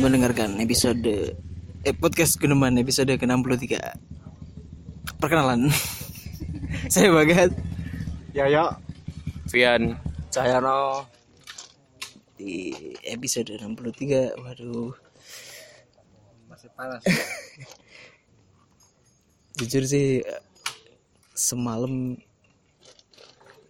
Selamat 0.00 0.16
mendengarkan 0.16 0.56
episode 0.64 1.36
eh, 1.84 1.92
podcast 1.92 2.40
Guneman 2.40 2.72
episode 2.80 3.12
ke-63. 3.20 3.76
Perkenalan. 5.20 5.68
Saya 6.92 7.12
Bagat 7.12 7.52
Ya 8.32 8.48
ya. 8.48 8.80
Vian 9.52 10.00
Cahyono. 10.32 11.04
di 12.40 12.72
episode 13.04 13.60
63. 13.60 14.40
Waduh, 14.40 14.96
Masih 16.48 16.72
panas. 16.72 17.04
jujur 19.60 19.84
sih 19.84 20.24
semalam 21.36 22.16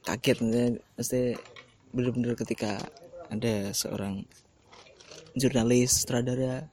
kaget 0.07 0.39
maksudnya, 0.39 0.79
maksudnya 0.95 1.27
bener-bener 1.91 2.39
ketika 2.39 2.79
ada 3.35 3.75
seorang 3.75 4.23
jurnalis 5.37 6.03
sutradara 6.03 6.67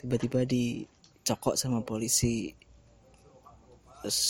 tiba-tiba 0.00 0.42
dicokok 0.46 1.54
sama 1.58 1.82
polisi 1.82 2.54
terus 4.02 4.20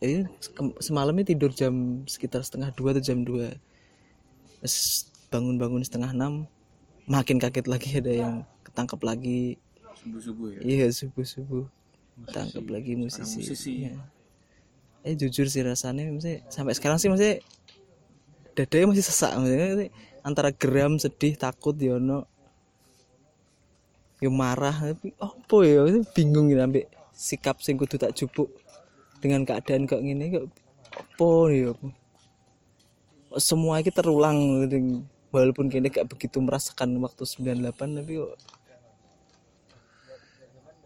ini 0.00 0.24
ke- 0.26 0.80
semalamnya 0.80 1.30
tidur 1.30 1.52
jam 1.52 2.02
sekitar 2.08 2.40
setengah 2.40 2.72
dua 2.72 2.96
atau 2.96 3.02
jam 3.04 3.20
dua 3.22 3.52
terus 4.60 5.06
bangun-bangun 5.28 5.84
setengah 5.84 6.10
enam 6.10 6.48
makin 7.06 7.36
kaget 7.38 7.66
lagi 7.68 7.90
ada 8.00 8.12
yang 8.12 8.34
ketangkep 8.66 9.00
lagi 9.04 9.42
subuh-subuh 10.00 10.48
ya. 10.56 10.60
iya 10.64 10.86
subuh-subuh 10.88 11.64
tangkap 12.32 12.64
lagi 12.68 12.96
musisi, 12.96 13.40
musisi. 13.40 13.72
Iya. 13.88 13.96
eh 15.04 15.14
jujur 15.16 15.48
sih 15.48 15.64
rasanya 15.64 16.08
maksudnya 16.12 16.44
sampai 16.52 16.76
sekarang 16.76 17.00
sih 17.00 17.08
maksudnya 17.08 17.40
dadanya 18.52 18.86
masih 18.92 19.04
sesak 19.04 19.32
maksudnya 19.36 19.88
antara 20.26 20.50
geram 20.52 21.00
sedih 21.00 21.34
takut 21.36 21.74
yono 21.76 22.28
yo 24.20 24.28
marah 24.28 24.92
tapi 24.92 25.16
apa 25.16 25.56
ya? 25.64 25.80
Bingung 26.12 26.52
gitu 26.52 26.60
sampai 26.60 26.84
sikap 27.16 27.56
sing 27.64 27.80
kudu 27.80 27.96
tak 27.96 28.12
jupuk 28.12 28.52
dengan 29.20 29.44
keadaan 29.44 29.88
kok 29.88 30.00
gini 30.00 30.32
kok 30.32 30.46
apa 30.92 31.30
ya 31.52 31.72
Kok 33.30 33.38
semua 33.38 33.78
itu 33.78 33.94
terulang 33.94 34.66
gitu. 34.66 35.06
walaupun 35.30 35.70
kini 35.70 35.86
gak 35.86 36.10
begitu 36.10 36.42
merasakan 36.42 36.98
waktu 36.98 37.22
98 37.22 37.70
tapi 38.02 38.12
kok 38.18 38.34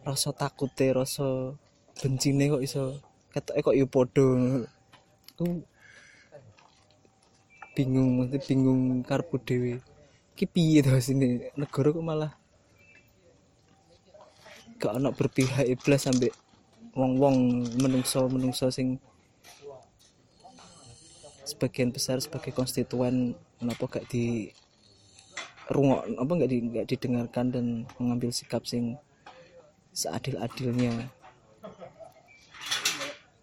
rasa 0.05 0.30
takutnya 0.36 1.00
rasa 1.00 1.56
bencine 1.96 2.52
kok 2.52 2.60
iso 2.60 3.00
ketoke 3.32 3.72
kok 3.72 3.77
yo 3.78 3.88
podo 3.88 4.27
aku 5.34 5.64
bingung 7.75 8.22
mesti 8.22 8.39
bingung 8.41 9.03
karepku 9.03 9.36
dhewe. 9.42 9.83
Iki 10.34 10.47
piye 10.50 10.80
sini 10.98 11.50
negara 11.55 11.94
kok 11.94 12.03
malah 12.03 12.33
gak 14.78 14.98
ono 14.98 15.14
berpihak 15.14 15.67
iblis 15.70 16.02
sampai 16.02 16.30
wong-wong 16.95 17.67
menungso 17.78 18.27
menungso 18.27 18.70
sing 18.75 18.98
sebagian 21.47 21.95
besar 21.95 22.19
sebagai 22.19 22.50
konstituen 22.50 23.39
kenapa 23.62 24.00
gak 24.00 24.06
di 24.11 24.50
rungok 25.70 26.05
apa 26.20 26.33
nggak 26.36 26.50
di 26.50 26.58
nggak 26.69 26.86
didengarkan 26.92 27.47
dan 27.48 27.67
mengambil 27.97 28.28
sikap 28.28 28.69
sing 28.69 29.00
seadil-adilnya. 29.97 31.08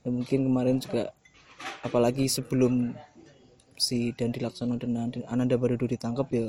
Ya 0.06 0.10
mungkin 0.10 0.46
kemarin 0.46 0.78
juga 0.78 1.10
apalagi 1.82 2.30
sebelum 2.30 2.94
si 3.82 4.14
Dandi 4.14 4.38
Laksono 4.38 4.78
dan 4.78 4.94
Anand- 4.94 5.26
Ananda 5.26 5.58
Barudu 5.58 5.90
ditangkap 5.90 6.30
ya 6.30 6.46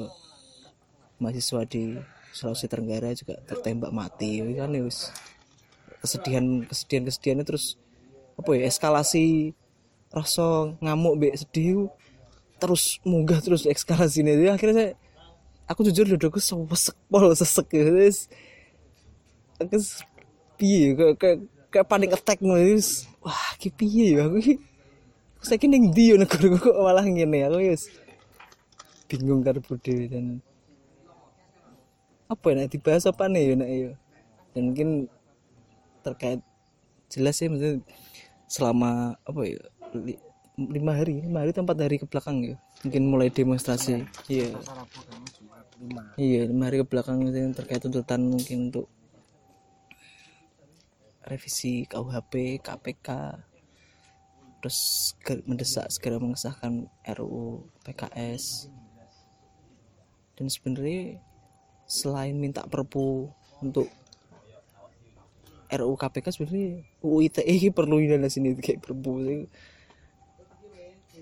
mahasiswa 1.16 1.64
di 1.64 1.96
Sulawesi 2.36 2.68
Tenggara 2.68 3.16
juga 3.16 3.40
tertembak 3.48 3.88
mati. 3.88 4.44
Ya 4.44 4.68
kan 4.68 4.76
ya 4.76 4.84
kesedihan 6.04 6.68
kesedihan 6.68 7.04
kesedihannya 7.08 7.44
terus 7.48 7.80
apa 8.36 8.50
ya 8.58 8.68
eskalasi 8.68 9.56
rasa 10.12 10.76
ngamuk 10.84 11.14
be 11.16 11.28
sedih 11.32 11.88
terus 12.60 13.00
munggah 13.06 13.40
terus 13.40 13.64
eskalasi 13.64 14.20
ini 14.20 14.50
akhirnya 14.52 14.76
saya 14.76 14.90
aku 15.70 15.88
jujur 15.88 16.04
dudukku 16.14 16.42
sesek 16.42 16.96
pol 17.08 17.32
sesek 17.32 17.66
gitu 17.72 17.92
Terus 19.62 20.02
piye 20.58 20.92
kayak 20.98 21.14
kayak 21.16 21.38
kayak 21.70 21.86
panik 21.88 22.10
attack 22.12 22.38
nulis 22.42 23.06
wah 23.22 23.54
ki 23.56 23.70
piye 23.70 24.18
ya 24.18 24.26
aku 24.26 24.58
saya 25.42 25.58
ning 25.66 25.90
ndi 25.90 26.14
yo 26.14 26.16
negara 26.16 26.54
kok 26.54 26.76
malah 26.78 27.02
ngene? 27.02 27.50
Aku 27.50 27.58
wis 27.58 27.90
bingung 29.10 29.44
karo 29.44 29.60
dhewe 29.60 30.08
dan 30.08 30.40
apa 32.32 32.46
ya 32.56 32.64
dibahas 32.64 33.04
apa 33.04 33.28
nih 33.28 33.52
ya 33.52 33.54
nek 33.58 33.70
ya? 33.70 33.90
Dan 34.56 34.62
mungkin 34.72 34.88
terkait 36.00 36.40
jelas 37.12 37.36
sih 37.36 37.50
maksudnya 37.50 37.84
selama 38.48 39.18
apa 39.26 39.40
ya 39.44 39.60
li- 39.98 40.22
lima 40.56 40.96
hari 40.96 41.20
lima 41.20 41.44
hari 41.44 41.52
atau 41.52 41.64
empat 41.66 41.78
hari 41.84 41.96
ke 42.00 42.06
belakang 42.08 42.40
ya 42.40 42.56
mungkin 42.86 43.02
mulai 43.10 43.28
demonstrasi. 43.28 44.06
Iya. 44.30 44.56
Iya 46.16 46.40
lima 46.48 46.70
hari 46.70 46.80
ke 46.80 46.86
belakang 46.86 47.18
terkait 47.52 47.82
tuntutan 47.82 48.22
mungkin 48.24 48.72
untuk 48.72 48.86
revisi 51.22 51.86
KUHP, 51.86 52.58
KPK, 52.62 53.08
terus 54.62 55.10
mendesak 55.42 55.90
segera 55.90 56.22
mengesahkan 56.22 56.86
RUU 57.02 57.66
PKS. 57.82 58.70
Dan 60.38 60.46
sebenarnya 60.46 61.18
selain 61.90 62.38
minta 62.38 62.62
perpu 62.62 63.26
untuk 63.58 63.90
RUU 65.72 65.98
KPK 65.98 66.26
sebenarnya 66.30 66.86
UU 67.02 67.18
ITE 67.26 67.42
ini 67.42 67.74
perlu 67.74 67.98
di 67.98 68.30
sini 68.30 68.54
kayak 68.54 68.86
perpu 68.86 69.44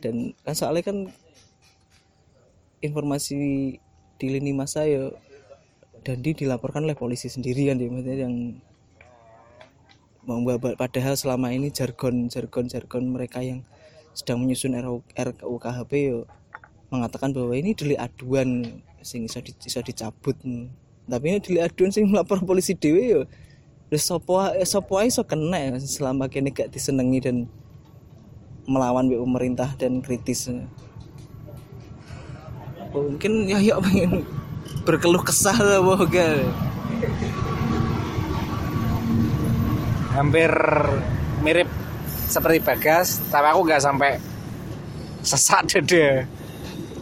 dan 0.01 0.33
kan 0.43 0.55
soalnya 0.57 0.85
kan 0.91 0.99
informasi 2.81 3.37
di 4.21 4.27
lini 4.27 4.53
masa 4.57 4.89
ya 4.89 5.13
Dandi 6.01 6.33
dilaporkan 6.33 6.89
oleh 6.89 6.97
polisi 6.97 7.29
sendiri 7.29 7.69
kan 7.69 7.77
dia 7.77 7.93
maksudnya 7.93 8.25
yang 8.25 8.57
padahal 10.77 11.17
selama 11.17 11.49
ini 11.53 11.73
jargon 11.73 12.29
jargon 12.29 12.69
jargon 12.69 13.09
mereka 13.09 13.41
yang 13.41 13.65
sedang 14.13 14.43
menyusun 14.43 14.77
RUU 14.77 15.01
RUU 15.17 15.57
KHP 15.57 15.93
yo 16.13 16.19
mengatakan 16.91 17.31
bahwa 17.31 17.55
ini 17.55 17.73
delik 17.73 17.97
aduan 18.03 18.83
sing 19.01 19.25
iso, 19.25 19.39
di, 19.41 19.55
iso 19.65 19.81
dicabut. 19.81 20.37
Tapi 21.07 21.25
ini 21.31 21.39
delik 21.39 21.63
aduan 21.71 21.91
sing 21.95 22.11
melapor 22.11 22.43
polisi 22.43 22.75
dewe 22.75 23.03
yo. 23.07 23.21
Wis 23.91 24.07
sapa 24.07 24.55
eh, 24.55 24.67
ae 24.67 25.07
iso 25.07 25.23
kena 25.27 25.79
selama 25.79 26.31
kene 26.31 26.55
gak 26.55 26.71
disenengi 26.71 27.19
dan 27.23 27.37
melawan 28.67 29.11
be 29.11 29.19
pemerintah 29.19 29.73
dan 29.79 30.03
kritis. 30.03 30.51
Mungkin 32.91 33.47
ya 33.47 33.59
ya 33.63 33.79
pengen 33.79 34.27
berkeluh 34.83 35.23
kesah 35.23 35.55
lah 35.59 35.81
boga 35.83 36.43
Hampir 40.21 40.53
mirip 41.41 41.65
seperti 42.29 42.61
Bagas, 42.61 43.25
tapi 43.33 43.49
aku 43.49 43.65
nggak 43.65 43.81
sampai 43.81 44.21
sesak 45.25 45.65
dede. 45.73 46.29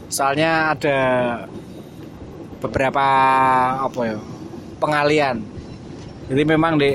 Soalnya 0.06 0.70
ada 0.70 0.98
beberapa 2.62 3.06
apa 3.82 4.00
ya 4.06 4.18
pengalian. 4.78 5.42
Jadi 6.30 6.42
memang 6.46 6.78
di 6.78 6.94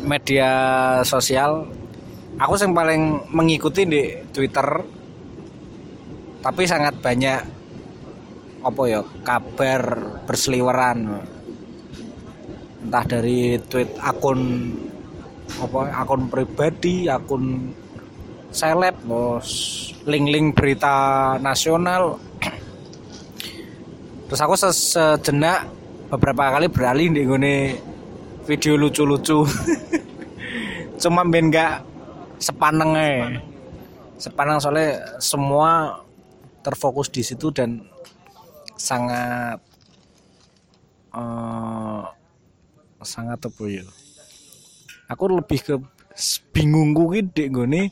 media 0.00 0.50
sosial 1.04 1.68
aku 2.40 2.56
yang 2.56 2.72
paling 2.72 3.28
mengikuti 3.28 3.84
di 3.84 4.16
Twitter 4.32 4.64
tapi 6.40 6.64
sangat 6.64 6.96
banyak 7.04 7.40
apa 8.64 8.82
ya 8.88 9.04
kabar 9.20 9.80
berseliweran 10.24 11.20
entah 12.80 13.04
dari 13.04 13.60
tweet 13.60 13.92
akun 14.00 14.40
apa 15.58 15.90
akun 15.90 16.30
pribadi 16.30 17.10
akun 17.10 17.74
seleb 18.54 18.94
bos 19.02 19.48
link-link 20.06 20.54
berita 20.54 21.34
nasional. 21.42 22.18
Terus 24.30 24.40
aku 24.42 24.54
se- 24.54 24.94
sejenak 24.94 25.66
beberapa 26.10 26.54
kali 26.54 26.70
beralih 26.70 27.10
di 27.10 27.22
video 28.46 28.78
lucu-lucu. 28.78 29.42
Cuma 31.02 31.26
ben 31.26 31.50
nggak 31.50 31.74
sepaneng 32.40 32.92
aja. 32.96 33.40
sepaneng 34.20 34.60
soalnya 34.60 35.16
semua 35.16 36.04
terfokus 36.60 37.08
di 37.08 37.24
situ 37.24 37.48
dan 37.48 37.80
sangat 38.76 39.56
eh, 41.16 42.04
sangat 43.00 43.40
apa 43.48 43.64
ya 43.64 43.84
aku 45.10 45.42
lebih 45.42 45.60
ke 45.60 45.74
bingung 46.54 46.94
kuwi 46.94 47.26
dek 47.26 47.50
nggone 47.50 47.90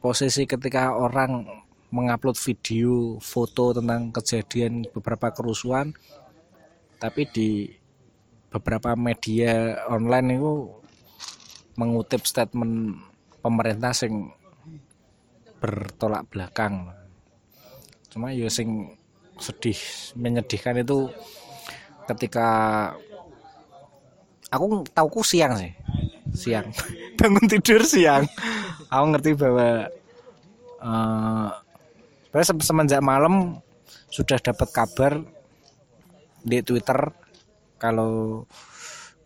posisi 0.00 0.48
ketika 0.48 0.96
orang 0.96 1.44
mengupload 1.92 2.34
video 2.40 3.20
foto 3.20 3.76
tentang 3.76 4.08
kejadian 4.10 4.88
beberapa 4.90 5.30
kerusuhan 5.30 5.92
tapi 6.96 7.28
di 7.28 7.68
beberapa 8.48 8.96
media 8.96 9.84
online 9.92 10.40
itu 10.40 10.72
mengutip 11.76 12.24
statement 12.24 12.96
pemerintah 13.44 13.92
sing 13.92 14.32
bertolak 15.60 16.24
belakang. 16.32 16.88
Cuma 18.08 18.32
ya 18.32 18.48
sing 18.48 18.96
sedih 19.36 19.76
menyedihkan 20.16 20.80
itu 20.80 21.12
ketika 22.08 22.48
aku 24.48 24.88
tahuku 24.88 25.20
siang 25.20 25.52
sih 25.60 25.68
siang. 26.36 26.68
Bangun 27.18 27.48
tidur 27.48 27.82
siang. 27.82 28.28
Aku 28.92 29.04
ngerti 29.10 29.32
bahwa 29.34 29.88
uh, 30.84 31.48
semenjak 32.60 33.00
malam 33.00 33.58
sudah 34.12 34.38
dapat 34.38 34.68
kabar 34.70 35.18
di 36.46 36.62
Twitter 36.62 37.10
kalau 37.80 38.44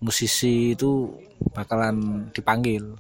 musisi 0.01 0.73
itu 0.73 1.11
bakalan 1.53 2.31
dipanggil. 2.33 2.97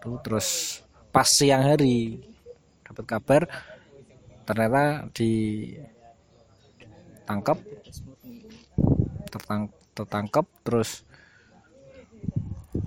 Tuh 0.00 0.16
terus 0.24 0.80
pas 1.12 1.28
siang 1.28 1.66
hari 1.66 2.22
dapat 2.86 3.04
kabar 3.04 3.42
ternyata 4.48 5.06
ditangkap 5.14 5.78
tertang 9.30 9.70
tertangkap 9.94 10.46
terus 10.66 11.06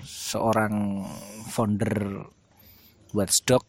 seorang 0.03 1.03
founder 1.51 2.24
Watchdog 3.13 3.62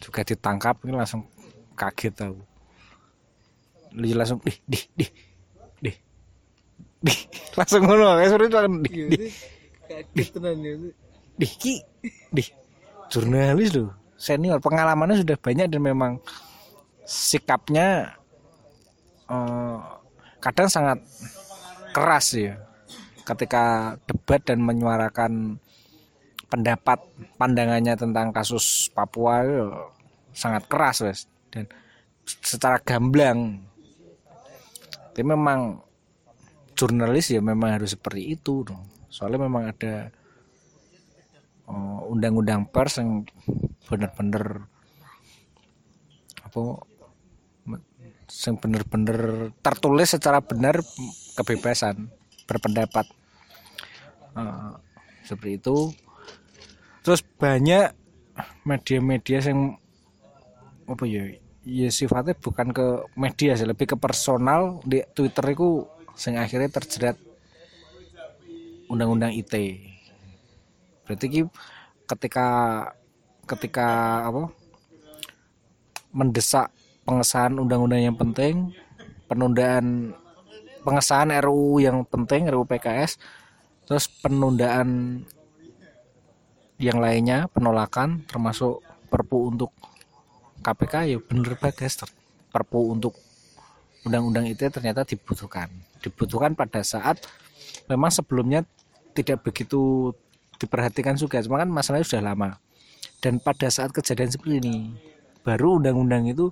juga 0.00 0.20
ditangkap 0.24 0.80
ini 0.86 0.96
langsung 0.96 1.28
kaget 1.76 2.14
tahu 2.16 2.36
langsung 3.92 4.40
dih 4.40 4.56
dih 4.64 4.84
dih 4.96 5.10
dih 5.84 5.96
dih. 7.04 7.18
Langsung 7.60 7.84
ngono 7.84 8.16
kayak 8.16 8.30
suruh 8.32 8.46
itu 8.48 8.56
kan 8.56 8.72
dih 8.80 8.92
dih 9.12 9.30
dih 10.16 10.28
dih 11.36 11.52
ki 11.60 11.74
dih. 12.32 12.48
Jurnalis 13.12 13.76
loh 13.76 13.92
senior 14.16 14.62
pengalamannya 14.62 15.20
sudah 15.20 15.36
banyak 15.36 15.66
dan 15.68 15.82
memang 15.82 16.12
sikapnya 17.04 18.16
eh, 19.28 19.78
kadang 20.40 20.70
sangat 20.70 21.02
keras 21.92 22.32
ya 22.32 22.54
ketika 23.22 23.96
debat 24.06 24.42
dan 24.42 24.62
menyuarakan 24.62 25.58
pendapat 26.50 27.00
pandangannya 27.40 27.96
tentang 27.96 28.28
kasus 28.34 28.92
Papua 28.92 29.40
sangat 30.36 30.68
keras 30.68 31.00
wes. 31.00 31.20
Dan 31.48 31.68
secara 32.24 32.78
gamblang 32.80 33.60
tapi 35.12 35.28
memang 35.28 35.76
jurnalis 36.72 37.36
ya 37.36 37.44
memang 37.44 37.76
harus 37.76 37.92
seperti 37.92 38.32
itu 38.32 38.64
dong. 38.64 38.80
Soalnya 39.12 39.44
memang 39.44 39.68
ada 39.68 40.08
eh, 41.68 42.00
undang-undang 42.08 42.64
pers 42.72 42.96
yang 42.96 43.28
benar-benar 43.84 44.64
apa 46.48 46.60
yang 48.32 48.56
benar-benar 48.56 49.52
tertulis 49.60 50.16
secara 50.16 50.40
benar 50.40 50.80
kebebasan 51.36 52.08
berpendapat. 52.52 53.06
Uh, 54.36 54.76
seperti 55.24 55.60
itu. 55.60 55.92
Terus 57.00 57.24
banyak 57.40 57.92
media-media 58.62 59.40
yang 59.42 59.76
apa 60.88 61.04
ya 61.06 61.24
ya 61.62 61.88
sifatnya 61.88 62.34
bukan 62.36 62.74
ke 62.74 62.86
media 63.16 63.56
sih 63.56 63.68
lebih 63.68 63.92
ke 63.92 63.96
personal. 63.96 64.84
Di 64.84 65.04
Twitter 65.16 65.56
itu 65.56 65.88
yang 66.28 66.44
akhirnya 66.44 66.68
terjerat 66.68 67.16
undang-undang 68.92 69.32
IT 69.32 69.56
berarti 71.08 71.44
ketika 72.08 72.48
ketika 73.48 73.88
apa 74.28 74.52
mendesak 76.12 76.68
pengesahan 77.02 77.56
undang-undang 77.58 78.00
yang 78.04 78.16
penting, 78.16 78.70
penundaan 79.26 80.14
pengesahan 80.82 81.30
RUU 81.42 81.82
yang 81.82 82.02
penting, 82.06 82.50
RUU 82.50 82.66
PKS, 82.66 83.18
terus 83.86 84.06
penundaan 84.06 85.22
yang 86.82 86.98
lainnya, 86.98 87.46
penolakan 87.50 88.26
termasuk 88.26 88.82
Perpu 89.12 89.52
untuk 89.52 89.70
KPK 90.64 90.94
ya 91.12 91.18
bener 91.20 91.60
bagus 91.60 92.00
Perpu 92.48 92.96
untuk 92.96 93.12
undang-undang 94.08 94.48
itu 94.48 94.66
ternyata 94.72 95.04
dibutuhkan. 95.04 95.68
Dibutuhkan 96.02 96.56
pada 96.56 96.80
saat 96.82 97.22
memang 97.86 98.10
sebelumnya 98.10 98.66
tidak 99.12 99.44
begitu 99.44 100.10
diperhatikan 100.56 101.18
juga, 101.18 101.42
cuma 101.42 101.60
kan 101.60 101.68
masalahnya 101.68 102.06
sudah 102.06 102.24
lama. 102.32 102.58
Dan 103.22 103.38
pada 103.38 103.70
saat 103.70 103.94
kejadian 103.94 104.30
seperti 104.30 104.58
ini, 104.62 104.76
baru 105.46 105.78
undang-undang 105.78 106.26
itu 106.26 106.50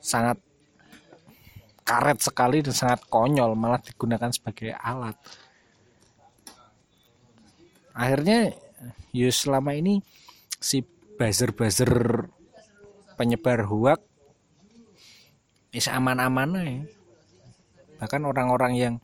sangat 0.00 0.40
karet 1.90 2.22
sekali 2.22 2.62
dan 2.62 2.70
sangat 2.70 3.02
konyol 3.10 3.58
malah 3.58 3.82
digunakan 3.82 4.30
sebagai 4.30 4.70
alat 4.78 5.18
akhirnya 7.90 8.54
ya 9.10 9.30
selama 9.34 9.74
ini 9.74 9.98
si 10.62 10.86
buzzer-buzzer 11.18 12.30
penyebar 13.18 13.66
huak 13.66 13.98
is 15.74 15.90
aman-aman 15.90 16.50
ya. 16.62 16.78
bahkan 17.98 18.22
orang-orang 18.22 18.78
yang 18.78 18.94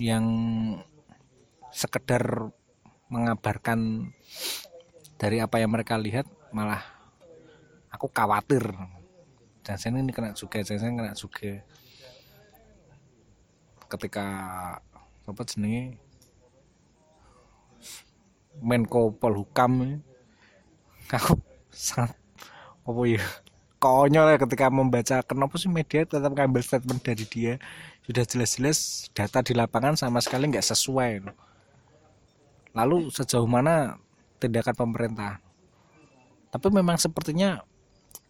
yang 0.00 0.24
sekedar 1.76 2.48
mengabarkan 3.12 4.10
dari 5.20 5.44
apa 5.44 5.60
yang 5.60 5.76
mereka 5.76 6.00
lihat 6.00 6.24
malah 6.56 6.80
aku 7.92 8.08
khawatir 8.08 8.64
saya 9.74 9.98
ini 9.98 10.14
kena 10.14 10.30
juga 10.30 10.62
saya 10.62 10.78
kena 10.78 11.10
juga 11.18 11.66
ketika 13.90 14.26
apa 15.26 15.42
jenenge? 15.42 15.98
Menko 18.56 19.12
Polhukam 19.12 20.00
aku 21.12 21.36
sangat 21.68 22.16
apa 22.86 23.02
ya 23.04 23.20
konyol 23.76 24.32
ya 24.32 24.38
ketika 24.40 24.72
membaca 24.72 25.20
kenapa 25.26 25.54
sih 25.60 25.68
media 25.68 26.06
tetap 26.06 26.30
ngambil 26.32 26.62
statement 26.62 27.02
dari 27.02 27.26
dia? 27.26 27.52
Sudah 28.06 28.22
jelas-jelas 28.22 29.10
data 29.12 29.42
di 29.42 29.52
lapangan 29.52 29.98
sama 29.98 30.22
sekali 30.22 30.46
nggak 30.46 30.62
sesuai. 30.62 31.26
Lalu 32.72 33.10
sejauh 33.10 33.50
mana 33.50 33.98
tindakan 34.38 34.74
pemerintah? 34.78 35.42
Tapi 36.54 36.68
memang 36.70 36.96
sepertinya 36.96 37.60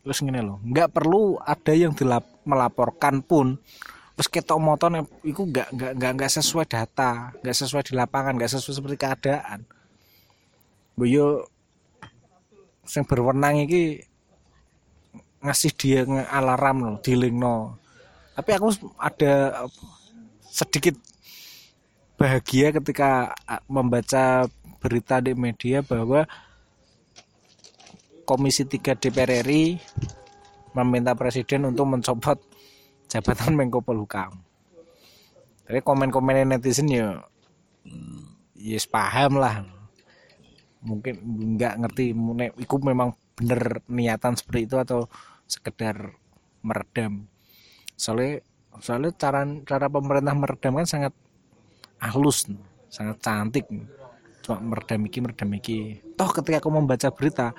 terus 0.06 0.22
gini 0.22 0.38
loh 0.38 0.62
nggak 0.62 0.94
perlu 0.94 1.42
ada 1.42 1.74
yang 1.74 1.90
dilap, 1.90 2.22
melaporkan 2.46 3.26
pun. 3.26 3.58
Terus 4.14 4.30
ketok 4.30 4.62
motor 4.62 4.88
itu 5.26 5.42
nggak 5.42 5.74
nggak 5.74 5.92
nggak 5.98 6.12
nggak 6.14 6.30
sesuai 6.30 6.64
data 6.70 7.34
nggak 7.42 7.56
sesuai 7.58 7.82
di 7.82 7.92
lapangan 7.98 8.38
nggak 8.38 8.54
sesuai 8.54 8.74
seperti 8.78 8.96
keadaan. 9.02 9.66
Boyo 10.94 11.50
yang 12.86 13.02
berwenang 13.02 13.66
ini 13.66 13.98
ngasih 15.42 15.74
dia 15.74 16.00
alarm 16.30 16.76
loh 16.86 16.96
dealing 17.02 17.34
no 17.34 17.74
tapi 18.38 18.54
aku 18.54 18.72
ada 18.94 19.66
sedikit 20.46 20.94
bahagia 22.14 22.72
ketika 22.72 23.34
membaca 23.68 24.46
berita 24.80 25.20
di 25.20 25.32
media 25.34 25.82
bahwa 25.82 26.24
Komisi 28.26 28.66
3 28.66 28.98
DPR 28.98 29.46
RI 29.46 29.78
meminta 30.74 31.14
presiden 31.14 31.70
untuk 31.70 31.86
mencopot 31.86 32.42
jabatan 33.06 33.54
Menko 33.58 33.80
Polhukam. 33.80 34.42
Tapi 35.66 35.78
komen-komen 35.82 36.50
netizen 36.50 36.90
ya 36.90 37.22
yes 38.58 38.90
paham 38.90 39.38
lah. 39.38 39.62
Mungkin 40.82 41.14
nggak 41.54 41.74
ngerti 41.86 42.14
itu 42.58 42.76
memang 42.82 43.14
bener 43.38 43.82
niatan 43.86 44.34
seperti 44.34 44.60
itu 44.66 44.76
atau 44.78 45.00
sekedar 45.46 46.14
meredam. 46.62 47.26
Soalnya 47.94 48.42
soalnya 48.82 49.10
cara 49.14 49.46
cara 49.62 49.86
pemerintah 49.86 50.34
meredam 50.34 50.82
kan 50.82 50.86
sangat 50.86 51.12
halus, 52.02 52.46
sangat 52.90 53.16
cantik. 53.22 53.66
Cuma 54.42 54.62
meredam 54.62 55.02
iki 55.06 55.18
meredam 55.18 55.50
iki. 55.58 55.98
Toh 56.14 56.30
ketika 56.30 56.62
aku 56.62 56.70
membaca 56.70 57.08
berita 57.10 57.50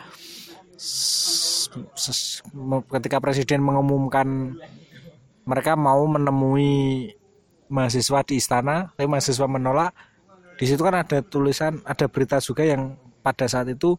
ketika 2.93 3.17
presiden 3.17 3.65
mengumumkan 3.65 4.57
mereka 5.47 5.73
mau 5.79 6.03
menemui 6.05 7.11
mahasiswa 7.67 8.23
di 8.23 8.39
istana, 8.39 8.91
tapi 8.95 9.07
mahasiswa 9.07 9.47
menolak. 9.47 9.91
Di 10.57 10.65
situ 10.65 10.81
kan 10.81 10.97
ada 10.97 11.21
tulisan, 11.21 11.79
ada 11.85 12.09
berita 12.09 12.41
juga 12.41 12.65
yang 12.65 12.97
pada 13.21 13.45
saat 13.45 13.69
itu 13.69 13.95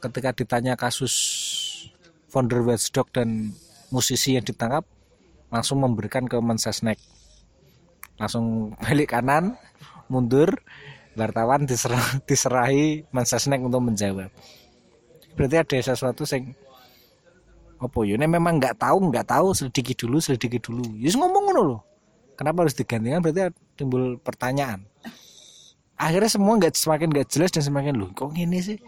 ketika 0.00 0.32
ditanya 0.32 0.74
kasus 0.76 1.12
founder 2.28 2.64
Watchdog 2.64 3.08
dan 3.12 3.52
musisi 3.88 4.34
yang 4.34 4.44
ditangkap 4.44 4.84
langsung 5.54 5.80
memberikan 5.80 6.26
ke 6.26 6.36
Mensesnek 6.40 6.98
langsung 8.18 8.74
balik 8.82 9.14
kanan 9.14 9.54
mundur 10.10 10.50
wartawan 11.14 11.66
diserah, 11.66 12.02
diserahi 12.28 13.06
Mensesnek 13.14 13.62
untuk 13.62 13.86
menjawab 13.86 14.28
berarti 15.34 15.56
ada 15.60 15.76
sesuatu 15.94 16.22
yang 16.30 16.54
apa 17.78 17.98
ya? 18.06 18.14
Ini 18.16 18.26
memang 18.26 18.58
nggak 18.62 18.80
tahu 18.80 19.10
nggak 19.10 19.26
tahu 19.28 19.52
selidiki 19.52 19.94
dulu 19.98 20.16
selidiki 20.22 20.58
dulu. 20.62 20.84
Yus 20.98 21.18
ngomong 21.18 21.42
ngono 21.50 21.62
loh 21.62 21.80
kenapa 22.38 22.66
harus 22.66 22.74
digantikan? 22.74 23.20
Berarti 23.22 23.54
timbul 23.74 24.16
pertanyaan. 24.22 24.86
Akhirnya 25.94 26.30
semua 26.30 26.58
nggak 26.58 26.74
semakin 26.74 27.08
nggak 27.10 27.28
jelas 27.30 27.50
dan 27.54 27.62
semakin 27.62 27.94
loh 27.94 28.10
kok 28.14 28.34
ini 28.34 28.58
sih? 28.58 28.78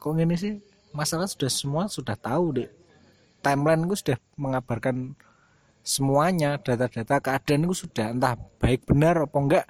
Kok 0.00 0.16
ini 0.16 0.36
sih? 0.36 0.54
Masalah 0.96 1.28
sudah 1.28 1.52
semua 1.52 1.84
sudah 1.92 2.16
tahu 2.16 2.56
deh 2.56 2.70
timeline 3.42 3.86
gue 3.86 3.98
sudah 3.98 4.18
mengabarkan 4.34 5.14
semuanya 5.86 6.58
data-data 6.60 7.22
keadaan 7.22 7.64
itu 7.64 7.86
sudah 7.86 8.12
entah 8.12 8.34
baik 8.60 8.84
benar 8.84 9.24
apa 9.24 9.36
enggak 9.38 9.66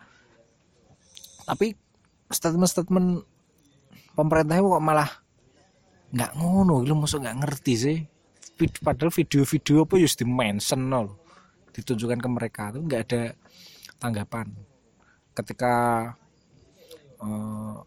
tapi 1.47 1.79
statement-statement 2.33 3.23
pemerintah 4.19 4.59
kok 4.59 4.83
malah 4.83 5.11
nggak 6.09 6.33
ngono 6.41 6.81
lu 6.85 6.95
masuk 6.97 7.25
nggak 7.25 7.38
ngerti 7.45 7.75
sih. 7.77 7.99
Padahal 8.83 9.15
video-video 9.15 9.87
apa 9.87 9.95
just 10.03 10.19
dimention 10.19 10.91
nol 10.91 11.15
ditunjukkan 11.71 12.19
ke 12.19 12.29
mereka 12.29 12.62
itu 12.75 12.81
nggak 12.83 13.03
ada 13.07 13.23
tanggapan. 14.03 14.50
Ketika 15.37 15.75
uh, 17.23 17.79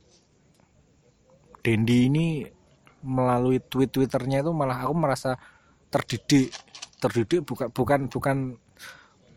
Dendi 1.61 2.09
ini 2.09 2.27
melalui 3.05 3.61
tweet 3.61 3.91
twitternya 3.93 4.45
itu 4.45 4.51
malah 4.53 4.85
aku 4.85 4.93
merasa 4.97 5.37
terdidik 5.91 6.53
terdidik 7.01 7.41
bukan 7.43 7.67
bukan 7.73 7.99
bukan 8.07 8.37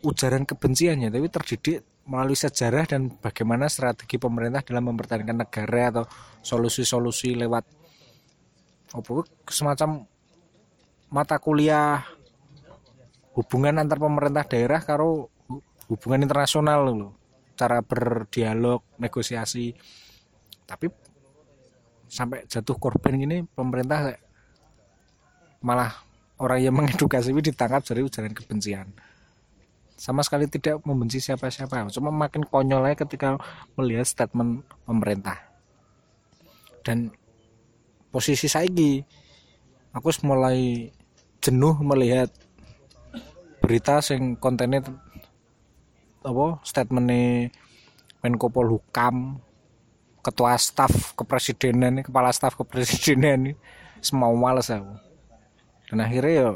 ujaran 0.04 0.44
kebenciannya 0.44 1.08
tapi 1.08 1.28
terdidik 1.32 1.80
melalui 2.04 2.36
sejarah 2.36 2.84
dan 2.84 3.08
bagaimana 3.08 3.64
strategi 3.72 4.20
pemerintah 4.20 4.60
dalam 4.60 4.92
mempertahankan 4.92 5.48
negara 5.48 5.82
atau 5.88 6.04
solusi-solusi 6.44 7.32
lewat 7.40 7.64
apa 8.94 9.26
semacam 9.50 10.06
mata 11.10 11.36
kuliah 11.42 12.06
hubungan 13.34 13.82
antar 13.82 13.98
pemerintah 13.98 14.46
daerah 14.46 14.78
karo 14.78 15.26
hubungan 15.90 16.24
internasional 16.24 16.86
loh 16.86 17.12
cara 17.58 17.82
berdialog 17.82 18.82
negosiasi. 18.98 19.74
Tapi 20.64 20.90
sampai 22.10 22.46
jatuh 22.46 22.78
korban 22.78 23.18
gini 23.18 23.42
pemerintah 23.42 24.14
malah 25.64 25.90
orang 26.38 26.60
yang 26.62 26.74
mengedukasi 26.76 27.34
ini 27.34 27.42
ditangkap 27.42 27.82
dari 27.82 28.06
ujaran 28.06 28.34
kebencian. 28.34 28.90
Sama 29.94 30.26
sekali 30.26 30.50
tidak 30.50 30.82
membenci 30.82 31.22
siapa-siapa. 31.22 31.86
Cuma 31.94 32.10
makin 32.10 32.42
konyolnya 32.42 32.98
ketika 32.98 33.38
melihat 33.78 34.06
statement 34.06 34.66
pemerintah. 34.82 35.38
Dan 36.82 37.14
posisi 38.14 38.46
saya 38.46 38.70
aku 39.90 40.06
mulai 40.22 40.86
jenuh 41.42 41.74
melihat 41.82 42.30
berita 43.58 43.98
sing 43.98 44.38
kontennya 44.38 44.86
apa 46.22 46.62
statementnya 46.62 47.50
Menko 48.22 48.54
Polhukam 48.54 49.42
ketua 50.22 50.54
staf 50.56 51.12
kepresidenan 51.18 52.06
kepala 52.06 52.30
staf 52.30 52.54
kepresidenan 52.54 53.50
ini. 53.50 53.52
Semua 54.00 54.32
males 54.32 54.72
aku. 54.72 54.96
Dan 55.90 56.00
akhirnya 56.00 56.32
ya 56.32 56.48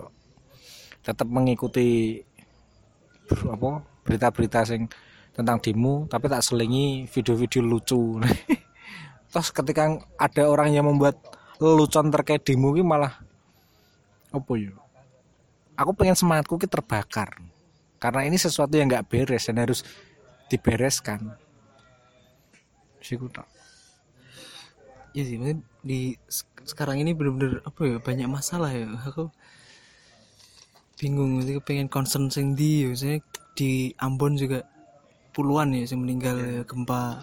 tetap 1.04 1.28
mengikuti 1.28 2.20
apa 3.28 3.84
berita-berita 4.08 4.64
sing 4.64 4.88
tentang 5.36 5.60
demo 5.60 6.08
tapi 6.08 6.32
tak 6.32 6.40
selingi 6.40 7.04
video-video 7.08 7.60
lucu. 7.60 8.16
Terus 9.32 9.48
ketika 9.52 10.00
ada 10.16 10.42
orang 10.48 10.72
yang 10.72 10.88
membuat 10.88 11.20
lelucon 11.58 12.10
terkait 12.14 12.42
demo 12.46 12.74
ini 12.74 12.86
malah 12.86 13.18
apa 14.30 14.52
ya? 14.58 14.74
Aku 15.78 15.94
pengen 15.94 16.18
semangatku 16.18 16.58
ki 16.58 16.66
terbakar. 16.66 17.38
Karena 17.98 18.22
ini 18.26 18.38
sesuatu 18.38 18.78
yang 18.78 18.86
nggak 18.90 19.10
beres 19.10 19.50
dan 19.50 19.58
harus 19.58 19.82
dibereskan. 20.46 21.34
Sih 23.02 23.18
tak 23.30 23.46
Iya 25.16 25.24
sih, 25.24 25.36
di 25.82 26.14
sekarang 26.62 27.00
ini 27.02 27.16
benar-benar 27.16 27.64
apa 27.64 27.80
ya 27.88 27.96
banyak 27.98 28.28
masalah 28.28 28.70
ya. 28.70 28.86
Aku 29.08 29.32
bingung 31.00 31.42
sih 31.42 31.58
pengen 31.64 31.90
concern 31.90 32.30
sing 32.30 32.54
di 32.54 32.86
misalnya 32.86 33.24
di 33.58 33.90
Ambon 33.98 34.38
juga 34.38 34.62
puluhan 35.34 35.74
ya 35.74 35.88
yang 35.90 36.06
meninggal 36.06 36.36
ya, 36.38 36.62
gempa. 36.62 37.18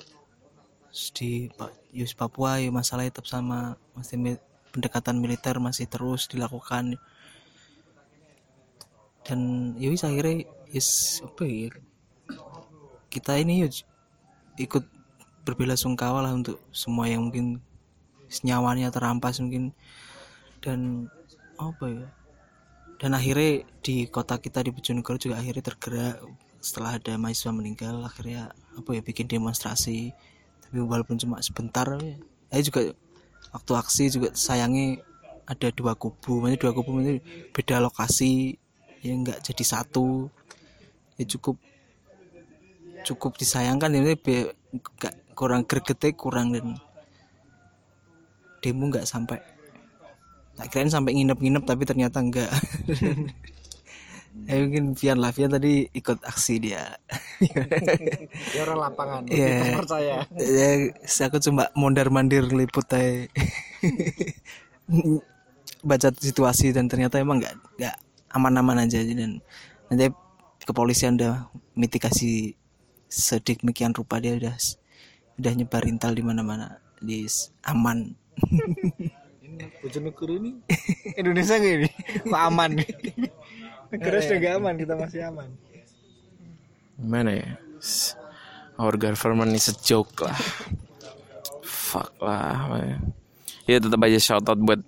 Di 1.15 1.51
Yus 1.91 2.15
Papua 2.15 2.59
ya 2.59 2.71
masalah 2.71 3.07
tetap 3.07 3.27
sama 3.27 3.79
masih 3.95 4.37
pendekatan 4.75 5.17
militer 5.23 5.55
masih 5.63 5.87
terus 5.87 6.27
dilakukan. 6.27 6.99
Dan 9.25 9.39
ya 9.79 9.89
wis 9.89 10.05
akhirnya 10.05 10.45
is 10.69 11.19
apa 11.23 11.47
ya 11.47 11.71
kita 13.09 13.39
ini 13.39 13.63
yuk 13.65 13.73
ikut 14.59 14.83
berbela 15.47 15.79
sungkawa 15.79 16.27
lah 16.27 16.35
untuk 16.35 16.59
semua 16.75 17.07
yang 17.07 17.31
mungkin 17.31 17.63
nyawanya 18.43 18.91
terampas 18.91 19.39
mungkin. 19.39 19.71
Dan 20.59 21.07
apa 21.55 21.85
ya 21.87 22.05
dan 22.99 23.11
akhirnya 23.15 23.63
di 23.83 24.07
kota 24.07 24.39
kita 24.39 24.63
di 24.63 24.71
Bojonegoro 24.71 25.19
juga 25.19 25.39
akhirnya 25.39 25.63
tergerak. 25.71 26.19
Setelah 26.59 26.97
ada 26.97 27.13
mahasiswa 27.21 27.53
meninggal 27.53 28.01
akhirnya 28.03 28.51
apa 28.75 28.89
ya 28.91 29.01
bikin 29.03 29.31
demonstrasi. 29.31 30.11
Tapi 30.65 30.77
walaupun 30.81 31.15
cuma 31.21 31.39
sebentar 31.39 31.85
ya 32.01 32.17
saya 32.49 32.61
juga 32.63 32.81
waktu 33.53 33.71
aksi 33.75 34.03
juga 34.13 34.29
sayangi 34.33 35.01
ada 35.45 35.67
dua 35.73 35.93
kubu. 35.93 36.41
Maksudnya 36.41 36.61
dua 36.61 36.71
kubu 36.73 36.89
itu 37.01 37.21
beda 37.53 37.81
lokasi 37.83 38.57
yang 39.05 39.25
enggak 39.25 39.41
jadi 39.45 39.63
satu. 39.63 40.29
Ya 41.19 41.25
cukup 41.29 41.55
cukup 43.05 43.31
disayangkan. 43.37 43.93
Ya 43.93 44.01
enggak 44.01 45.13
kurang 45.35 45.67
gregetnya 45.67 46.15
kurang 46.15 46.55
dan 46.55 46.79
demo 48.63 48.89
nggak 48.89 49.05
sampai 49.05 49.37
tak 50.55 50.71
kirain 50.71 50.89
sampai 50.89 51.11
nginep-nginep 51.13 51.63
tapi 51.67 51.83
ternyata 51.83 52.23
enggak 52.23 52.49
eh 54.45 54.59
mungkin 54.61 54.93
Vian 54.93 55.17
lah. 55.23 55.31
Vian 55.31 55.51
tadi 55.51 55.87
ikut 55.89 56.19
aksi 56.21 56.53
dia. 56.59 56.83
Ya 58.55 58.63
orang 58.63 58.79
lapangan 58.79 59.21
yeah. 59.27 59.75
percaya. 59.75 60.23
Ya 60.39 60.69
aku 61.27 61.37
cuma 61.43 61.67
mondar 61.75 62.07
mandir 62.07 62.47
liput 62.47 62.87
aja. 62.95 63.27
Baca 65.89 66.09
situasi 66.15 66.71
dan 66.71 66.87
ternyata 66.87 67.19
emang 67.19 67.43
nggak 67.43 67.55
nggak 67.79 67.95
aman-aman 68.31 68.87
aja. 68.87 69.03
Dan 69.03 69.43
nanti 69.91 70.11
kepolisian 70.63 71.19
udah 71.19 71.51
mitigasi 71.75 72.55
sedemikian 73.11 73.91
rupa 73.91 74.23
dia 74.23 74.39
udah 74.39 74.55
udah 75.39 75.51
nyebar 75.51 75.83
intel 75.87 76.15
di 76.15 76.23
mana-mana. 76.23 76.79
Di 76.99 77.27
aman. 77.67 78.15
Bojonegoro 79.83 80.35
ini? 80.35 80.51
Indonesia 81.19 81.55
gak 81.55 81.73
ini? 81.79 81.89
Kok 82.27 82.41
aman? 82.51 82.69
nih 82.79 82.89
negara 83.95 84.17
sudah 84.19 84.37
gak 84.43 84.53
aman 84.59 84.75
kita 84.75 84.93
masih 84.99 85.19
aman. 85.27 85.49
Gimana 86.99 87.31
ya? 87.35 87.49
Our 88.75 88.95
government 88.99 89.55
is 89.55 89.71
a 89.71 89.75
joke 89.75 90.15
lah. 90.19 90.39
Fuck 91.63 92.19
lah 92.19 92.99
ya 93.65 93.81
tetap 93.81 93.97
aja 94.05 94.19
shout 94.21 94.45
out 94.45 94.61
buat 94.61 94.81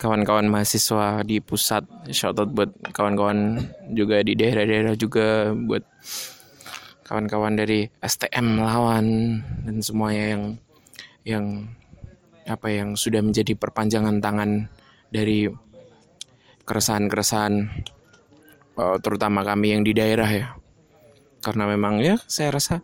kawan-kawan 0.00 0.48
mahasiswa 0.48 1.20
di 1.24 1.44
pusat. 1.44 1.84
Shout 2.08 2.40
out 2.40 2.50
buat 2.52 2.72
kawan-kawan 2.96 3.60
juga 3.92 4.24
di 4.24 4.32
daerah-daerah 4.32 4.96
juga 4.96 5.52
buat 5.52 5.84
kawan-kawan 7.04 7.60
dari 7.60 7.84
STM 8.00 8.56
lawan 8.56 9.06
dan 9.68 9.76
semuanya 9.84 10.24
yang 10.32 10.44
yang 11.28 11.46
apa 12.48 12.72
yang 12.72 12.96
sudah 12.96 13.20
menjadi 13.20 13.52
perpanjangan 13.52 14.24
tangan 14.24 14.72
dari 15.12 15.52
keresahan-keresahan 16.64 17.68
uh, 18.80 18.96
terutama 19.04 19.44
kami 19.44 19.76
yang 19.76 19.82
di 19.84 19.92
daerah 19.92 20.30
ya. 20.32 20.46
Karena 21.44 21.68
memang 21.68 22.00
ya 22.00 22.16
saya 22.24 22.56
rasa 22.56 22.80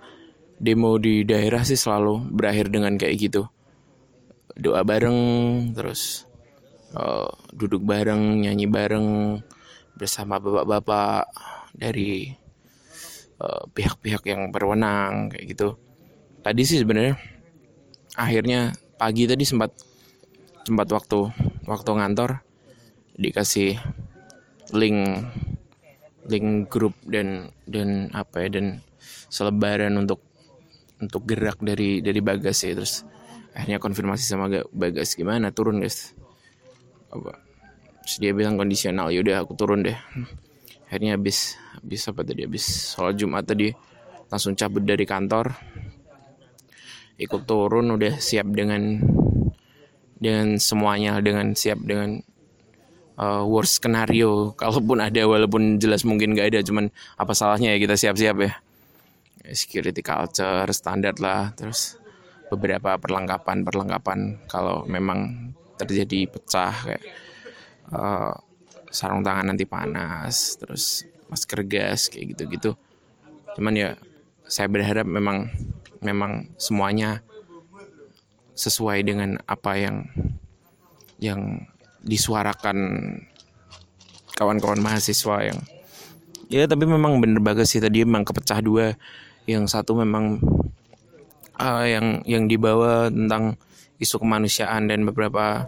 demo 0.56 0.96
di 1.00 1.24
daerah 1.24 1.64
sih 1.64 1.76
selalu 1.76 2.28
berakhir 2.32 2.68
dengan 2.68 3.00
kayak 3.00 3.16
gitu. 3.16 3.42
Doa 4.56 4.84
bareng 4.84 5.20
terus 5.76 6.24
uh, 6.96 7.28
duduk 7.52 7.84
bareng 7.84 8.44
nyanyi 8.44 8.68
bareng 8.68 9.40
bersama 9.96 10.36
bapak-bapak 10.36 11.24
dari 11.72 12.28
eh, 13.40 13.64
pihak-pihak 13.72 14.22
uh, 14.24 14.28
yang 14.28 14.52
berwenang 14.52 15.32
kayak 15.32 15.56
gitu. 15.56 15.68
Tadi 16.44 16.62
sih 16.68 16.84
sebenarnya 16.84 17.16
akhirnya 18.16 18.76
pagi 19.00 19.24
tadi 19.24 19.44
sempat 19.44 19.72
sempat 20.68 20.88
waktu 20.92 21.32
waktu 21.64 21.90
ngantor 21.96 22.44
dikasih 23.16 23.80
link 24.76 25.24
link 26.26 26.71
grup 26.71 26.95
dan 27.06 27.50
dan 27.66 28.11
apa 28.14 28.47
ya 28.47 28.59
dan 28.59 28.83
selebaran 29.30 29.95
untuk 29.99 30.23
untuk 30.99 31.23
gerak 31.28 31.61
dari 31.61 32.00
dari 32.00 32.21
bagas 32.23 32.62
ya. 32.64 32.75
Terus 32.75 33.04
akhirnya 33.52 33.78
konfirmasi 33.80 34.25
sama 34.25 34.50
bagas 34.75 35.14
gimana? 35.14 35.52
Turun 35.52 35.80
guys. 35.80 36.12
Apa? 37.12 37.38
Terus 38.06 38.16
dia 38.23 38.33
bilang 38.35 38.54
kondisional 38.54 39.11
yaudah 39.11 39.42
aku 39.42 39.59
turun 39.59 39.83
deh. 39.83 39.97
Akhirnya 40.87 41.18
habis 41.18 41.59
habis 41.75 42.06
apa 42.06 42.23
tadi? 42.23 42.47
Habis 42.47 42.95
sholat 42.95 43.18
jumat 43.18 43.45
tadi 43.47 43.75
langsung 44.30 44.54
cabut 44.54 44.83
dari 44.83 45.02
kantor. 45.02 45.54
Ikut 47.16 47.42
turun 47.49 47.97
udah 47.97 48.21
siap 48.21 48.47
dengan 48.52 49.00
dengan 50.16 50.56
semuanya 50.61 51.21
dengan 51.21 51.52
siap 51.56 51.80
dengan 51.85 52.21
uh, 53.18 53.42
worst 53.44 53.82
skenario. 53.82 54.52
Kalaupun 54.54 55.00
ada 55.00 55.23
walaupun 55.25 55.80
jelas 55.80 56.04
mungkin 56.04 56.37
gak 56.37 56.54
ada 56.54 56.61
cuman 56.62 56.92
apa 57.16 57.32
salahnya 57.32 57.75
ya 57.75 57.78
kita 57.80 57.94
siap-siap 57.96 58.37
ya. 58.40 58.52
Security 59.46 60.02
culture 60.02 60.66
standar 60.75 61.14
lah 61.23 61.54
terus 61.54 61.99
beberapa 62.50 62.99
perlengkapan 62.99 63.66
perlengkapan 63.66 64.18
kalau 64.46 64.87
memang 64.87 65.50
terjadi 65.76 66.30
pecah 66.30 66.75
kayak 66.87 67.04
uh, 67.90 68.32
sarung 68.90 69.23
tangan 69.23 69.52
anti 69.54 69.66
panas 69.66 70.56
terus 70.58 71.04
masker 71.30 71.62
gas 71.66 72.08
kayak 72.11 72.35
gitu-gitu. 72.35 72.75
Cuman 73.58 73.75
ya 73.75 73.90
saya 74.46 74.70
berharap 74.70 75.06
memang 75.06 75.50
memang 76.02 76.46
semuanya 76.56 77.23
sesuai 78.56 79.04
dengan 79.04 79.37
apa 79.44 79.76
yang 79.76 79.96
yang 81.20 81.66
disuarakan 82.06 82.78
kawan-kawan 84.38 84.78
mahasiswa 84.78 85.50
yang 85.50 85.58
ya 86.46 86.68
tapi 86.70 86.86
memang 86.86 87.18
bener 87.18 87.42
bagus 87.42 87.75
sih. 87.75 87.82
Tadi 87.82 88.06
memang 88.06 88.22
kepecah 88.22 88.62
dua. 88.62 88.94
Yang 89.46 89.78
satu 89.78 89.94
memang 89.98 90.42
uh, 91.58 91.84
yang 91.86 92.22
yang 92.26 92.50
dibawa 92.50 93.10
tentang 93.10 93.58
isu 94.02 94.22
kemanusiaan 94.22 94.90
dan 94.90 95.06
beberapa 95.06 95.66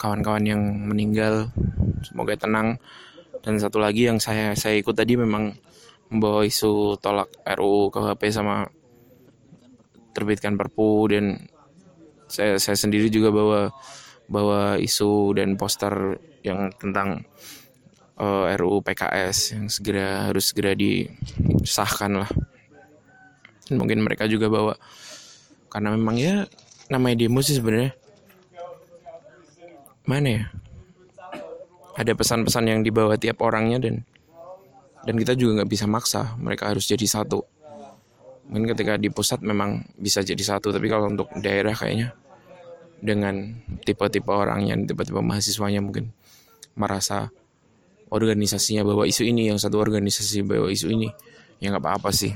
kawan-kawan 0.00 0.44
yang 0.44 0.62
meninggal. 0.88 1.48
Semoga 2.04 2.36
tenang. 2.36 2.76
Dan 3.44 3.60
satu 3.60 3.76
lagi 3.80 4.08
yang 4.08 4.20
saya 4.20 4.56
saya 4.56 4.80
ikut 4.80 4.96
tadi 4.96 5.20
memang 5.20 5.52
membawa 6.08 6.44
isu 6.44 6.96
tolak 7.00 7.28
RUU 7.44 7.92
KHP 7.92 8.22
sama 8.32 8.68
terbitkan 10.16 10.56
Perpu. 10.56 11.08
Dan 11.12 11.48
saya 12.28 12.56
saya 12.56 12.76
sendiri 12.76 13.12
juga 13.12 13.32
bawa 13.32 13.72
bawa 14.28 14.80
isu 14.80 15.36
dan 15.36 15.56
poster 15.60 16.20
yang 16.44 16.72
tentang 16.76 17.24
uh, 18.20 18.50
eh, 18.50 18.56
RUU 18.58 18.80
PKS 18.84 19.56
yang 19.56 19.66
segera 19.68 20.28
harus 20.30 20.52
segera 20.52 20.72
disahkan 20.76 22.24
lah. 22.24 22.30
Mungkin 23.72 24.04
mereka 24.04 24.28
juga 24.28 24.52
bawa. 24.52 24.76
Karena 25.72 25.96
memang 25.96 26.16
ya 26.20 26.44
namanya 26.92 27.24
demo 27.24 27.40
sih 27.40 27.56
sebenarnya. 27.56 27.96
Mana 30.04 30.28
ya? 30.28 30.44
Ada 31.96 32.12
pesan-pesan 32.12 32.68
yang 32.68 32.80
dibawa 32.84 33.16
tiap 33.16 33.40
orangnya 33.40 33.80
dan 33.80 34.04
dan 35.04 35.14
kita 35.16 35.32
juga 35.36 35.62
nggak 35.62 35.70
bisa 35.70 35.88
maksa. 35.88 36.36
Mereka 36.36 36.76
harus 36.76 36.84
jadi 36.84 37.04
satu. 37.08 37.40
Mungkin 38.44 38.76
ketika 38.76 39.00
di 39.00 39.08
pusat 39.08 39.40
memang 39.40 39.88
bisa 39.96 40.20
jadi 40.20 40.40
satu 40.44 40.68
tapi 40.68 40.84
kalau 40.92 41.08
untuk 41.08 41.32
daerah 41.40 41.72
kayaknya 41.72 42.12
dengan 43.02 43.56
tipe-tipe 43.82 44.30
orangnya 44.30 44.78
tipe-tipe 44.78 45.18
mahasiswanya 45.18 45.80
mungkin 45.82 46.14
merasa 46.74 47.30
organisasinya 48.10 48.86
bawa 48.86 49.08
isu 49.08 49.26
ini 49.26 49.50
yang 49.50 49.58
satu 49.58 49.82
organisasi 49.82 50.46
bawa 50.46 50.70
isu 50.70 50.92
ini 50.92 51.08
ya 51.58 51.74
nggak 51.74 51.82
apa-apa 51.82 52.10
sih. 52.14 52.30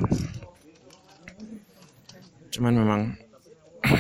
Cuman 2.51 2.75
memang 2.75 3.01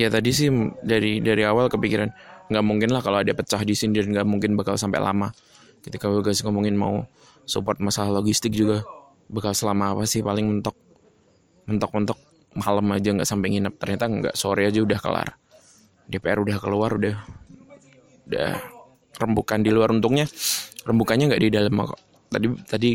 ya 0.00 0.08
tadi 0.10 0.30
sih 0.34 0.50
dari 0.82 1.22
dari 1.22 1.42
awal 1.46 1.70
kepikiran 1.70 2.10
nggak 2.48 2.64
mungkin 2.64 2.90
lah 2.90 3.04
kalau 3.04 3.20
ada 3.20 3.30
pecah 3.36 3.60
di 3.62 3.76
sini 3.76 4.00
dan 4.00 4.10
nggak 4.10 4.26
mungkin 4.26 4.58
bakal 4.58 4.74
sampai 4.74 4.98
lama. 4.98 5.30
Ketika 5.78 6.10
guys 6.18 6.42
ngomongin 6.42 6.74
mau 6.74 7.06
support 7.46 7.78
masalah 7.78 8.18
logistik 8.18 8.50
juga 8.50 8.82
bakal 9.30 9.52
selama 9.54 9.94
apa 9.94 10.02
sih 10.08 10.24
paling 10.24 10.44
mentok 10.44 10.74
mentok 11.68 11.90
mentok 11.94 12.18
malam 12.56 12.86
aja 12.94 13.12
nggak 13.12 13.28
sampai 13.28 13.48
nginep. 13.56 13.74
Ternyata 13.76 14.04
nggak 14.08 14.34
sore 14.38 14.68
aja 14.68 14.80
udah 14.80 14.98
kelar. 15.00 15.28
DPR 16.08 16.40
udah 16.40 16.56
keluar 16.56 16.96
udah 16.96 17.14
udah 18.28 18.50
rembukan 19.20 19.60
di 19.60 19.70
luar. 19.74 19.92
Untungnya 19.92 20.24
rembukannya 20.88 21.34
nggak 21.34 21.42
di 21.42 21.50
dalam 21.52 21.74
kok. 21.84 22.00
Tadi 22.32 22.46
tadi 22.64 22.90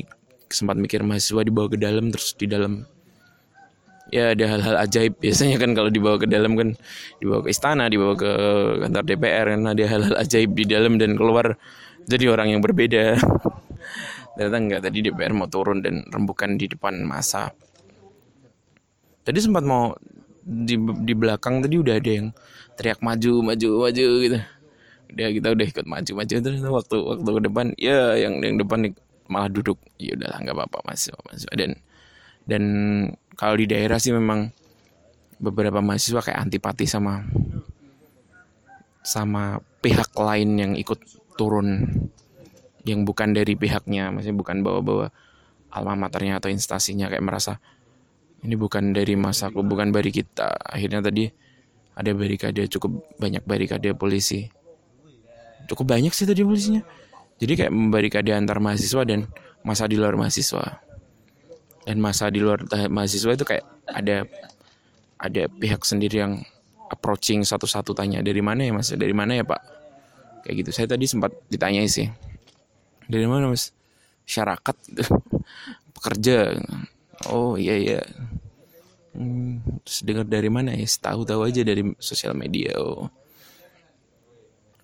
sempat 0.49 0.77
mikir 0.77 1.01
mahasiswa 1.01 1.41
dibawa 1.41 1.67
ke 1.69 1.77
dalam 1.77 2.09
terus 2.09 2.33
di 2.37 2.45
dalam. 2.49 2.85
Ya 4.13 4.37
ada 4.37 4.45
hal-hal 4.45 4.77
ajaib 4.77 5.17
biasanya 5.17 5.57
kan 5.57 5.73
kalau 5.73 5.89
dibawa 5.89 6.21
ke 6.21 6.27
dalam 6.29 6.53
kan. 6.57 6.73
Dibawa 7.21 7.45
ke 7.45 7.49
istana 7.49 7.89
dibawa 7.89 8.13
ke 8.17 8.31
kantor 8.85 9.03
DPR 9.05 9.45
kan. 9.53 9.61
Ada 9.69 9.83
hal-hal 9.89 10.15
ajaib 10.17 10.51
di 10.53 10.65
dalam 10.65 10.97
dan 10.97 11.17
keluar. 11.17 11.57
Jadi 12.03 12.25
orang 12.27 12.51
yang 12.51 12.61
berbeda. 12.61 13.15
Ternyata 14.33 14.57
enggak 14.57 14.81
tadi 14.89 15.05
DPR 15.05 15.33
mau 15.33 15.45
turun 15.45 15.85
dan 15.85 16.01
rembukan 16.09 16.57
di 16.57 16.65
depan 16.65 17.05
masa 17.05 17.53
tadi 19.23 19.39
sempat 19.39 19.63
mau 19.63 19.95
di 20.43 20.75
di 20.77 21.13
belakang 21.15 21.63
tadi 21.63 21.79
udah 21.79 21.95
ada 21.95 22.11
yang 22.11 22.27
teriak 22.75 22.99
maju 22.99 23.53
maju 23.53 23.69
maju 23.87 24.07
gitu. 24.27 24.39
Udah 25.13 25.29
kita 25.31 25.47
udah 25.55 25.65
ikut 25.67 25.85
maju 25.87 26.11
maju 26.19 26.35
terus 26.35 26.59
waktu 26.61 26.95
waktu 26.99 27.29
ke 27.31 27.41
depan 27.47 27.65
ya 27.79 28.19
yang 28.19 28.43
yang 28.43 28.59
depan 28.59 28.91
malah 29.31 29.47
duduk. 29.47 29.79
Ya 29.95 30.19
udahlah 30.19 30.37
nggak 30.43 30.55
apa-apa 30.55 30.77
mas 30.83 31.07
mas. 31.23 31.47
Dan 31.55 31.79
dan 32.43 32.63
kalau 33.39 33.55
di 33.55 33.65
daerah 33.71 33.97
sih 33.97 34.11
memang 34.11 34.51
beberapa 35.39 35.79
mahasiswa 35.79 36.19
kayak 36.19 36.39
antipati 36.49 36.85
sama 36.85 37.23
sama 39.03 39.63
pihak 39.79 40.11
lain 40.19 40.49
yang 40.59 40.73
ikut 40.75 40.99
turun. 41.39 41.87
Yang 42.83 42.99
bukan 43.07 43.31
dari 43.31 43.55
pihaknya 43.55 44.11
maksudnya 44.11 44.35
bukan 44.35 44.59
bawa-bawa 44.59 45.07
alma 45.71 45.95
maternya 45.95 46.43
atau 46.43 46.51
instasinya 46.51 47.07
kayak 47.07 47.23
merasa 47.23 47.63
ini 48.43 48.55
bukan 48.59 48.91
dari 48.91 49.15
masaku 49.15 49.63
bukan 49.63 49.95
dari 49.95 50.11
kita. 50.11 50.51
Akhirnya 50.67 50.99
tadi 50.99 51.31
ada 51.95 52.11
barikade 52.11 52.67
cukup 52.67 53.15
banyak 53.15 53.43
barikade 53.47 53.95
polisi. 53.95 54.51
Cukup 55.71 55.95
banyak 55.95 56.11
sih 56.11 56.27
tadi 56.27 56.43
polisinya. 56.43 56.83
Jadi 57.39 57.53
kayak 57.55 57.71
membarikade 57.71 58.35
antar 58.35 58.59
mahasiswa 58.59 59.07
dan 59.07 59.31
masa 59.63 59.87
di 59.87 59.95
luar 59.95 60.19
mahasiswa. 60.19 60.83
Dan 61.83 62.03
masa 62.03 62.27
di 62.27 62.43
luar 62.43 62.67
mahasiswa 62.91 63.31
itu 63.31 63.45
kayak 63.47 63.63
ada 63.87 64.27
ada 65.19 65.43
pihak 65.47 65.87
sendiri 65.87 66.19
yang 66.19 66.43
approaching 66.91 67.47
satu-satu 67.47 67.95
tanya 67.95 68.19
dari 68.19 68.43
mana 68.43 68.67
ya 68.67 68.75
mas? 68.75 68.91
Dari 68.91 69.15
mana 69.15 69.39
ya 69.39 69.47
pak? 69.47 69.61
Kayak 70.43 70.55
gitu. 70.67 70.69
Saya 70.75 70.87
tadi 70.91 71.07
sempat 71.07 71.31
ditanya 71.47 71.79
sih 71.87 72.11
dari 73.07 73.23
mana 73.23 73.47
mas? 73.47 73.71
Masyarakat 74.27 74.75
gitu 74.91 75.03
pekerja 75.95 76.59
oh 77.29 77.55
iya 77.55 77.75
iya. 77.77 77.99
Hmm, 79.13 79.61
terus 79.85 80.01
dengar 80.01 80.25
dari 80.25 80.49
mana 80.49 80.73
ya? 80.73 80.83
Tahu 80.89 81.21
tahu 81.23 81.45
aja 81.45 81.61
dari 81.61 81.85
sosial 82.01 82.33
media 82.33 82.73
oh. 82.81 83.07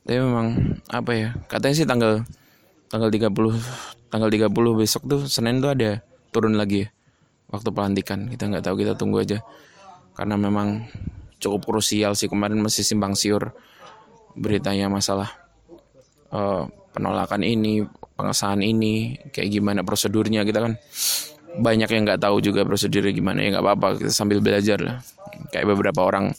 Tapi 0.05 0.17
memang 0.21 0.77
apa 0.89 1.11
ya? 1.13 1.29
Katanya 1.49 1.75
sih 1.75 1.87
tanggal 1.89 2.23
tanggal 2.89 3.09
30 3.09 3.29
tanggal 4.09 4.29
30 4.29 4.53
besok 4.79 5.01
tuh 5.05 5.21
Senin 5.25 5.61
tuh 5.61 5.73
ada 5.73 6.01
turun 6.29 6.57
lagi 6.57 6.85
ya, 6.85 6.87
waktu 7.49 7.69
pelantikan. 7.73 8.29
Kita 8.29 8.49
nggak 8.49 8.63
tahu 8.65 8.75
kita 8.85 8.93
tunggu 8.93 9.21
aja. 9.21 9.41
Karena 10.13 10.37
memang 10.37 10.85
cukup 11.39 11.65
krusial 11.65 12.13
sih 12.13 12.27
kemarin 12.27 12.59
masih 12.59 12.83
simpang 12.83 13.15
siur 13.15 13.55
beritanya 14.35 14.91
masalah 14.91 15.31
uh, 16.29 16.67
penolakan 16.93 17.41
ini 17.41 17.87
pengesahan 18.19 18.59
ini 18.59 19.15
kayak 19.31 19.49
gimana 19.49 19.81
prosedurnya 19.81 20.43
kita 20.43 20.59
kan 20.59 20.73
banyak 21.57 21.89
yang 21.89 22.03
nggak 22.05 22.21
tahu 22.21 22.37
juga 22.43 22.61
prosedurnya 22.61 23.09
gimana 23.09 23.41
ya 23.41 23.57
nggak 23.57 23.65
apa-apa 23.65 23.87
kita 24.05 24.13
sambil 24.13 24.37
belajar 24.43 24.77
lah. 24.77 24.97
Kayak 25.49 25.73
beberapa 25.73 26.05
orang 26.05 26.35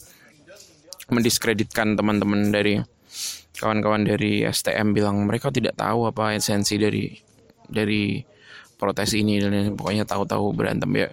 mendiskreditkan 1.11 1.99
teman-teman 1.99 2.55
dari 2.55 2.79
kawan-kawan 3.59 4.07
dari 4.07 4.47
STM 4.47 4.95
bilang 4.95 5.27
mereka 5.27 5.51
tidak 5.51 5.75
tahu 5.75 6.07
apa 6.07 6.39
esensi 6.39 6.79
dari 6.79 7.11
dari 7.67 8.23
protes 8.79 9.13
ini 9.13 9.43
dan 9.43 9.75
pokoknya 9.75 10.07
tahu-tahu 10.07 10.55
berantem 10.55 10.91
ya. 10.95 11.09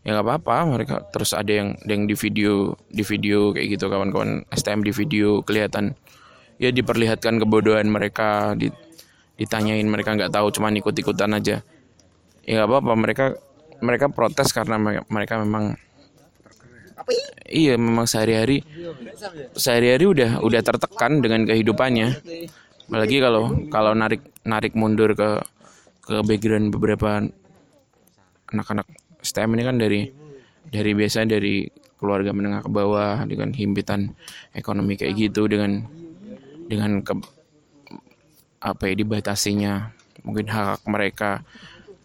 Ya 0.00 0.16
nggak 0.16 0.26
apa-apa 0.26 0.56
mereka 0.68 0.94
terus 1.12 1.36
ada 1.36 1.52
yang 1.52 1.76
ada 1.76 1.92
yang 1.92 2.04
di 2.08 2.16
video 2.16 2.76
di 2.88 3.04
video 3.04 3.52
kayak 3.52 3.76
gitu 3.76 3.88
kawan-kawan 3.88 4.44
STM 4.52 4.84
di 4.84 4.92
video 4.92 5.40
kelihatan. 5.40 5.96
Ya 6.60 6.68
diperlihatkan 6.68 7.40
kebodohan 7.40 7.88
mereka 7.88 8.52
ditanyain 9.40 9.88
mereka 9.88 10.12
nggak 10.12 10.32
tahu 10.32 10.52
cuma 10.52 10.68
ikut-ikutan 10.68 11.32
aja 11.32 11.64
ya 12.44 12.62
nggak 12.62 12.68
apa-apa. 12.68 12.92
Mereka 12.96 13.24
mereka 13.80 14.06
protes 14.12 14.52
karena 14.52 14.76
mereka 15.08 15.40
memang 15.40 15.76
iya 17.50 17.74
memang 17.74 18.06
sehari-hari 18.06 18.62
sehari-hari 19.56 20.04
udah 20.06 20.30
udah 20.44 20.60
tertekan 20.62 21.24
dengan 21.24 21.48
kehidupannya. 21.48 22.08
Apalagi 22.90 23.16
kalau 23.22 23.42
kalau 23.70 23.92
narik 23.94 24.22
narik 24.44 24.74
mundur 24.74 25.14
ke 25.14 25.40
ke 26.04 26.16
background 26.26 26.74
beberapa 26.74 27.22
anak-anak 28.50 28.86
STM 29.22 29.54
ini 29.54 29.62
kan 29.62 29.76
dari 29.78 30.00
dari 30.66 30.90
biasanya 30.94 31.38
dari 31.38 31.66
keluarga 32.00 32.32
menengah 32.32 32.64
ke 32.64 32.70
bawah 32.72 33.22
dengan 33.28 33.52
himpitan 33.52 34.10
ekonomi 34.56 34.96
kayak 34.96 35.14
gitu 35.14 35.46
dengan 35.46 35.84
dengan 36.66 37.04
ke, 37.04 37.12
apa 38.62 38.82
ya 38.88 38.94
dibatasinya 38.96 39.92
mungkin 40.24 40.48
hak, 40.48 40.64
-hak 40.64 40.80
mereka 40.88 41.44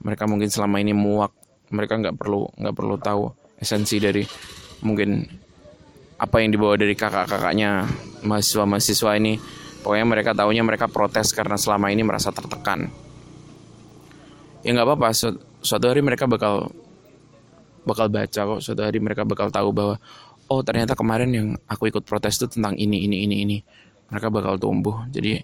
mereka 0.06 0.30
mungkin 0.30 0.54
selama 0.54 0.78
ini 0.78 0.94
muak 0.94 1.34
mereka 1.74 1.98
nggak 1.98 2.14
perlu 2.14 2.46
nggak 2.62 2.76
perlu 2.78 2.96
tahu 3.02 3.34
esensi 3.58 3.98
dari 3.98 4.22
mungkin 4.86 5.26
apa 6.16 6.40
yang 6.40 6.54
dibawa 6.56 6.80
dari 6.80 6.96
kakak-kakaknya 6.96 7.90
mahasiswa-mahasiswa 8.24 9.12
ini. 9.20 9.34
Pokoknya 9.84 10.06
mereka 10.08 10.32
tahunya 10.34 10.64
mereka 10.66 10.90
protes 10.90 11.30
karena 11.30 11.60
selama 11.60 11.94
ini 11.94 12.02
merasa 12.02 12.34
tertekan. 12.34 12.90
Ya 14.66 14.74
nggak 14.74 14.88
apa-apa 14.88 15.14
su 15.14 15.38
suatu 15.62 15.86
hari 15.86 16.02
mereka 16.02 16.26
bakal 16.26 16.74
bakal 17.86 18.10
baca 18.10 18.42
kok. 18.56 18.60
Suatu 18.66 18.82
hari 18.82 18.98
mereka 18.98 19.28
bakal 19.28 19.54
tahu 19.54 19.70
bahwa 19.76 19.96
oh 20.50 20.62
ternyata 20.66 20.98
kemarin 20.98 21.30
yang 21.30 21.48
aku 21.70 21.92
ikut 21.94 22.02
protes 22.02 22.42
itu 22.42 22.50
tentang 22.50 22.74
ini 22.80 23.06
ini 23.06 23.30
ini 23.30 23.36
ini. 23.46 23.58
Mereka 24.10 24.34
bakal 24.34 24.58
tumbuh. 24.58 25.06
Jadi 25.14 25.38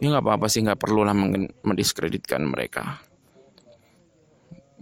ya 0.00 0.06
nggak 0.08 0.24
apa-apa 0.24 0.46
sih 0.48 0.64
nggak 0.64 0.80
perlu 0.80 1.04
lah 1.04 1.14
mendiskreditkan 1.62 2.40
mereka 2.48 2.96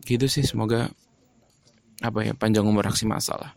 gitu 0.04 0.26
sih 0.26 0.42
semoga 0.42 0.90
apa 2.02 2.18
ya 2.26 2.32
panjang 2.34 2.66
umur 2.66 2.86
aksi 2.90 3.06
masalah 3.06 3.54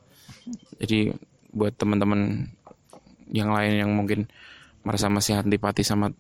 jadi 0.77 1.17
buat 1.55 1.73
teman-teman 1.73 2.51
yang 3.33 3.49
lain 3.49 3.73
yang 3.81 3.91
mungkin 3.95 4.29
merasa 4.85 5.09
masih 5.09 5.41
antipati 5.41 5.81
sama 5.81 6.13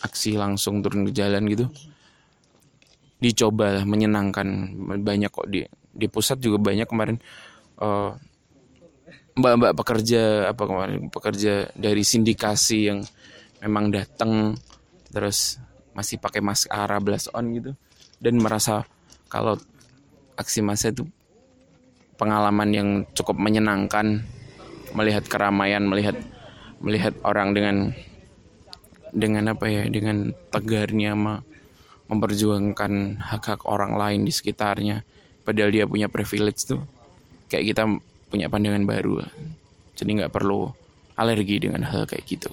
aksi 0.00 0.40
langsung 0.40 0.80
turun 0.80 1.06
ke 1.08 1.12
jalan 1.12 1.44
gitu 1.46 1.68
dicoba 3.22 3.78
lah 3.78 3.84
menyenangkan. 3.86 4.74
Banyak 4.98 5.30
kok 5.30 5.46
di 5.46 5.62
di 5.92 6.06
pusat 6.10 6.42
juga 6.42 6.58
banyak 6.58 6.88
kemarin 6.88 7.20
mbak 7.78 8.16
mbak-mbak 9.36 9.72
pekerja 9.76 10.52
apa 10.52 10.62
kemarin 10.64 10.98
pekerja 11.12 11.68
dari 11.76 12.00
sindikasi 12.00 12.88
yang 12.88 13.04
memang 13.60 13.92
datang 13.92 14.56
terus 15.12 15.60
masih 15.92 16.16
pakai 16.16 16.40
maskara 16.40 16.96
blast 17.00 17.28
on 17.36 17.52
gitu 17.52 17.72
dan 18.16 18.40
merasa 18.40 18.88
kalau 19.32 19.56
aksi 20.36 20.60
massa 20.60 20.92
itu 20.92 21.08
pengalaman 22.20 22.68
yang 22.68 22.88
cukup 23.16 23.40
menyenangkan 23.40 24.20
melihat 24.92 25.24
keramaian 25.24 25.88
melihat 25.88 26.20
melihat 26.84 27.16
orang 27.24 27.56
dengan 27.56 27.96
dengan 29.16 29.56
apa 29.56 29.72
ya 29.72 29.88
dengan 29.88 30.36
tegarnya 30.52 31.16
memperjuangkan 32.12 33.24
hak-hak 33.24 33.64
orang 33.64 33.96
lain 33.96 34.28
di 34.28 34.32
sekitarnya 34.36 35.00
padahal 35.48 35.72
dia 35.72 35.88
punya 35.88 36.12
privilege 36.12 36.68
tuh 36.68 36.84
kayak 37.48 37.72
kita 37.72 37.88
punya 38.32 38.48
pandangan 38.48 38.84
baru. 38.88 39.24
Jadi 39.92 40.24
nggak 40.24 40.32
perlu 40.32 40.72
alergi 41.20 41.60
dengan 41.60 41.84
hal 41.84 42.08
kayak 42.08 42.24
gitu. 42.24 42.48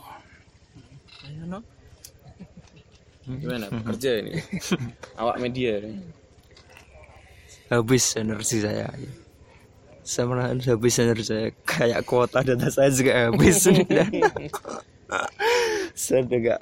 Gimana? 3.30 3.72
Kerja 3.72 4.12
ini? 4.20 4.36
Awak 5.22 5.38
media 5.40 5.80
habis 7.70 8.18
energi 8.18 8.66
saya. 8.66 8.90
Saya 10.02 10.26
merasa 10.26 10.74
habis 10.74 10.98
energi 10.98 11.26
saya. 11.26 11.46
Kayak 11.64 12.02
kuota 12.10 12.42
data 12.42 12.68
saya 12.74 12.90
juga 12.90 13.30
habis. 13.30 13.64
Saya 15.98 16.22
udah 16.22 16.40
gak 16.40 16.62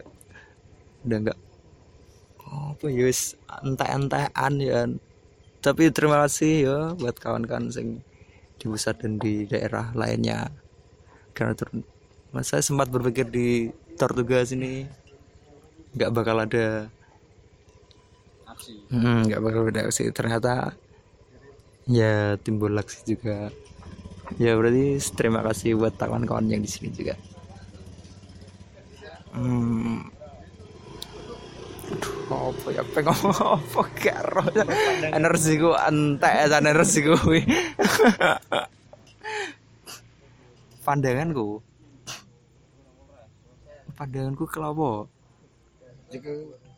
udah 1.08 1.20
gak 1.30 1.40
oh, 2.48 2.74
apa 2.76 2.86
ya 2.88 3.12
entah-entahan 3.64 4.54
ya. 4.60 4.80
Tapi 5.60 5.92
terima 5.92 6.24
kasih 6.24 6.54
ya 6.64 6.78
buat 6.96 7.20
kawan-kawan 7.20 7.68
sing 7.74 8.00
di 8.58 8.66
pusat 8.66 9.04
dan 9.04 9.20
di 9.20 9.44
daerah 9.46 9.92
lainnya. 9.94 10.48
Karena 11.36 11.54
turun 11.54 11.84
saya 12.44 12.62
sempat 12.62 12.88
berpikir 12.92 13.28
di 13.28 13.72
Tortuga 13.98 14.46
sini 14.46 14.86
nggak 15.98 16.14
bakal 16.14 16.38
ada 16.38 16.86
hmm, 18.94 19.28
nggak 19.28 19.42
bakal 19.42 19.62
ada 19.68 19.82
aksi. 19.90 20.10
Ternyata 20.14 20.78
ya 21.88 22.36
timbul 22.44 22.76
aksi 22.76 23.16
juga. 23.16 23.50
Ya 24.36 24.60
berarti 24.60 25.00
terima 25.16 25.40
kasih 25.40 25.80
buat 25.80 25.96
kawan-kawan 25.96 26.52
yang 26.52 26.60
di 26.60 26.68
sini 26.68 26.92
juga. 26.92 27.16
Hmm. 29.32 30.12
Aduh, 31.88 32.52
apa 32.52 32.68
ya? 32.76 32.84
Pengen 32.92 33.16
apa? 33.32 33.82
Karo 33.96 34.44
energiku 35.16 35.72
entek 35.80 36.52
energiku 36.52 37.16
pandanganku. 40.84 41.64
Pandanganku 43.96 44.44
kelapa 44.52 45.08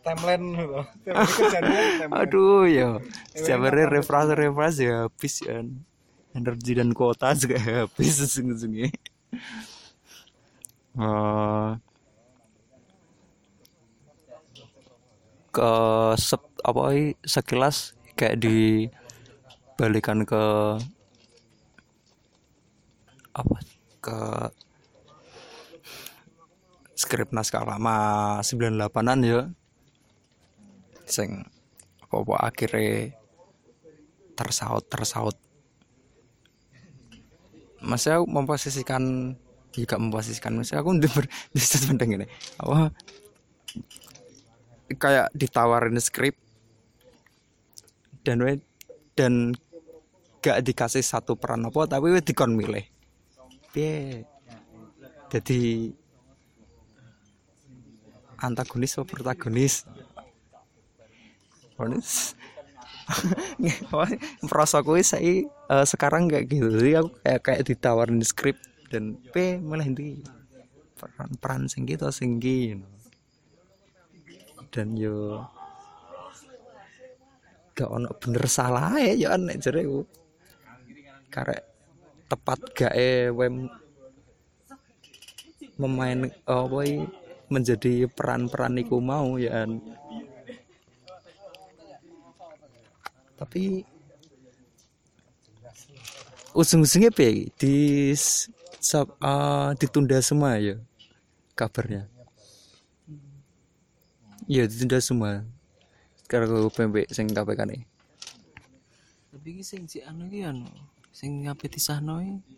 timeline 0.10 0.45
aduh 2.10 2.65
ya. 2.65 2.98
Sebenarnya 3.38 3.86
refresh 3.93 4.34
refresh 4.34 4.78
ya 4.82 5.06
habis 5.06 5.36
ya. 5.45 5.62
Energi 6.34 6.78
dan 6.78 6.93
kuota 6.93 7.34
juga 7.38 7.58
habis 7.86 8.22
sesungguhnya. 8.22 8.89
Uh, 10.98 11.78
ke 15.54 15.72
sep, 16.17 16.41
apa 16.62 17.13
sekilas 17.26 17.98
kayak 18.13 18.41
dibalikan 18.41 20.26
ke 20.26 20.43
apa 23.34 23.58
ke 24.04 24.17
skrip 27.00 27.32
naskah 27.32 27.63
lama 27.63 27.98
98an 28.43 29.19
ya 29.24 29.41
sing 31.10 31.43
apa 32.10 32.36
akhirnya 32.41 33.13
tersaut 34.34 34.86
tersaut. 34.88 35.38
Masih 37.84 38.19
aku 38.19 38.26
memposisikan 38.28 39.36
juga 39.76 39.95
memposisikan. 40.00 40.56
Masih 40.56 40.80
aku 40.80 40.95
udah 40.95 41.12
di 41.56 41.62
statement 41.62 42.02
ini. 42.04 42.28
Apa? 42.60 42.91
Kayak 44.89 45.28
ditawarin 45.38 46.02
skrip 46.02 46.34
dan 48.26 48.41
dan 49.13 49.54
gak 50.39 50.63
dikasih 50.63 51.04
satu 51.04 51.36
peran 51.36 51.67
apa 51.67 51.86
tapi 51.86 52.15
dikon 52.24 52.56
milih. 52.56 52.84
Jadi 55.30 55.93
antagonis 58.39 58.95
atau 58.95 59.06
protagonis 59.06 59.84
Protagonis 61.80 62.36
merasa 64.46 64.84
kuwi 64.84 65.02
saya 65.02 65.48
uh, 65.72 65.88
sekarang 65.88 66.28
kayak 66.28 66.46
gitu. 66.52 66.68
Jadi 66.76 66.92
aku 67.00 67.10
kayak 67.24 67.42
kayak 67.42 67.62
ditawarin 67.65 68.20
skrip 68.22 68.60
dan 68.92 69.15
p 69.32 69.58
malah 69.63 69.88
ini 69.88 70.20
peran 71.00 71.32
peran 71.39 71.63
sing 71.72 71.88
gitu 71.88 72.12
sing 72.12 72.38
you 72.44 72.84
dan 74.70 74.94
yo 74.94 75.42
gak 77.74 77.89
ono 77.89 78.12
bener 78.20 78.46
salah 78.46 78.94
ya 79.00 79.15
yo 79.15 79.28
aneh 79.34 79.58
jare 79.58 79.82
karek 81.34 81.63
tepat 82.30 82.60
gak 82.78 82.94
eh 82.94 83.32
wem 83.34 83.72
memain 85.80 86.30
oh 86.46 86.70
boy 86.70 87.08
menjadi 87.50 88.06
peran-peran 88.06 88.78
iku 88.78 89.02
mau 89.02 89.39
ya 89.42 89.65
tapi 93.39 93.88
ujung-ujungnya 96.52 97.15
pe 97.15 97.47
di 97.56 98.12
sub, 98.84 99.15
uh, 99.23 99.71
ditunda 99.80 100.19
semua 100.19 100.60
ya 100.60 100.75
kabarnya? 101.56 102.12
Iya 104.49 104.67
ditunda 104.67 104.99
semua. 104.99 105.47
Karena 106.28 106.52
PMB 106.69 107.10
sing 107.10 107.32
KPK 107.32 107.62
nih 107.65 107.82
tapi 109.39 109.63
sing 109.63 109.88
si 109.88 110.04
anu 110.04 110.28
ki 110.28 110.43
anu 110.45 110.67
sing 111.15 111.47
ngapain 111.47 111.71
di 111.71 111.80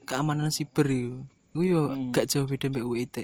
keamanan 0.04 0.50
siber 0.50 0.90
yo 0.90 1.24
yo 1.54 1.94
hmm. 1.94 2.10
gak 2.10 2.26
jauh 2.26 2.50
beda 2.50 2.74
mbak 2.74 2.84
UIT 2.84 3.16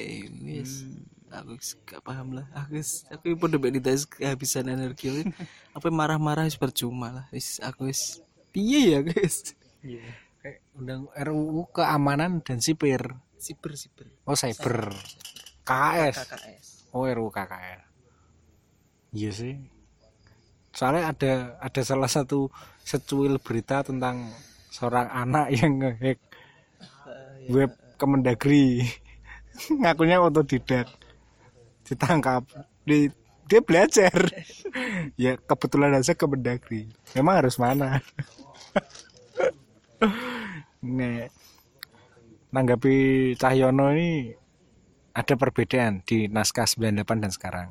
wis. 0.46 0.86
Hmm 0.86 1.16
aku 1.32 1.60
gak 1.84 2.02
paham 2.04 2.40
lah. 2.40 2.46
Aku 2.56 2.80
aku 3.12 3.36
pun 3.36 3.52
udah 3.52 3.72
dites 3.72 4.08
kehabisan 4.08 4.72
energi 4.72 5.28
apa 5.76 5.88
marah-marah 5.92 6.48
percuma 6.56 7.12
lah. 7.12 7.26
Wis 7.36 7.60
aku 7.60 7.92
wis 7.92 8.24
piye 8.58 8.98
ya 8.98 9.00
guys 9.06 9.54
iya 9.86 10.02
Eh, 10.46 10.63
undang 10.80 11.12
RUU 11.12 11.68
keamanan 11.76 12.40
dan 12.40 12.63
sipir 12.63 13.20
siber 13.36 13.76
siber. 13.76 14.08
Oh 14.24 14.38
cyber. 14.38 14.96
KKS 15.68 16.16
KKS 16.24 16.68
oh 16.96 17.04
RUU 17.04 17.30
KKS 17.30 17.84
iya 19.12 19.30
sih. 19.34 19.60
Soalnya 20.72 21.12
ada 21.12 21.34
ada 21.60 21.82
salah 21.84 22.08
satu 22.08 22.48
secuil 22.86 23.42
berita 23.44 23.84
tentang 23.84 24.32
seorang 24.72 25.10
anak 25.12 25.52
yang 25.58 25.84
ngehack 25.84 26.20
web 27.52 27.72
Kemendagri. 27.98 28.86
Ngakunya 29.82 30.22
otodidak 30.22 30.86
ditangkap. 31.88 32.43
Di 32.84 33.10
dia 33.47 33.63
belajar. 33.63 34.13
Ya 35.17 35.39
kebetulan 35.39 35.97
aja 35.97 36.13
Kemendagri 36.13 36.91
memang 37.17 37.41
harus 37.41 37.58
mana? 37.58 38.04
Nek 40.86 41.34
nanggapi 42.54 43.34
Cahyono 43.39 43.89
ini 43.97 44.38
ada 45.17 45.34
perbedaan 45.34 46.06
di 46.06 46.30
naskah 46.30 46.69
98 46.69 47.23
dan 47.23 47.32
sekarang. 47.34 47.69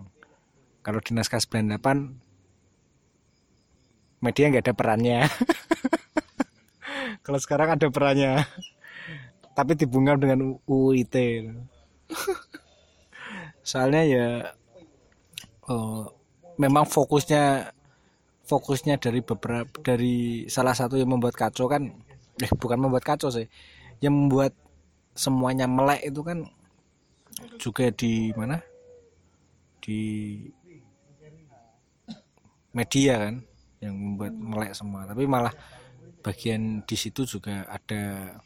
Kalau 0.82 0.98
di 0.98 1.14
naskah 1.14 1.38
98 1.38 1.78
media 4.24 4.44
nggak 4.50 4.64
ada 4.66 4.74
perannya. 4.74 5.20
Kalau 7.24 7.38
sekarang 7.38 7.78
ada 7.78 7.86
perannya. 7.86 8.42
Tapi 9.54 9.78
dibungkam 9.78 10.18
dengan 10.18 10.58
UIT 10.66 11.14
soalnya 13.66 14.02
ya 14.06 14.28
oh, 15.66 16.06
memang 16.62 16.86
fokusnya 16.86 17.74
fokusnya 18.46 19.02
dari 19.02 19.26
beberapa 19.26 19.66
dari 19.82 20.46
salah 20.46 20.78
satu 20.78 20.94
yang 20.94 21.10
membuat 21.10 21.34
kacau 21.34 21.66
kan 21.66 21.90
eh 22.38 22.52
bukan 22.54 22.78
membuat 22.78 23.02
kacau 23.02 23.26
sih 23.26 23.50
yang 23.98 24.14
membuat 24.14 24.54
semuanya 25.16 25.66
melek 25.66 26.06
itu 26.06 26.20
kan 26.22 26.46
juga 27.56 27.92
di 27.92 28.32
mana? 28.36 28.60
Di 29.80 30.00
media 32.76 33.14
kan 33.28 33.34
yang 33.80 33.94
membuat 33.96 34.32
melek 34.36 34.72
semua. 34.76 35.08
Tapi 35.08 35.24
malah 35.24 35.52
bagian 36.20 36.84
di 36.84 36.96
situ 36.96 37.24
juga 37.24 37.64
ada 37.68 38.36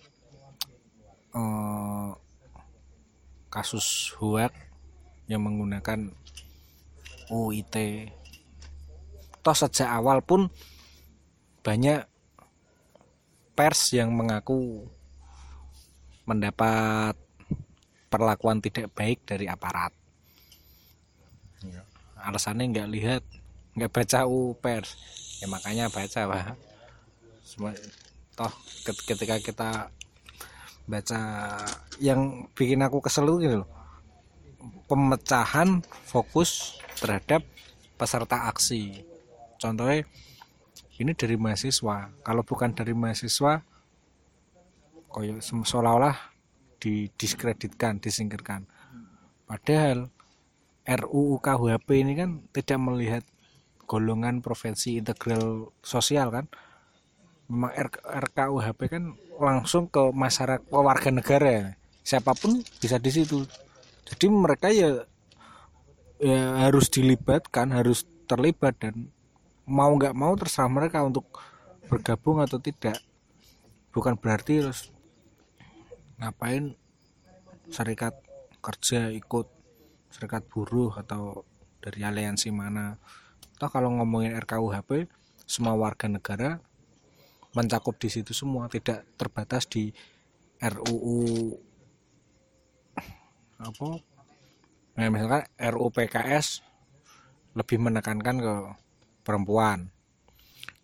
eh, 1.34 2.10
kasus 3.50 4.14
hoak 4.18 4.69
yang 5.30 5.46
menggunakan 5.46 6.10
UIT 7.30 7.76
toh 9.40 9.56
sejak 9.56 9.86
awal 9.86 10.20
pun 10.20 10.50
banyak 11.62 12.02
pers 13.54 13.94
yang 13.94 14.10
mengaku 14.10 14.84
mendapat 16.26 17.14
perlakuan 18.10 18.58
tidak 18.58 18.90
baik 18.92 19.22
dari 19.22 19.46
aparat. 19.46 19.94
Alasannya 22.20 22.74
nggak 22.74 22.90
lihat 22.90 23.22
nggak 23.78 23.92
baca 23.94 24.26
U 24.26 24.58
pers. 24.58 24.98
Ya 25.38 25.46
makanya 25.46 25.86
baca 25.88 26.20
pak. 26.26 26.58
Semua 27.46 27.72
toh 28.34 28.52
ket- 28.82 29.04
ketika 29.06 29.36
kita 29.38 29.70
baca 30.90 31.20
yang 32.02 32.50
bikin 32.58 32.82
aku 32.82 32.98
kesel 32.98 33.30
itu 33.30 33.46
gitu 33.46 33.56
loh 33.62 33.79
pemecahan 34.90 35.86
fokus 35.86 36.82
terhadap 36.98 37.46
peserta 37.94 38.50
aksi. 38.50 39.06
Contohnya 39.62 40.02
ini 40.98 41.14
dari 41.14 41.38
mahasiswa. 41.38 42.10
Kalau 42.26 42.42
bukan 42.42 42.74
dari 42.74 42.90
mahasiswa 42.90 43.62
koyo 45.10 45.38
seolah-olah 45.38 46.18
didiskreditkan 46.82 48.02
disingkirkan. 48.02 48.66
Padahal 49.46 50.10
RUU 50.86 51.38
KUHP 51.38 51.88
ini 52.02 52.18
kan 52.18 52.42
tidak 52.50 52.78
melihat 52.82 53.22
golongan 53.86 54.42
profesi 54.42 54.98
integral 54.98 55.70
sosial 55.86 56.34
kan. 56.34 56.46
Memang 57.50 57.74
RKUHP 58.06 58.80
kan 58.90 59.14
langsung 59.38 59.86
ke 59.90 60.10
masyarakat 60.14 60.66
ke 60.66 60.78
warga 60.78 61.10
negara. 61.10 61.74
Siapa 62.06 62.34
pun 62.34 62.62
bisa 62.78 62.96
di 62.98 63.10
situ 63.10 63.42
jadi 64.10 64.26
mereka 64.26 64.68
ya 64.74 65.06
ya 66.20 66.68
harus 66.68 66.90
dilibatkan 66.92 67.72
harus 67.72 68.04
terlibat 68.28 68.76
dan 68.82 69.08
mau 69.70 69.94
nggak 69.94 70.12
mau 70.18 70.34
terserah 70.34 70.68
mereka 70.68 71.06
untuk 71.06 71.30
bergabung 71.86 72.42
atau 72.42 72.58
tidak. 72.58 72.98
Bukan 73.94 74.18
berarti 74.18 74.62
terus 74.62 74.90
ngapain 76.18 76.74
serikat 77.70 78.18
kerja 78.60 79.08
ikut 79.14 79.46
serikat 80.10 80.44
buruh 80.50 80.94
atau 80.98 81.46
dari 81.78 82.02
aliansi 82.02 82.50
mana. 82.50 82.98
Toh 83.56 83.70
kalau 83.70 83.94
ngomongin 83.94 84.36
RKUHP 84.36 85.06
semua 85.46 85.74
warga 85.78 86.06
negara 86.06 86.58
mencakup 87.56 87.98
di 87.98 88.06
situ 88.10 88.30
semua 88.30 88.70
tidak 88.70 89.02
terbatas 89.18 89.66
di 89.66 89.90
RUU 90.62 91.56
apa? 93.60 94.00
Nah, 94.96 95.08
misalkan 95.12 95.44
RUU 95.56 95.88
PKS 95.92 96.64
lebih 97.54 97.78
menekankan 97.80 98.36
ke 98.40 98.54
perempuan. 99.22 99.92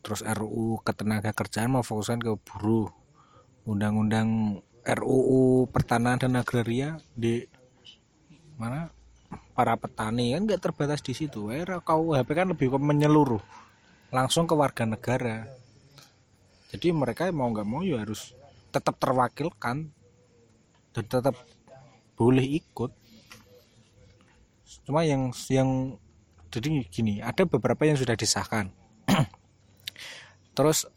Terus 0.05 0.23
RUU 0.23 0.79
ketenaga 0.85 1.35
kerjaan 1.35 1.75
memfokuskan 1.75 2.21
ke 2.23 2.33
buruh. 2.39 2.93
Undang-undang 3.67 4.61
RUU 4.87 5.67
pertanahan 5.75 6.23
dan 6.23 6.39
agraria 6.39 7.01
di 7.17 7.43
mana? 8.55 8.93
Para 9.57 9.75
petani 9.75 10.37
kan 10.37 10.47
nggak 10.47 10.63
terbatas 10.63 11.03
di 11.03 11.17
situ. 11.17 11.51
Era 11.51 11.83
KUHP 11.83 12.29
kan 12.31 12.53
lebih 12.55 12.71
menyeluruh 12.79 13.43
langsung 14.15 14.47
ke 14.47 14.55
warga 14.55 14.87
negara. 14.87 15.51
Jadi 16.71 16.95
mereka 16.95 17.27
mau 17.35 17.51
nggak 17.51 17.67
mau 17.67 17.83
ya 17.83 18.05
harus 18.05 18.37
tetap 18.71 19.01
terwakilkan 19.03 19.91
dan 20.95 21.05
tetap 21.09 21.35
boleh 22.17 22.65
ikut. 22.65 22.91
Cuma 24.89 25.05
yang 25.05 25.31
yang 25.53 26.01
jadi 26.51 26.89
gini 26.89 27.21
ada 27.21 27.45
beberapa 27.45 27.85
yang 27.85 28.01
sudah 28.01 28.17
disahkan. 28.17 28.73
Terus 30.57 30.89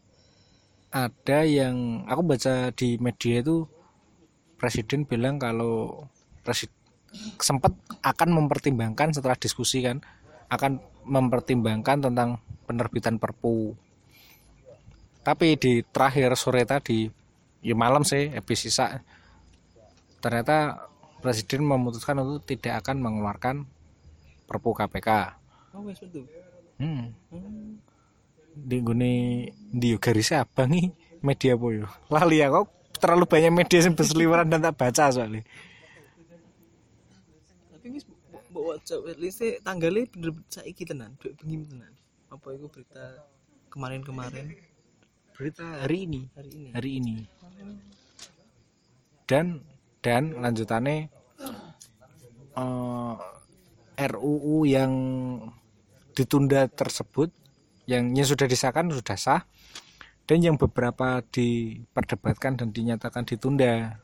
ada 0.90 1.46
yang 1.46 2.02
aku 2.08 2.22
baca 2.24 2.74
di 2.74 2.98
media 2.98 3.44
itu 3.44 3.68
presiden 4.58 5.06
bilang 5.06 5.38
kalau 5.38 6.08
presiden 6.42 6.74
sempat 7.38 7.74
akan 8.02 8.28
mempertimbangkan 8.42 9.14
setelah 9.14 9.36
diskusi 9.38 9.82
kan 9.82 10.02
akan 10.50 10.82
mempertimbangkan 11.06 12.10
tentang 12.10 12.42
penerbitan 12.66 13.18
perpu. 13.20 13.74
Tapi 15.20 15.58
di 15.60 15.84
terakhir 15.84 16.34
sore 16.34 16.64
tadi 16.64 17.06
ya 17.60 17.76
malam 17.76 18.02
sih 18.02 18.32
habis 18.32 18.64
sisa 18.64 19.04
ternyata 20.20 20.89
presiden 21.20 21.68
memutuskan 21.68 22.18
untuk 22.24 22.48
tidak 22.48 22.82
akan 22.84 23.04
mengeluarkan 23.04 23.68
perpu 24.48 24.74
KPK 24.74 25.40
oh 25.74 25.82
wes 25.86 25.98
betul. 26.02 26.26
Hmm. 26.80 27.12
Hmm. 27.30 27.76
di 28.56 28.76
gune 28.82 29.12
di 29.70 29.94
garisnya 30.00 30.42
abang 30.42 30.72
nih 30.72 30.90
media 31.20 31.54
apa 31.54 31.66
yo? 31.70 31.86
Lali 32.08 32.40
ya 32.40 32.48
kok 32.48 32.66
terlalu 32.98 33.24
banyak 33.28 33.52
media 33.52 33.78
yang 33.84 33.94
berseliweran 33.96 34.48
dan 34.48 34.60
tak 34.64 34.76
baca 34.76 35.04
soalnya. 35.12 35.44
Tapi 37.72 37.86
wis 37.94 38.04
mbok 38.50 38.64
waca 38.74 38.94
list 39.16 39.44
tanggalnya 39.62 40.08
bener 40.10 40.30
saiki 40.50 40.82
tenan 40.88 41.14
duit 41.20 41.36
bengi 41.38 41.64
tenan. 41.68 41.92
Apa 42.32 42.56
itu 42.56 42.66
berita 42.72 43.04
kemarin-kemarin? 43.70 44.56
Berita 45.36 45.64
hari 45.84 46.04
ini. 46.04 46.20
Hari 46.36 46.50
ini. 46.52 46.68
Hari 46.74 46.90
ini. 47.00 47.16
Dan 49.24 49.62
dan 50.00 50.36
lanjutannya 50.40 51.08
eh, 52.56 53.14
RUU 54.00 54.64
yang 54.64 54.92
ditunda 56.16 56.68
tersebut 56.68 57.28
yang 57.84 58.12
yang 58.16 58.26
sudah 58.26 58.48
disahkan 58.48 58.88
sudah 58.92 59.16
sah 59.16 59.42
dan 60.24 60.38
yang 60.40 60.56
beberapa 60.56 61.20
diperdebatkan 61.26 62.60
dan 62.60 62.68
dinyatakan 62.70 63.26
ditunda 63.26 63.98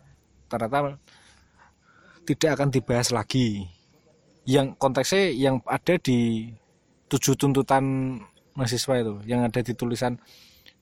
ternyata 0.51 0.99
tidak 2.27 2.51
akan 2.59 2.69
dibahas 2.75 3.15
lagi. 3.15 3.71
Yang 4.43 4.75
konteksnya 4.79 5.31
yang 5.31 5.63
ada 5.67 5.95
di 6.03 6.51
tujuh 7.07 7.39
tuntutan 7.39 8.19
mahasiswa 8.59 8.95
itu 8.99 9.15
yang 9.29 9.47
ada 9.47 9.63
di 9.63 9.73
tulisan 9.79 10.19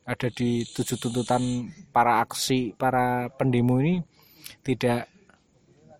ada 0.04 0.28
di 0.32 0.64
tujuh 0.64 0.96
tuntutan 0.96 1.68
para 1.92 2.24
aksi 2.24 2.72
para 2.76 3.28
pendemo 3.36 3.80
ini 3.80 4.00
tidak 4.62 5.08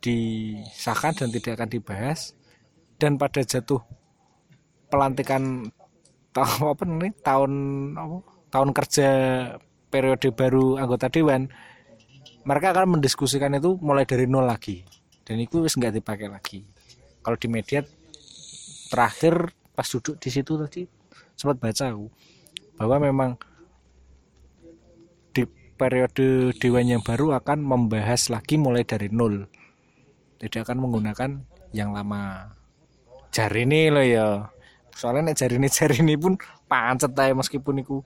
disahkan 0.05 1.13
dan 1.17 1.29
tidak 1.33 1.53
akan 1.61 1.71
dibahas. 1.71 2.37
Dan 2.95 3.19
pada 3.19 3.43
jatuh 3.43 3.83
pelantikan 4.89 5.69
tahun 6.37 6.75
apa 6.75 6.83
nih 6.87 7.13
tahun 7.23 7.53
tahun 8.51 8.71
kerja 8.75 9.09
periode 9.91 10.35
baru 10.35 10.79
anggota 10.83 11.07
dewan 11.07 11.47
mereka 12.43 12.75
akan 12.75 12.99
mendiskusikan 12.99 13.55
itu 13.57 13.79
mulai 13.81 14.05
dari 14.05 14.27
nol 14.29 14.45
lagi. 14.45 14.85
Dan 15.25 15.41
itu 15.41 15.65
wis 15.65 15.79
nggak 15.79 15.97
dipakai 16.03 16.29
lagi. 16.29 16.61
Kalau 17.25 17.41
di 17.41 17.49
media 17.49 17.81
terakhir 18.93 19.51
pas 19.75 19.89
duduk 19.89 20.21
di 20.21 20.31
situ 20.31 20.55
tadi 20.55 20.87
sempat 21.35 21.59
baca 21.59 21.91
aku 21.91 22.07
bahwa 22.79 22.97
memang 23.03 23.31
periode 25.75 26.55
dewan 26.59 26.87
yang 26.87 27.03
baru 27.03 27.37
akan 27.39 27.63
membahas 27.63 28.31
lagi 28.31 28.57
mulai 28.57 28.87
dari 28.87 29.11
nol 29.11 29.51
tidak 30.45 30.69
akan 30.69 30.79
menggunakan 30.85 31.31
yang 31.73 31.97
lama. 31.97 32.53
Jari 33.33 33.65
ini 33.65 33.89
loh 33.89 34.05
ya. 34.05 34.27
Soalnya 34.95 35.33
nek 35.33 35.39
jari 35.41 35.57
ini 35.59 35.69
jari 35.73 35.97
ini 36.05 36.15
pun 36.21 36.37
pancet 36.69 37.17
aja 37.17 37.33
meskipun 37.33 37.81
itu 37.81 38.05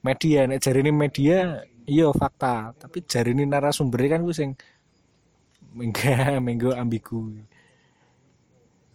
media. 0.00 0.48
Nek 0.48 0.60
jari 0.64 0.80
ini 0.80 0.92
media 0.94 1.62
iya 1.84 2.08
fakta. 2.10 2.72
Tapi 2.80 3.04
jari 3.04 3.36
ini 3.36 3.44
narasumbernya 3.44 4.18
kan 4.18 4.20
gue 4.24 4.34
sing 4.34 4.50
enggak 5.76 6.40
minggu 6.46 6.72
ambigu. 6.74 7.44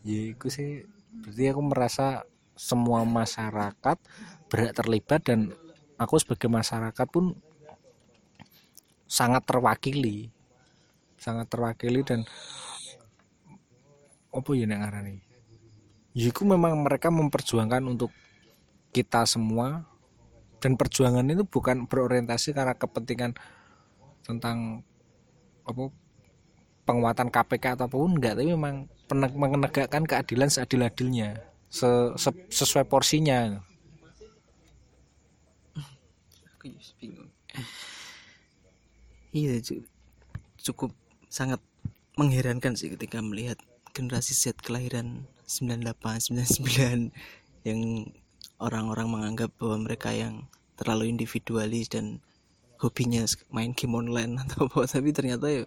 Ya 0.01 0.33
itu 0.33 0.47
sih 0.49 0.89
berarti 1.21 1.43
aku 1.53 1.61
merasa 1.63 2.25
semua 2.57 3.05
masyarakat 3.07 3.97
berhak 4.51 4.73
terlibat 4.75 5.21
dan 5.23 5.53
aku 5.95 6.19
sebagai 6.19 6.49
masyarakat 6.51 7.07
pun 7.07 7.37
sangat 9.09 9.43
terwakili. 9.49 10.29
Sangat 11.17 11.49
terwakili 11.49 12.05
dan 12.05 12.23
apa 14.29 14.49
ya 14.53 14.69
nek 14.69 14.79
ngarani? 14.85 15.15
Yiku 16.13 16.45
memang 16.45 16.77
mereka 16.85 17.09
memperjuangkan 17.09 17.81
untuk 17.89 18.13
kita 18.93 19.25
semua 19.25 19.89
dan 20.61 20.77
perjuangan 20.77 21.25
itu 21.25 21.43
bukan 21.43 21.89
berorientasi 21.89 22.53
karena 22.53 22.77
kepentingan 22.77 23.33
tentang 24.21 24.85
apa 25.65 25.89
penguatan 26.85 27.29
KPK 27.29 27.77
ataupun 27.77 28.17
enggak 28.17 28.37
tapi 28.37 28.53
memang 28.53 28.89
menegakkan 29.33 30.05
keadilan 30.05 30.49
seadil-adilnya 30.49 31.41
se- 31.69 32.13
se- 32.17 32.45
sesuai 32.49 32.85
porsinya. 32.89 33.61
Aku 36.57 36.67
bingung 36.97 37.29
iya 39.29 39.57
cu- 39.61 39.87
cukup 40.59 40.91
sangat 41.29 41.61
mengherankan 42.17 42.73
sih 42.75 42.91
ketika 42.93 43.21
melihat 43.21 43.61
generasi 43.93 44.33
Z 44.33 44.59
kelahiran 44.59 45.29
98 45.45 46.33
99 46.33 47.13
yang 47.67 47.81
orang-orang 48.59 49.07
menganggap 49.07 49.53
bahwa 49.57 49.87
mereka 49.89 50.11
yang 50.11 50.49
terlalu 50.75 51.11
individualis 51.11 51.91
dan 51.91 52.19
hobinya 52.79 53.23
main 53.51 53.75
game 53.75 53.95
online 53.95 54.37
atau 54.45 54.67
apa 54.67 54.87
tapi 54.87 55.11
ternyata 55.11 55.47
ya 55.51 55.63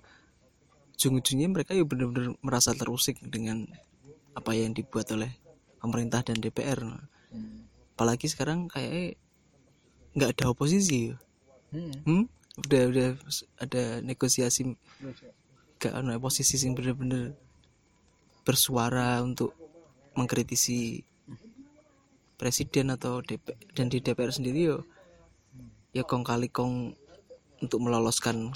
ujung-ujungnya 0.96 1.48
mereka 1.51 1.75
ya 1.75 1.83
benar-benar 1.83 2.37
merasa 2.44 2.72
terusik 2.77 3.18
dengan 3.27 3.66
apa 4.33 4.55
yang 4.55 4.72
dibuat 4.72 5.11
oleh 5.12 5.35
pemerintah 5.83 6.22
dan 6.25 6.38
DPR 6.38 6.79
apalagi 7.96 8.31
sekarang 8.31 8.70
kayak 8.70 9.18
nggak 10.16 10.31
ada 10.37 10.44
oposisi 10.53 11.12
ya. 11.12 11.16
hmm? 12.05 12.25
Udah 12.61 12.83
udah 12.93 13.09
ada 13.57 14.05
negosiasi 14.05 14.77
gak 15.81 15.93
ada 15.97 16.21
posisi 16.21 16.61
yang 16.61 16.77
bener-bener 16.77 17.33
bersuara 18.45 19.23
untuk 19.25 19.57
mengkritisi 20.12 21.01
presiden 22.37 22.93
atau 22.93 23.23
DP, 23.23 23.55
dan 23.73 23.87
di 23.88 24.03
DPR 24.03 24.35
sendiri 24.35 24.61
yo 24.67 24.85
ya 25.95 26.03
kong 26.03 26.27
kali 26.27 26.51
kong 26.51 26.99
untuk 27.62 27.79
meloloskan 27.79 28.51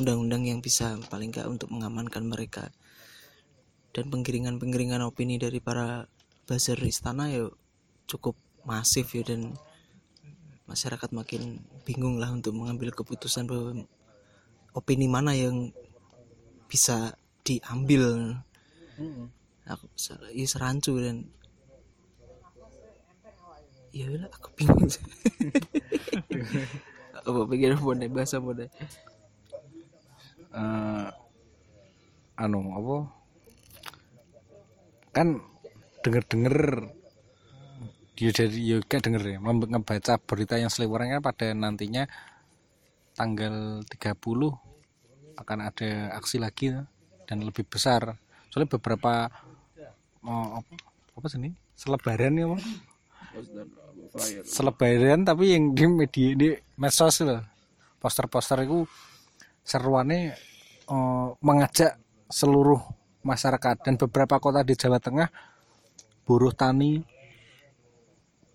undang-undang 0.00 0.48
yang 0.48 0.64
bisa 0.64 0.96
paling 1.12 1.28
nggak 1.28 1.44
untuk 1.44 1.68
mengamankan 1.68 2.24
mereka. 2.24 2.72
Dan 3.92 4.08
penggiringan-penggiringan 4.08 5.04
opini 5.04 5.36
dari 5.36 5.60
para 5.60 6.08
buzzer 6.48 6.80
istana 6.80 7.28
yo 7.28 7.52
cukup 8.08 8.40
masif 8.64 9.12
ya 9.12 9.20
dan 9.20 9.52
masyarakat 10.72 11.12
makin 11.12 11.60
bingung 11.84 12.16
lah 12.16 12.32
untuk 12.32 12.56
mengambil 12.56 12.88
keputusan 12.96 13.44
bahwa 13.44 13.84
opini 14.72 15.04
mana 15.04 15.36
yang 15.36 15.68
bisa 16.64 17.12
diambil. 17.44 18.32
Aku 19.68 19.84
ya 20.32 20.46
serancu 20.48 20.96
dan 20.96 21.28
ya 23.92 24.08
udah 24.08 24.32
aku 24.32 24.48
bingung. 24.56 24.88
Apa 27.22 27.40
pikir 27.46 27.76
boleh 27.76 28.08
bahasa 28.08 28.40
boleh 28.40 28.66
eh 30.52 31.08
anu 32.40 32.60
apa? 32.74 32.96
Kan 35.12 35.44
denger-denger 36.02 36.88
dia 38.12 38.30
dari 38.30 38.76
kayak 38.84 39.08
denger 39.08 39.22
ya 39.24 39.38
ngebaca 39.40 40.20
berita 40.20 40.60
yang 40.60 40.68
seliweran 40.68 41.18
kan 41.18 41.22
pada 41.24 41.56
nantinya 41.56 42.04
tanggal 43.16 43.80
30 43.88 44.16
akan 45.36 45.58
ada 45.64 45.90
aksi 46.16 46.36
lagi 46.36 46.76
dan 47.24 47.38
lebih 47.40 47.64
besar. 47.64 48.16
Soalnya 48.52 48.68
beberapa 48.76 49.32
oh, 50.24 50.60
apa 50.60 50.72
apa 51.16 51.26
sih 51.28 51.40
ini? 51.40 51.50
Selebaran 51.76 52.36
ya 52.36 52.46
Bang? 52.52 52.62
selebaran 54.44 55.24
tapi 55.24 55.56
yang 55.56 55.72
di 55.72 55.84
media 55.88 56.28
di 56.36 56.48
medsos 56.76 57.24
loh. 57.24 57.40
Poster-poster 57.96 58.66
itu 58.66 58.84
seruannya 59.64 60.36
eh, 60.90 61.28
mengajak 61.40 61.96
seluruh 62.28 62.80
masyarakat. 63.24 63.80
Dan 63.80 63.96
beberapa 63.96 64.36
kota 64.36 64.60
di 64.60 64.76
Jawa 64.76 65.00
Tengah 65.00 65.28
buruh 66.28 66.52
tani 66.52 67.00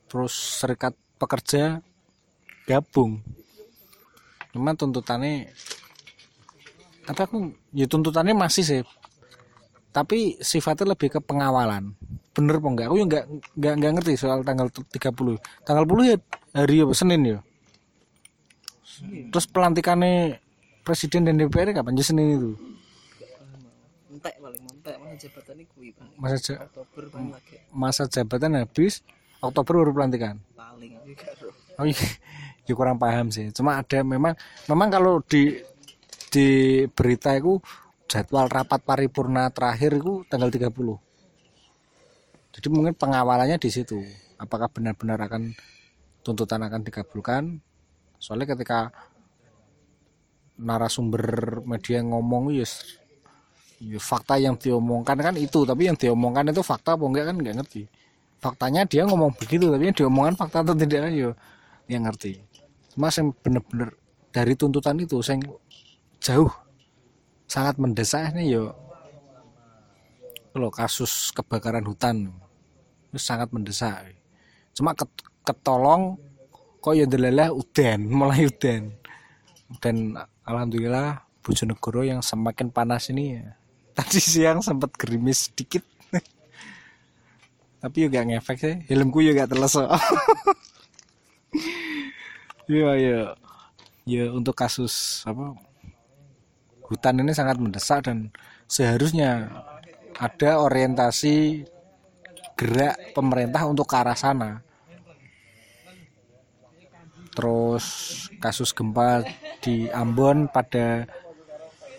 terus 0.07 0.33
serikat 0.33 0.95
pekerja 1.19 1.83
gabung. 2.67 3.19
Cuman 4.51 4.75
tuntutannya 4.75 5.51
tapi 7.07 7.19
aku 7.23 7.37
ya 7.71 7.87
tuntutannya 7.87 8.35
masih 8.35 8.63
sih. 8.63 8.83
Tapi 9.95 10.37
sifatnya 10.43 10.93
lebih 10.93 11.09
ke 11.09 11.19
pengawalan. 11.23 11.95
Bener 12.35 12.59
apa 12.59 12.67
enggak? 12.69 12.87
Aku 12.91 12.95
ya 12.99 13.05
enggak 13.07 13.23
enggak 13.57 13.73
enggak 13.79 13.91
ngerti 13.97 14.13
soal 14.19 14.43
tanggal 14.43 14.67
30 14.69 15.39
tanggal 15.65 15.83
10 15.87 16.11
ya 16.11 16.17
hari 16.53 16.75
apa 16.83 16.93
Senin 16.93 17.21
ya? 17.23 17.39
Terus 19.31 19.45
pelantikannya 19.49 20.41
presiden 20.83 21.25
dan 21.25 21.37
DPR 21.37 21.73
kapan? 21.73 21.97
Ya 21.97 22.03
Senin 22.05 22.27
itu. 22.35 22.51
Entek 24.11 24.35
paling 24.41 24.63
entek 24.65 24.95
masa 24.97 25.15
jabatan 25.21 25.55
paling 25.61 25.93
masa 26.17 26.37
ja- 26.41 26.61
masa 27.69 28.03
jabatan 28.09 28.51
habis 28.57 29.05
Oktober 29.49 29.83
baru 29.83 29.91
pelantikan 29.95 30.37
paling. 30.77 30.91
Oh 31.81 31.85
iya, 31.85 32.07
ya 32.69 32.73
kurang 32.77 33.01
paham 33.01 33.33
sih. 33.33 33.49
Cuma 33.49 33.81
ada 33.81 34.05
memang 34.05 34.37
memang 34.69 34.87
kalau 34.93 35.21
di 35.25 35.57
di 36.29 36.47
berita 36.93 37.33
itu 37.33 37.57
jadwal 38.05 38.45
rapat 38.45 38.81
paripurna 38.85 39.49
terakhir 39.49 39.97
itu 39.97 40.21
tanggal 40.29 40.53
30. 40.53 40.69
Jadi 42.57 42.67
mungkin 42.69 42.93
pengawalannya 42.93 43.57
di 43.57 43.69
situ. 43.69 44.01
Apakah 44.37 44.69
benar-benar 44.69 45.17
akan 45.17 45.53
tuntutan 46.21 46.61
akan 46.61 46.81
dikabulkan? 46.85 47.57
Soalnya 48.17 48.53
ketika 48.53 48.89
narasumber 50.57 51.61
media 51.61 52.01
ngomong 52.01 52.49
yes, 52.49 52.97
ya 53.77 54.01
fakta 54.01 54.41
yang 54.41 54.57
diomongkan 54.57 55.17
kan 55.21 55.37
itu, 55.37 55.61
tapi 55.65 55.85
yang 55.85 55.97
diomongkan 55.97 56.49
itu 56.49 56.65
fakta 56.65 56.97
apa 56.97 57.05
enggak 57.05 57.25
kan 57.29 57.35
enggak 57.37 57.55
ngerti. 57.61 57.85
Faktanya 58.37 58.85
dia 58.85 59.03
ngomong 59.03 59.33
begitu, 59.33 59.73
tapi 59.73 59.89
yang 59.89 59.97
diomongkan 59.97 60.35
fakta 60.37 60.61
atau 60.61 60.77
tidak 60.77 61.09
ya 61.09 61.33
yang 61.89 62.05
ngerti. 62.05 62.37
Cuma 62.93 63.09
yang 63.09 63.33
bener-bener 63.41 63.89
dari 64.29 64.53
tuntutan 64.53 64.97
itu 65.01 65.17
yang 65.25 65.41
jauh 66.21 66.51
sangat 67.49 67.79
mendesak 67.81 68.35
ini 68.35 68.53
yo. 68.53 68.75
Lo 70.53 70.69
kasus 70.69 71.33
kebakaran 71.33 71.85
hutan 71.85 72.29
itu 73.09 73.17
sangat 73.17 73.49
mendesak. 73.49 74.13
Cuma 74.77 74.93
ket- 74.93 75.25
ketolong 75.41 76.21
kok 76.77 76.93
ya 76.93 77.09
delalah 77.09 77.49
udan 77.49 78.05
mulai 78.19 78.45
udan. 78.45 78.93
Dan 79.81 80.15
alhamdulillah 80.45 81.25
Bojonegoro 81.41 82.03
yang 82.03 82.19
semakin 82.19 82.71
panas 82.71 83.07
ini 83.07 83.39
ya, 83.39 83.55
tadi 83.97 84.19
siang 84.19 84.59
sempat 84.59 84.91
gerimis 84.99 85.47
sedikit 85.47 85.83
tapi 87.87 88.11
juga 88.11 88.27
ngefek 88.27 88.57
sih 88.59 88.75
helmku 88.91 89.23
juga 89.23 89.47
terlesok 89.47 89.87
Iya 92.67 92.91
iya. 92.99 93.21
Ya 94.03 94.27
untuk 94.27 94.51
kasus 94.59 95.23
apa 95.23 95.55
hutan 96.83 97.23
ini 97.23 97.31
sangat 97.31 97.55
mendesak 97.63 98.03
dan 98.03 98.27
seharusnya 98.67 99.47
ada 100.19 100.59
orientasi 100.59 101.63
gerak 102.59 103.15
pemerintah 103.15 103.63
untuk 103.71 103.87
ke 103.87 103.95
arah 103.95 104.19
sana. 104.19 104.59
terus 107.37 107.85
kasus 108.41 108.73
gempa 108.73 109.21
di 109.61 109.85
Ambon 109.93 110.49
pada 110.49 111.05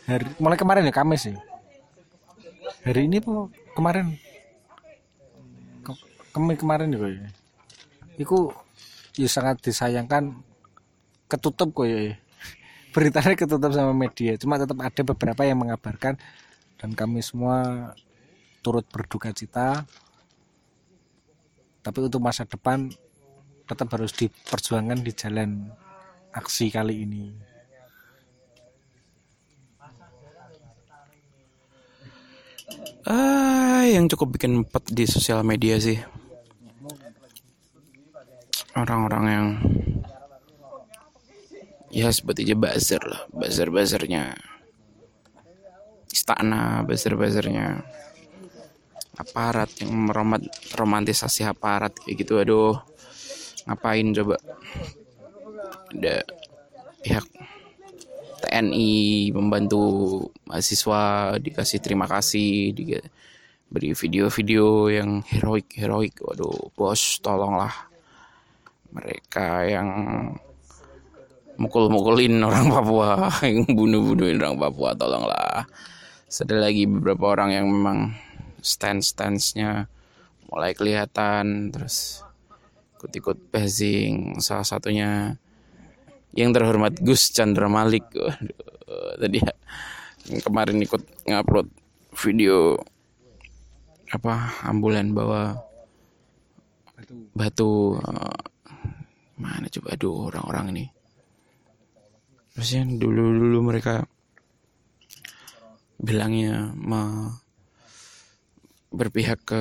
hari 0.02 0.26
mulai 0.42 0.58
kemarin 0.58 0.82
ya 0.82 0.90
Kamis 0.90 1.30
ya 1.30 1.38
hari 2.82 3.06
ini 3.06 3.22
kemarin 3.78 4.18
Ke- 4.18 4.27
kemi- 6.38 6.58
kemarin 6.58 6.88
juga 6.94 7.08
ya? 7.10 7.26
Itu 8.14 8.54
ya 9.18 9.26
sangat 9.26 9.58
disayangkan 9.66 10.30
ketutup 11.26 11.74
kok 11.74 11.86
ya 11.90 12.14
beritanya 12.94 13.34
ketutup 13.36 13.74
sama 13.74 13.92
media 13.92 14.38
cuma 14.38 14.56
tetap 14.56 14.78
ada 14.80 15.02
beberapa 15.02 15.42
yang 15.44 15.60
mengabarkan 15.60 16.16
dan 16.78 16.90
kami 16.94 17.20
semua 17.20 17.90
turut 18.62 18.86
berduka 18.90 19.34
cita. 19.34 19.82
Tapi 21.82 21.98
untuk 22.04 22.20
masa 22.20 22.44
depan 22.44 22.90
tetap 23.64 23.88
harus 23.96 24.12
diperjuangkan 24.12 25.00
di 25.02 25.12
jalan 25.14 25.50
aksi 26.36 26.68
kali 26.68 27.02
ini. 27.04 27.32
Ah, 33.08 33.88
yang 33.88 34.04
cukup 34.12 34.36
bikin 34.36 34.68
pet 34.68 34.84
di 34.92 35.08
sosial 35.08 35.40
media 35.40 35.80
sih. 35.80 35.96
Orang-orang 38.78 39.24
yang 39.26 39.46
ya 41.90 42.14
sebut 42.14 42.38
aja 42.38 42.54
buzzer 42.54 43.02
lah, 43.02 43.26
buzzer-buzzernya. 43.34 44.38
Istana, 46.14 46.86
buzzer-buzzernya. 46.86 47.82
Aparat 49.18 49.82
yang 49.82 49.90
meromat 50.06 50.46
romantisasi 50.78 51.42
aparat 51.42 51.90
kayak 51.98 52.22
gitu 52.22 52.38
aduh. 52.38 52.78
Ngapain 53.66 54.14
coba? 54.14 54.38
Ada 55.90 56.22
pihak 57.02 57.26
TNI 58.38 59.34
membantu 59.34 59.82
mahasiswa 60.46 61.34
dikasih 61.42 61.82
terima 61.82 62.06
kasih 62.06 62.70
diberi 62.70 63.90
video-video 63.98 64.86
yang 64.86 65.26
heroik 65.26 65.74
heroik 65.74 66.22
waduh 66.22 66.70
bos 66.78 67.18
tolonglah 67.18 67.87
mereka 68.92 69.66
yang 69.68 69.88
mukul-mukulin 71.58 72.38
orang 72.40 72.70
Papua 72.70 73.28
yang 73.44 73.66
bunuh-bunuhin 73.66 74.38
orang 74.38 74.56
Papua 74.56 74.94
tolonglah. 74.94 75.66
Ada 76.28 76.56
lagi 76.60 76.86
beberapa 76.86 77.34
orang 77.34 77.50
yang 77.56 77.66
memang 77.66 78.14
stance-stance-nya 78.62 79.90
mulai 80.48 80.72
kelihatan 80.72 81.74
terus 81.74 82.22
ikut-ikut 82.96 83.50
basing. 83.50 84.38
Salah 84.38 84.64
satunya 84.64 85.34
yang 86.36 86.54
terhormat 86.54 87.00
Gus 87.02 87.34
Chandra 87.34 87.66
Malik. 87.66 88.06
Tadi 89.18 89.38
ya, 89.42 89.52
kemarin 90.44 90.78
ikut 90.78 91.02
ngupload 91.26 91.68
video 92.24 92.78
apa 94.08 94.62
ambulan 94.64 95.12
bawa 95.12 95.58
batu. 97.34 97.98
eh, 97.98 98.36
mana 99.38 99.70
coba? 99.70 99.94
Aduh 99.94 100.28
orang-orang 100.28 100.66
ini. 100.74 100.84
Yang 102.58 102.98
dulu-dulu 102.98 103.58
mereka 103.70 104.02
bilangnya 105.98 106.74
me- 106.74 107.38
berpihak 108.90 109.38
ke 109.46 109.60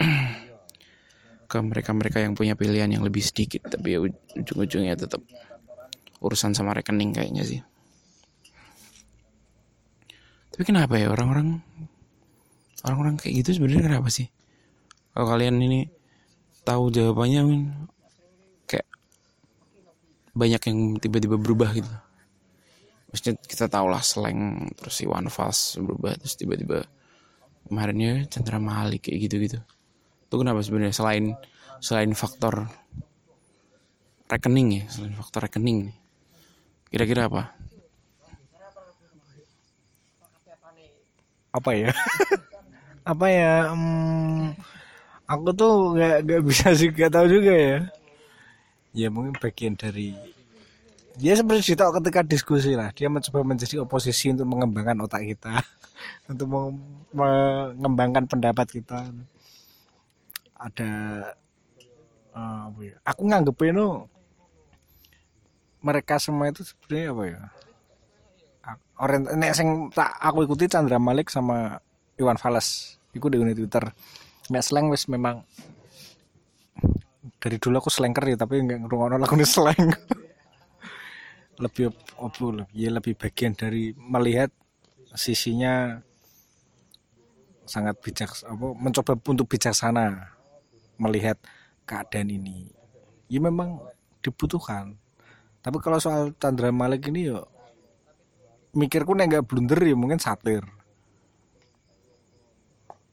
ke 1.50 1.58
mereka-mereka 1.60 2.24
yang 2.24 2.32
punya 2.32 2.56
pilihan 2.56 2.88
yang 2.88 3.04
lebih 3.04 3.20
sedikit 3.20 3.68
tapi 3.68 3.96
ya 3.96 3.98
ujung-ujungnya 4.00 4.96
tetap 4.96 5.20
urusan 6.22 6.56
sama 6.56 6.72
rekening 6.72 7.12
kayaknya 7.12 7.44
sih. 7.44 7.60
Tapi 10.52 10.62
kenapa 10.68 10.96
ya 11.00 11.12
orang-orang 11.12 11.60
orang-orang 12.84 13.14
kayak 13.20 13.44
gitu 13.44 13.60
sebenarnya 13.60 13.84
kenapa 13.88 14.08
sih? 14.08 14.28
Kalau 15.12 15.28
kalian 15.28 15.60
ini 15.60 15.88
tahu 16.64 16.88
jawabannya 16.88 17.42
banyak 20.32 20.62
yang 20.68 20.78
tiba-tiba 20.96 21.36
berubah 21.36 21.76
gitu. 21.76 21.92
Maksudnya 23.12 23.36
kita 23.44 23.68
tahu 23.68 23.86
lah 23.92 24.00
slang 24.00 24.72
terus 24.72 25.04
Iwan 25.04 25.28
Fals 25.28 25.76
berubah 25.76 26.16
terus 26.16 26.32
tiba-tiba 26.40 26.88
kemarinnya 27.68 28.24
Chandra 28.32 28.56
Malik 28.56 29.08
kayak 29.08 29.28
gitu-gitu. 29.28 29.60
Itu 30.28 30.34
kenapa 30.40 30.64
sebenarnya? 30.64 30.96
Selain 30.96 31.36
selain 31.82 32.12
faktor 32.16 32.70
rekening 34.32 34.80
ya 34.80 34.84
selain 34.88 35.12
faktor 35.12 35.44
rekening 35.44 35.92
nih. 35.92 35.96
Kira-kira 36.88 37.28
apa? 37.28 37.52
Apa 41.52 41.70
ya? 41.76 41.92
Apa 43.02 43.26
ya 43.26 43.74
hmm, 43.74 44.54
aku 45.26 45.48
tuh 45.56 45.98
nggak 45.98 46.16
nggak 46.22 46.42
bisa 46.46 46.70
sih 46.76 46.88
nggak 46.92 47.12
tahu 47.12 47.26
juga 47.26 47.50
ya 47.50 47.78
ya 48.92 49.08
mungkin 49.08 49.36
bagian 49.40 49.74
dari 49.76 50.12
dia 51.12 51.36
seperti 51.36 51.76
Dito 51.76 51.84
ketika 51.92 52.20
diskusi 52.24 52.72
lah. 52.72 52.88
Dia 52.96 53.12
mencoba 53.12 53.44
menjadi 53.44 53.84
oposisi 53.84 54.32
untuk 54.32 54.48
mengembangkan 54.48 54.96
otak 55.04 55.24
kita. 55.28 55.60
Untuk 56.30 56.48
meng- 56.50 56.82
mengembangkan 57.14 58.24
pendapat 58.26 58.66
kita. 58.80 59.12
Ada 60.56 60.90
eh, 62.32 62.66
ya? 62.88 62.96
Aku 63.04 63.28
nganggep 63.28 63.54
no 63.76 64.08
mereka 65.82 66.16
semua 66.16 66.48
itu 66.48 66.62
sebenarnya 66.62 67.10
apa 67.10 67.24
ya? 67.26 67.42
Orient, 69.02 69.34
nek 69.34 69.52
sing 69.58 69.90
tak 69.90 70.14
aku 70.22 70.46
ikuti 70.46 70.70
Chandra 70.70 70.96
Malik 71.02 71.28
sama 71.28 71.76
Iwan 72.16 72.38
Fals. 72.38 72.98
Iku 73.12 73.28
di 73.28 73.38
Twitter. 73.52 73.84
Nek 74.48 74.62
slang 74.62 74.88
wis 74.88 75.10
memang 75.10 75.42
dari 77.38 77.56
dulu 77.58 77.78
aku 77.78 77.90
slanker 77.90 78.34
ya 78.34 78.36
tapi 78.36 78.62
nggak 78.62 78.86
ngerungokno 78.86 79.16
lagu 79.18 79.34
slang 79.46 79.94
lebih 81.62 81.94
apa 82.18 82.66
ya 82.74 82.90
lebih 82.90 83.14
bagian 83.14 83.54
dari 83.54 83.94
melihat 83.94 84.50
sisinya 85.14 86.02
sangat 87.68 87.94
bijak 88.02 88.30
apa 88.42 88.66
mencoba 88.74 89.14
untuk 89.30 89.46
bijaksana 89.46 90.34
melihat 90.98 91.38
keadaan 91.86 92.30
ini. 92.30 92.70
Ya 93.30 93.40
memang 93.40 93.80
dibutuhkan. 94.20 94.98
Tapi 95.62 95.78
kalau 95.78 95.98
soal 96.02 96.34
Chandra 96.36 96.74
Malik 96.74 97.06
ini 97.08 97.30
yo 97.30 97.46
mikirku 98.74 99.14
nek 99.14 99.30
nggak 99.30 99.46
blunder 99.46 99.78
ya 99.78 99.94
mungkin 99.94 100.18
satir. 100.18 100.64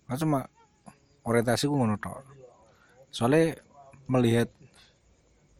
Nah, 0.09 0.17
cuma 0.17 0.49
orientasiku 1.21 1.77
ngono 1.77 2.01
soalnya 3.13 3.57
melihat 4.09 4.49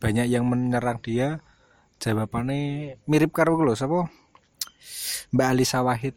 banyak 0.02 0.28
yang 0.28 0.43
menyerang 0.50 0.97
dia 1.00 1.39
jawabannya 2.00 2.95
mirip 3.06 3.36
karo 3.36 3.60
lho 3.60 3.76
sapa? 3.76 4.08
Mbak 5.36 5.47
Alisa 5.52 5.84
Wahid. 5.84 6.16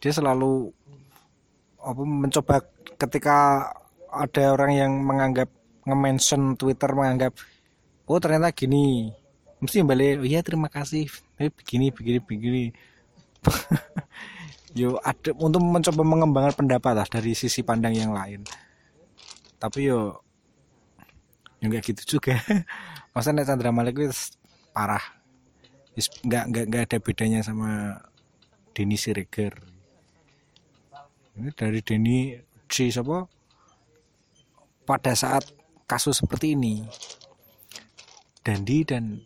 Dia 0.00 0.12
selalu 0.12 0.72
apa 1.84 2.02
mencoba 2.02 2.64
ketika 2.96 3.68
ada 4.08 4.42
orang 4.56 4.72
yang 4.72 4.92
menganggap 5.04 5.52
nge-mention 5.84 6.56
Twitter 6.56 6.90
menganggap 6.96 7.36
oh 8.08 8.18
ternyata 8.18 8.50
gini. 8.56 9.12
Mesti 9.60 9.84
balik 9.84 10.24
oh 10.24 10.26
iya 10.26 10.40
terima 10.40 10.72
kasih. 10.72 11.08
Eh, 11.36 11.52
begini 11.52 11.92
begini 11.92 12.18
begini. 12.24 12.64
Yo 14.80 14.98
ada 14.98 15.30
untuk 15.38 15.62
mencoba 15.62 16.02
mengembangkan 16.02 16.66
pendapat 16.66 16.92
lah 16.98 17.06
dari 17.06 17.36
sisi 17.36 17.62
pandang 17.62 17.94
yang 17.94 18.10
lain. 18.10 18.42
Tapi 19.62 19.86
yo 19.86 20.18
ya 21.64 21.72
nggak 21.72 21.84
gitu 21.88 22.20
juga. 22.20 22.36
Maksudnya 23.16 23.48
Chandra 23.48 23.72
Malik 23.72 23.96
itu 23.96 24.36
parah. 24.76 25.00
Nggak 25.96 26.44
nggak 26.52 26.64
nggak 26.68 26.82
ada 26.92 26.98
bedanya 27.00 27.40
sama 27.40 27.96
Denny 28.76 29.00
Siregar. 29.00 29.56
Ini 31.40 31.50
dari 31.56 31.80
Denny 31.80 32.36
si 32.68 32.92
siapa? 32.92 33.24
Pada 34.84 35.16
saat 35.16 35.48
kasus 35.88 36.20
seperti 36.20 36.52
ini 36.52 36.84
Dandi 38.44 38.84
dan 38.84 39.24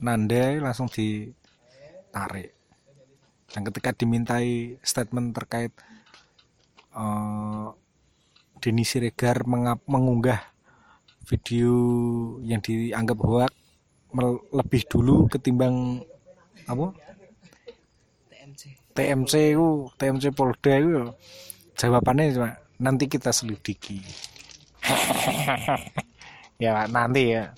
Nanda 0.00 0.56
langsung 0.64 0.88
ditarik. 0.88 2.56
Dan 3.52 3.68
ketika 3.68 3.92
dimintai 3.92 4.80
statement 4.80 5.36
terkait 5.36 5.72
uh, 6.96 7.76
Denny 8.60 8.88
Siregar 8.88 9.44
mengunggah 9.84 10.55
video 11.26 11.74
yang 12.46 12.62
dianggap 12.62 13.18
hoax 13.18 13.52
lebih 14.54 14.82
dulu 14.86 15.26
ketimbang 15.28 16.00
apa? 16.70 16.94
TMC 18.30 18.62
TMC 18.96 19.34
TMC 19.98 20.24
Polda 20.32 20.72
itu 20.78 21.12
jawabannya 21.76 22.32
cuma 22.32 22.50
nanti 22.80 23.04
kita 23.10 23.34
selidiki. 23.34 24.00
Ya 26.56 26.88
nanti 26.88 27.36
ya. 27.36 27.52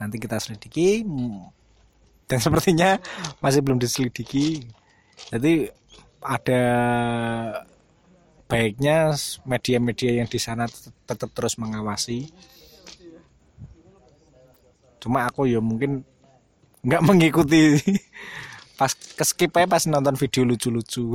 Nanti 0.00 0.16
kita 0.16 0.40
selidiki. 0.40 1.04
Dan 2.24 2.38
sepertinya 2.40 2.96
masih 3.44 3.60
belum 3.60 3.76
diselidiki. 3.76 4.64
Jadi 5.28 5.68
ada 6.24 6.62
baiknya 8.44 9.16
media-media 9.48 10.20
yang 10.22 10.28
di 10.28 10.38
sana 10.38 10.68
tet- 10.68 10.92
tetap 11.08 11.30
terus 11.32 11.56
mengawasi 11.56 12.28
cuma 15.00 15.28
aku 15.28 15.48
ya 15.48 15.60
mungkin 15.60 16.04
nggak 16.84 17.02
mengikuti 17.08 17.80
pas 18.74 18.92
keskip 18.92 19.54
aja 19.56 19.68
pas 19.68 19.84
nonton 19.88 20.16
video 20.16 20.42
lucu-lucu 20.44 21.14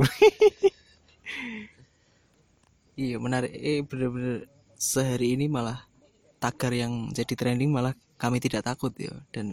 Iya 3.00 3.16
menarik. 3.16 3.52
Eh 3.56 3.80
bener-bener 3.80 4.44
sehari 4.76 5.32
ini 5.32 5.48
malah 5.48 5.88
tagar 6.36 6.72
yang 6.76 7.08
jadi 7.16 7.32
trending 7.32 7.72
malah 7.72 7.96
kami 8.20 8.36
tidak 8.44 8.68
takut 8.68 8.92
ya. 9.00 9.14
Dan 9.32 9.46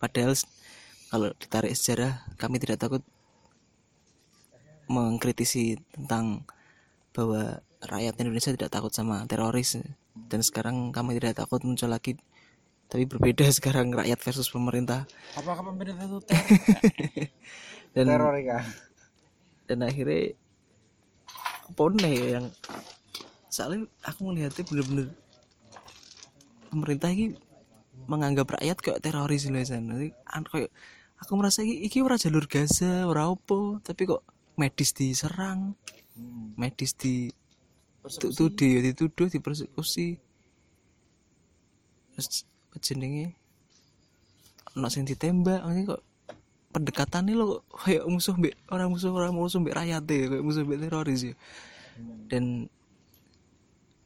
padahal 0.00 0.32
kalau 1.12 1.28
ditarik 1.36 1.76
sejarah 1.76 2.24
kami 2.40 2.56
tidak 2.56 2.80
takut 2.80 3.02
mengkritisi 4.88 5.76
tentang 5.92 6.46
bahwa 7.16 7.64
rakyat 7.80 8.14
Indonesia 8.20 8.52
tidak 8.52 8.68
takut 8.68 8.92
sama 8.92 9.24
teroris. 9.24 9.80
Dan 10.12 10.44
sekarang 10.44 10.92
kami 10.92 11.16
tidak 11.16 11.40
takut 11.40 11.64
muncul 11.64 11.88
lagi. 11.88 12.20
Tapi 12.92 13.08
berbeda 13.08 13.48
sekarang 13.56 13.96
rakyat 13.96 14.20
versus 14.20 14.52
pemerintah. 14.52 15.08
Apakah 15.32 15.64
pemerintah 15.72 16.04
itu 16.04 16.20
dan 17.96 18.12
ya? 18.44 18.60
dan 19.66 19.78
akhirnya 19.82 20.36
pone 21.72 22.06
ya 22.12 22.38
yang 22.38 22.46
soalnya 23.48 23.88
aku 24.04 24.20
melihatnya 24.28 24.62
bener-bener 24.68 25.08
pemerintah 26.68 27.08
ini 27.08 27.34
menganggap 28.04 28.60
rakyat 28.60 28.78
kayak 28.78 29.00
teroris 29.00 29.48
loh 29.48 29.64
san. 29.64 29.88
Nanti 29.88 30.12
an- 30.28 30.44
kayak 30.46 30.70
aku 31.18 31.32
merasa 31.40 31.64
iki, 31.64 31.88
iki 31.88 31.98
ora 32.04 32.20
jalur 32.20 32.44
Gaza 32.46 33.08
ora 33.08 33.32
opo 33.32 33.80
tapi 33.80 34.04
kok 34.04 34.22
medis 34.60 34.92
diserang 34.92 35.74
medis 36.56 36.92
di 36.96 37.30
tu- 38.06 38.32
tuduh 38.32 38.80
dituduh 38.82 39.28
dipersekusi. 39.28 40.18
Jenenge 42.76 43.32
ono 44.76 44.92
sing 44.92 45.08
ditembak 45.08 45.64
ini 45.72 45.88
kok 45.88 46.04
pendekatannya 46.76 47.32
lo 47.32 47.44
kok 47.64 47.88
kayak 47.88 48.04
musuh 48.04 48.36
mbek 48.36 48.52
orang 48.68 48.92
musuh 48.92 49.08
orang 49.08 49.32
musuh 49.32 49.56
mbek 49.64 49.72
rakyat 49.72 50.04
ya 50.04 50.28
kayak 50.28 50.44
musuh 50.44 50.62
mbek 50.68 50.80
teroris 50.84 51.32
ya. 51.32 51.34
Dan 52.28 52.68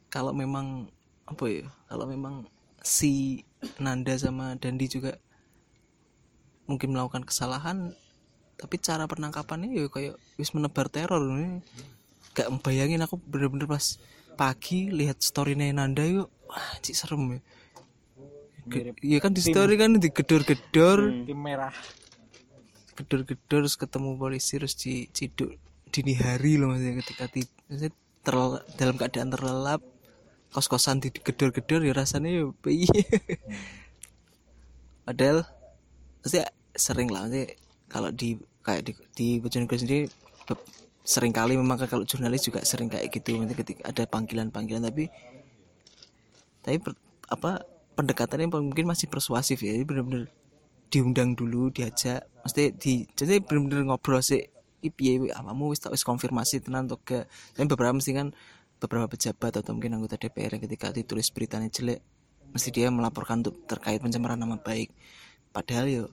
kalau 0.07 0.31
memang 0.31 0.87
apa 1.27 1.43
ya 1.51 1.67
kalau 1.91 2.07
memang 2.07 2.47
si 2.79 3.43
Nanda 3.79 4.15
sama 4.15 4.55
Dandi 4.55 4.87
juga 4.87 5.19
mungkin 6.67 6.95
melakukan 6.95 7.27
kesalahan 7.27 7.91
tapi 8.55 8.79
cara 8.79 9.03
penangkapannya 9.07 9.75
ya 9.75 9.91
kayak 9.91 10.15
wis 10.39 10.55
menebar 10.55 10.87
teror 10.87 11.19
ini 11.19 11.59
gak 12.31 12.47
membayangin 12.47 13.03
aku 13.03 13.19
bener-bener 13.19 13.67
pas 13.67 13.99
pagi 14.39 14.87
lihat 14.89 15.19
storynya 15.19 15.67
Nanda 15.71 16.07
yuk. 16.07 16.31
Wah 16.47 16.79
cik 16.83 16.95
serem 16.95 17.37
ya. 17.37 17.39
Iya 19.01 19.17
kan 19.19 19.35
di 19.35 19.41
story 19.41 19.75
kan 19.75 19.97
digedor-gedor. 19.97 21.27
Tim 21.27 21.39
merah. 21.39 21.73
Gedor-gedor 22.95 23.67
terus 23.67 23.75
ketemu 23.75 24.15
polisi 24.15 24.61
terus 24.61 24.77
diciduk 24.77 25.57
dini 25.91 26.15
hari 26.15 26.55
loh 26.55 26.71
maksudnya 26.71 27.03
ketika 27.03 27.23
ti- 27.27 27.51
maksudnya 27.67 27.91
terlelap, 28.23 28.63
dalam 28.79 28.95
keadaan 28.95 29.29
terlelap 29.35 29.81
kos-kosan 30.55 31.03
digedor-gedor 31.03 31.83
ya 31.83 31.91
rasanya 31.91 32.31
ya 32.31 32.43
piye? 32.63 32.87
Padahal 35.07 35.43
maksudnya 36.23 36.47
sering 36.71 37.11
lah 37.11 37.27
maksudnya 37.27 37.59
kalau 37.91 38.09
di 38.15 38.39
kayak 38.63 38.87
di 38.87 38.91
di 39.11 39.27
Bojonegoro 39.43 39.79
sendiri 39.79 40.07
be- 41.01 41.07
sering 41.07 41.33
kali 41.33 41.57
memang 41.57 41.81
kalau 41.89 42.05
jurnalis 42.05 42.45
juga 42.45 42.61
sering 42.61 42.87
kayak 42.87 43.09
gitu 43.09 43.41
maksudnya 43.41 43.57
ketika 43.57 43.81
ada 43.89 44.03
panggilan-panggilan 44.05 44.85
tapi 44.85 45.09
tapi 46.61 46.77
per- 46.77 46.99
apa 47.27 47.65
pendekatannya 47.97 48.53
mungkin 48.53 48.85
masih 48.85 49.09
persuasif 49.09 49.59
ya 49.65 49.73
jadi 49.73 49.85
bener-bener 49.85 50.29
diundang 50.93 51.33
dulu 51.33 51.73
diajak 51.73 52.27
mesti 52.45 52.75
di 52.77 53.09
jadi 53.17 53.41
bener-bener 53.41 53.89
ngobrol 53.89 54.21
sih 54.21 54.45
ipiye 54.81 55.33
apamu 55.33 55.73
wis 55.73 55.81
tak 55.81 55.93
wis 55.93 56.05
konfirmasi 56.05 56.61
tenan 56.61 56.85
untuk 56.85 57.01
ke 57.01 57.25
tapi 57.57 57.65
beberapa 57.65 57.97
mesti 57.97 58.11
kan 58.13 58.33
beberapa 58.81 59.05
pejabat 59.09 59.61
atau 59.61 59.77
mungkin 59.77 60.01
anggota 60.01 60.17
DPR 60.17 60.57
yang 60.57 60.63
ketika 60.65 60.89
ditulis 60.89 61.29
beritanya 61.29 61.69
jelek 61.69 62.01
mesti 62.51 62.69
dia 62.69 62.91
melaporkan 62.91 63.39
untuk 63.41 63.63
terkait 63.65 64.03
pencemaran 64.03 64.35
nama 64.35 64.59
baik. 64.59 64.91
Padahal 65.55 65.85
ya 65.87 66.03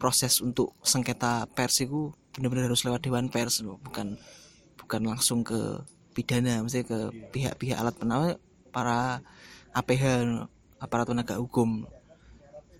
proses 0.00 0.40
untuk 0.40 0.74
sengketa 0.82 1.46
pers 1.52 1.84
itu 1.84 2.10
benar-benar 2.32 2.72
harus 2.72 2.84
lewat 2.84 3.04
dewan 3.04 3.28
pers 3.28 3.60
loh 3.60 3.76
bukan 3.84 4.16
bukan 4.80 5.02
langsung 5.04 5.44
ke 5.44 5.84
pidana 6.12 6.60
mesti 6.60 6.84
ke 6.84 7.12
pihak-pihak 7.32 7.76
alat 7.80 7.96
penawar 7.96 8.36
para 8.72 9.20
APH 9.72 10.04
aparat 10.80 11.06
penegak 11.08 11.40
hukum. 11.40 11.88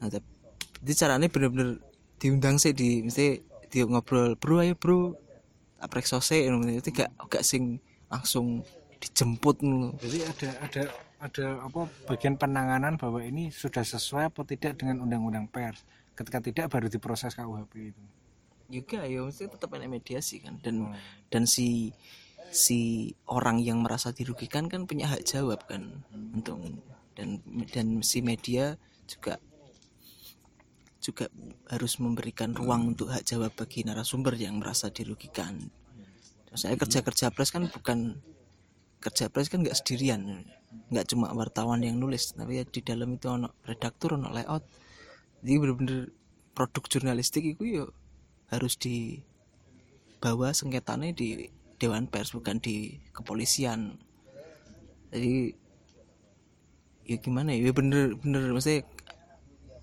Nah, 0.00 0.09
jadi 0.11 0.92
caranya 0.98 1.28
bener-bener 1.32 1.80
diundang 2.20 2.61
sih 2.61 2.76
di 2.76 3.00
mesti 3.05 3.40
dia 3.72 3.88
ngobrol 3.88 4.36
bro 4.36 4.61
ayo 4.61 4.76
bro. 4.76 5.16
Aprek 5.82 6.07
sose 6.07 6.46
itu 6.46 6.90
gak 6.94 7.11
gak 7.26 7.42
sing 7.42 7.82
langsung 8.07 8.62
dijemput 9.03 9.66
ngono. 9.66 9.98
jadi 9.98 10.30
ada 10.30 10.48
ada 10.62 10.82
ada 11.18 11.46
apa 11.59 11.90
bagian 12.07 12.38
penanganan 12.38 12.94
bahwa 12.94 13.18
ini 13.18 13.50
sudah 13.50 13.82
sesuai 13.82 14.30
atau 14.30 14.46
tidak 14.46 14.78
dengan 14.78 15.03
undang-undang 15.03 15.50
pers. 15.50 15.82
Ketika 16.14 16.38
tidak 16.38 16.66
baru 16.70 16.86
diproses 16.86 17.34
KUHP 17.34 17.72
itu 17.90 18.03
juga 18.72 19.04
ya 19.04 19.20
mesti 19.20 19.52
tetap 19.52 19.68
ada 19.76 19.84
mediasi 19.84 20.40
kan 20.40 20.56
dan 20.64 20.96
dan 21.28 21.44
si 21.44 21.92
si 22.52 23.12
orang 23.28 23.60
yang 23.60 23.84
merasa 23.84 24.12
dirugikan 24.16 24.72
kan 24.72 24.88
punya 24.88 25.12
hak 25.12 25.24
jawab 25.28 25.68
kan 25.68 26.04
untuk 26.32 26.56
dan 27.12 27.44
dan 27.68 28.00
si 28.00 28.24
media 28.24 28.80
juga 29.04 29.36
juga 31.02 31.26
harus 31.66 31.98
memberikan 31.98 32.54
ruang 32.54 32.94
untuk 32.94 33.10
hak 33.10 33.26
jawab 33.26 33.52
bagi 33.58 33.82
narasumber 33.82 34.38
yang 34.38 34.62
merasa 34.62 34.88
dirugikan. 34.88 35.58
Saya 36.54 36.78
kerja 36.78 37.02
kerja 37.02 37.34
pres 37.34 37.50
kan 37.50 37.66
bukan 37.66 38.22
kerja 39.02 39.26
pres 39.26 39.50
kan 39.50 39.66
nggak 39.66 39.74
sendirian, 39.74 40.46
nggak 40.94 41.10
cuma 41.10 41.34
wartawan 41.34 41.82
yang 41.82 41.98
nulis, 41.98 42.30
tapi 42.38 42.62
ya 42.62 42.64
di 42.64 42.80
dalam 42.86 43.18
itu 43.18 43.26
ono 43.26 43.50
redaktur, 43.66 44.14
ono 44.14 44.30
layout. 44.30 44.62
Jadi 45.42 45.58
bener-bener 45.58 45.98
produk 46.54 46.86
jurnalistik 46.86 47.58
itu 47.58 47.62
ya 47.66 47.84
harus 48.53 48.76
dibawa 48.76 50.53
sengketanya 50.53 51.16
di 51.16 51.48
dewan 51.80 52.05
pers 52.07 52.36
bukan 52.36 52.61
di 52.61 53.00
kepolisian. 53.16 53.96
Jadi 55.11 55.57
ya 57.09 57.16
gimana 57.18 57.57
ya, 57.57 57.66
ya 57.68 57.72
bener 57.74 58.14
bener. 58.20 58.53
Maksudnya 58.53 58.84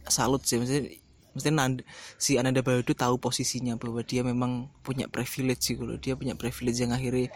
salut 0.08 0.46
sih. 0.46 0.62
Mesti 1.30 1.50
Nanda, 1.54 1.86
si 2.18 2.42
Ananda 2.42 2.66
Bayu 2.66 2.82
itu 2.82 2.98
tahu 2.98 3.22
posisinya 3.22 3.78
bahwa 3.78 4.02
dia 4.02 4.26
memang 4.26 4.66
punya 4.82 5.06
privilege 5.06 5.62
sih. 5.62 5.76
Kalau 5.78 5.96
dia 6.02 6.18
punya 6.18 6.34
privilege 6.34 6.82
yang 6.82 6.94
akhirnya 6.94 7.30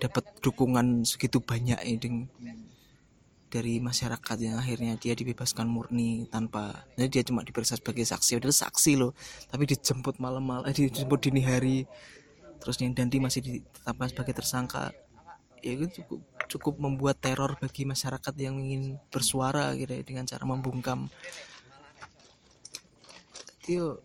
dapat 0.00 0.24
dukungan 0.40 1.04
segitu 1.04 1.38
banyak 1.44 1.78
ya 1.80 1.96
deng- 2.00 2.28
dari 3.54 3.78
masyarakat 3.78 4.36
yang 4.42 4.58
akhirnya 4.58 4.98
dia 4.98 5.14
dibebaskan 5.14 5.70
murni 5.70 6.26
tanpa 6.26 6.90
jadi 6.98 7.06
dia 7.06 7.22
cuma 7.30 7.46
diperiksa 7.46 7.78
sebagai 7.78 8.02
saksi 8.02 8.42
padahal 8.42 8.58
saksi 8.66 8.92
loh 8.98 9.12
tapi 9.46 9.70
dijemput 9.70 10.18
malam-malam 10.18 10.66
eh, 10.66 10.74
dijemput 10.74 11.22
dini 11.22 11.42
hari 11.46 11.86
terus 12.64 12.80
yang 12.80 12.96
Dandi 12.96 13.20
masih 13.20 13.44
ditetapkan 13.44 14.08
sebagai 14.08 14.32
tersangka. 14.32 14.88
Ya 15.60 15.76
itu 15.76 16.00
cukup 16.00 16.20
cukup 16.48 16.74
membuat 16.80 17.20
teror 17.20 17.60
bagi 17.60 17.84
masyarakat 17.84 18.32
yang 18.40 18.56
ingin 18.56 18.96
bersuara 19.12 19.76
gitu 19.76 19.92
ya, 19.92 20.00
dengan 20.00 20.24
cara 20.24 20.44
membungkam. 20.48 21.12
Itu 23.68 24.00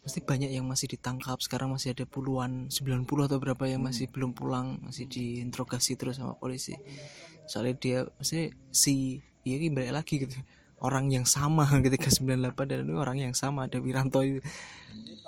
pasti 0.00 0.24
banyak 0.24 0.48
yang 0.48 0.64
masih 0.64 0.96
ditangkap. 0.96 1.36
Sekarang 1.44 1.76
masih 1.76 1.92
ada 1.92 2.08
puluhan 2.08 2.72
90 2.72 3.04
atau 3.04 3.36
berapa 3.36 3.64
yang 3.68 3.84
masih 3.84 4.08
belum 4.08 4.32
pulang 4.32 4.80
masih 4.80 5.04
diinterogasi 5.04 6.00
terus 6.00 6.16
sama 6.16 6.40
polisi 6.40 6.72
soalnya 7.46 7.74
dia 7.78 7.98
maksudnya 8.18 8.52
si 8.74 9.22
ya 9.46 9.54
ini 9.56 9.70
balik 9.70 9.94
lagi 9.94 10.14
gitu. 10.26 10.34
Orang 10.76 11.08
yang 11.08 11.24
sama 11.24 11.64
ketika 11.86 12.10
98 12.12 12.52
dan 12.68 12.78
ini 12.84 12.94
orang 12.98 13.18
yang 13.22 13.34
sama 13.34 13.70
ada 13.70 13.78
Wiranto 13.80 14.20
itu. 14.20 14.42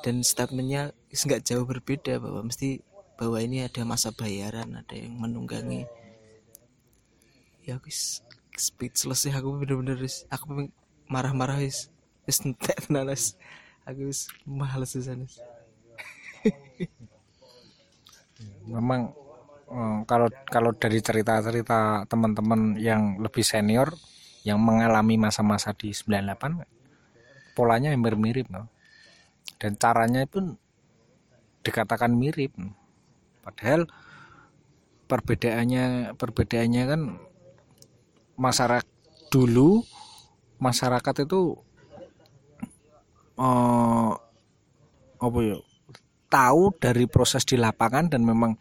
Dan 0.03 0.23
statementnya 0.23 0.95
is 1.11 1.25
nggak 1.25 1.43
jauh 1.47 1.67
berbeda 1.67 2.23
bahwa 2.23 2.47
mesti 2.47 2.83
bahwa 3.19 3.43
ini 3.43 3.67
ada 3.67 3.83
masa 3.83 4.15
bayaran 4.15 4.79
ada 4.79 4.95
yang 4.95 5.19
menunggangi. 5.19 5.87
Ya 7.67 7.83
wis 7.83 8.23
speechless 8.55 9.27
ya 9.27 9.39
aku 9.39 9.59
bener-bener 9.63 9.99
aku 10.31 10.71
marah-marah 11.11 11.63
wis 11.63 11.91
entek 12.29 12.87
tenan 12.87 13.11
wis. 13.11 13.35
Aku 13.89 14.07
wis 14.11 14.31
males 14.47 14.95
wis. 14.95 15.41
Memang 18.69 19.11
kalau 20.09 20.33
kalau 20.49 20.73
dari 20.73 21.05
cerita-cerita 21.05 22.09
teman-teman 22.09 22.81
yang 22.81 23.21
lebih 23.21 23.45
senior 23.45 23.93
yang 24.49 24.57
mengalami 24.57 25.21
masa-masa 25.21 25.77
di 25.77 25.93
98 25.93 27.53
polanya 27.53 27.93
hampir 27.93 28.17
mirip 28.17 28.49
no. 28.49 28.73
dan 29.61 29.77
caranya 29.77 30.25
pun 30.25 30.57
dikatakan 31.61 32.17
mirip 32.17 32.57
padahal 33.45 33.85
perbedaannya 35.05 36.17
perbedaannya 36.17 36.85
kan 36.89 37.01
masyarakat 38.41 38.89
dulu 39.29 39.85
masyarakat 40.57 41.29
itu 41.29 41.41
eh 43.37 44.13
apa 45.19 45.39
ya 45.43 45.59
tahu 46.31 46.71
dari 46.79 47.05
proses 47.11 47.43
di 47.43 47.59
lapangan 47.59 48.13
dan 48.13 48.23
memang 48.23 48.55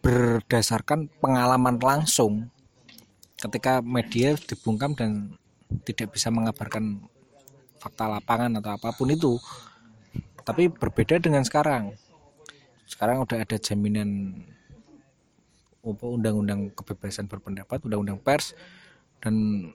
berdasarkan 0.00 1.12
pengalaman 1.20 1.76
langsung 1.76 2.48
ketika 3.40 3.80
media 3.80 4.36
dibungkam 4.36 4.96
dan 4.96 5.36
tidak 5.84 6.12
bisa 6.16 6.28
mengabarkan 6.28 7.04
fakta 7.80 8.08
lapangan 8.08 8.60
atau 8.60 8.76
apa 8.76 8.92
pun 8.92 9.08
itu 9.08 9.40
tapi 10.44 10.66
berbeda 10.66 11.20
dengan 11.20 11.44
sekarang. 11.44 11.94
Sekarang 12.88 13.22
udah 13.22 13.44
ada 13.44 13.54
jaminan 13.54 14.42
undang-undang 15.80 16.74
kebebasan 16.74 17.30
berpendapat 17.30 17.80
undang-undang 17.86 18.20
pers 18.20 18.52
dan 19.22 19.68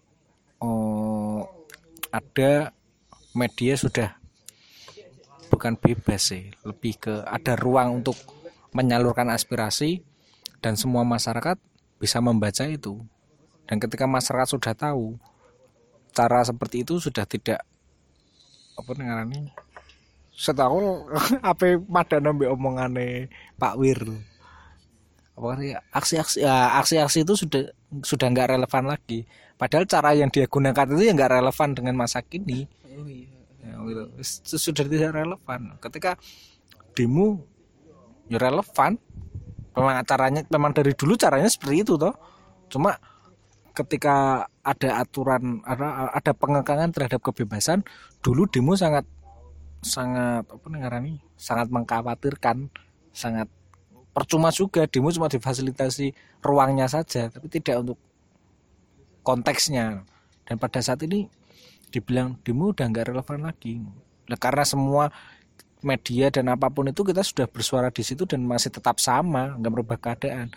oh, 0.61 1.47
ada 2.13 2.75
media 3.33 3.73
sudah 3.73 4.09
bukan 5.49 5.79
bebas 5.79 6.29
sih 6.29 6.53
lebih 6.61 6.99
ke 6.99 7.13
ada 7.25 7.57
ruang 7.57 8.03
untuk 8.03 8.17
menyalurkan 8.75 9.31
aspirasi 9.31 10.03
dan 10.59 10.79
semua 10.79 11.03
masyarakat 11.07 11.57
bisa 11.99 12.19
membaca 12.19 12.63
itu. 12.67 13.01
Dan 13.65 13.81
ketika 13.81 14.05
masyarakat 14.05 14.49
sudah 14.51 14.73
tahu 14.77 15.17
cara 16.15 16.45
seperti 16.45 16.85
itu 16.85 17.01
sudah 17.01 17.25
tidak 17.27 17.65
apa 18.75 18.91
ini? 18.95 19.51
Setahu 20.35 21.07
apa 21.51 21.79
pada 21.79 22.17
nambe 22.19 22.45
omongane 22.47 23.31
Pak 23.55 23.75
Wir. 23.79 23.99
Apa 25.35 25.59
aksi-aksi 25.91 26.43
ya, 26.43 26.79
aksi-aksi 26.79 27.27
itu 27.27 27.33
sudah 27.35 27.63
sudah 28.03 28.27
nggak 28.31 28.55
relevan 28.55 28.87
lagi. 28.87 29.27
Padahal 29.55 29.87
cara 29.87 30.11
yang 30.15 30.27
dia 30.31 30.47
gunakan 30.47 30.87
itu 30.91 31.01
ya 31.07 31.11
nggak 31.15 31.39
relevan 31.39 31.69
dengan 31.75 31.95
masa 31.95 32.19
kini. 32.19 32.67
Ya, 33.63 33.79
gitu. 33.79 34.03
Itu 34.19 34.55
sudah 34.59 34.83
tidak 34.87 35.11
relevan. 35.15 35.75
Ketika 35.79 36.19
demo 36.95 37.43
ya 38.31 38.39
relevan 38.39 38.99
memang 39.75 40.01
caranya 40.07 40.41
memang 40.49 40.71
dari 40.71 40.95
dulu 40.95 41.13
caranya 41.19 41.51
seperti 41.51 41.85
itu 41.85 41.93
toh. 41.99 42.15
Cuma 42.71 42.97
ketika 43.75 44.47
ada 44.63 45.03
aturan 45.03 45.59
ada 45.67 46.09
ada 46.15 46.31
pengekangan 46.31 46.95
terhadap 46.95 47.19
kebebasan 47.19 47.83
dulu 48.23 48.47
demo 48.47 48.71
sangat 48.79 49.03
sangat 49.83 50.47
apa 50.47 50.65
nih 50.71 51.19
sangat 51.35 51.67
mengkhawatirkan 51.67 52.71
sangat 53.11 53.51
percuma 54.15 54.47
juga 54.55 54.87
demo 54.87 55.11
cuma 55.11 55.27
difasilitasi 55.27 56.15
ruangnya 56.39 56.87
saja 56.87 57.27
tapi 57.27 57.51
tidak 57.51 57.83
untuk 57.83 57.99
konteksnya. 59.25 60.05
Dan 60.45 60.61
pada 60.61 60.77
saat 60.85 61.01
ini 61.01 61.25
dibilang 61.89 62.37
demo 62.45 62.69
udah 62.69 62.85
nggak 62.85 63.09
relevan 63.09 63.49
lagi. 63.49 63.81
Nah, 64.29 64.37
karena 64.37 64.61
semua 64.61 65.09
media 65.83 66.31
dan 66.31 66.51
apa 66.51 66.71
pun 66.71 66.87
itu 66.87 67.01
kita 67.03 67.25
sudah 67.25 67.49
bersuara 67.49 67.91
di 67.91 68.03
situ 68.05 68.23
dan 68.23 68.43
masih 68.45 68.71
tetap 68.71 69.01
sama 69.01 69.57
nggak 69.59 69.73
berubah 69.73 69.97
keadaan. 69.99 70.53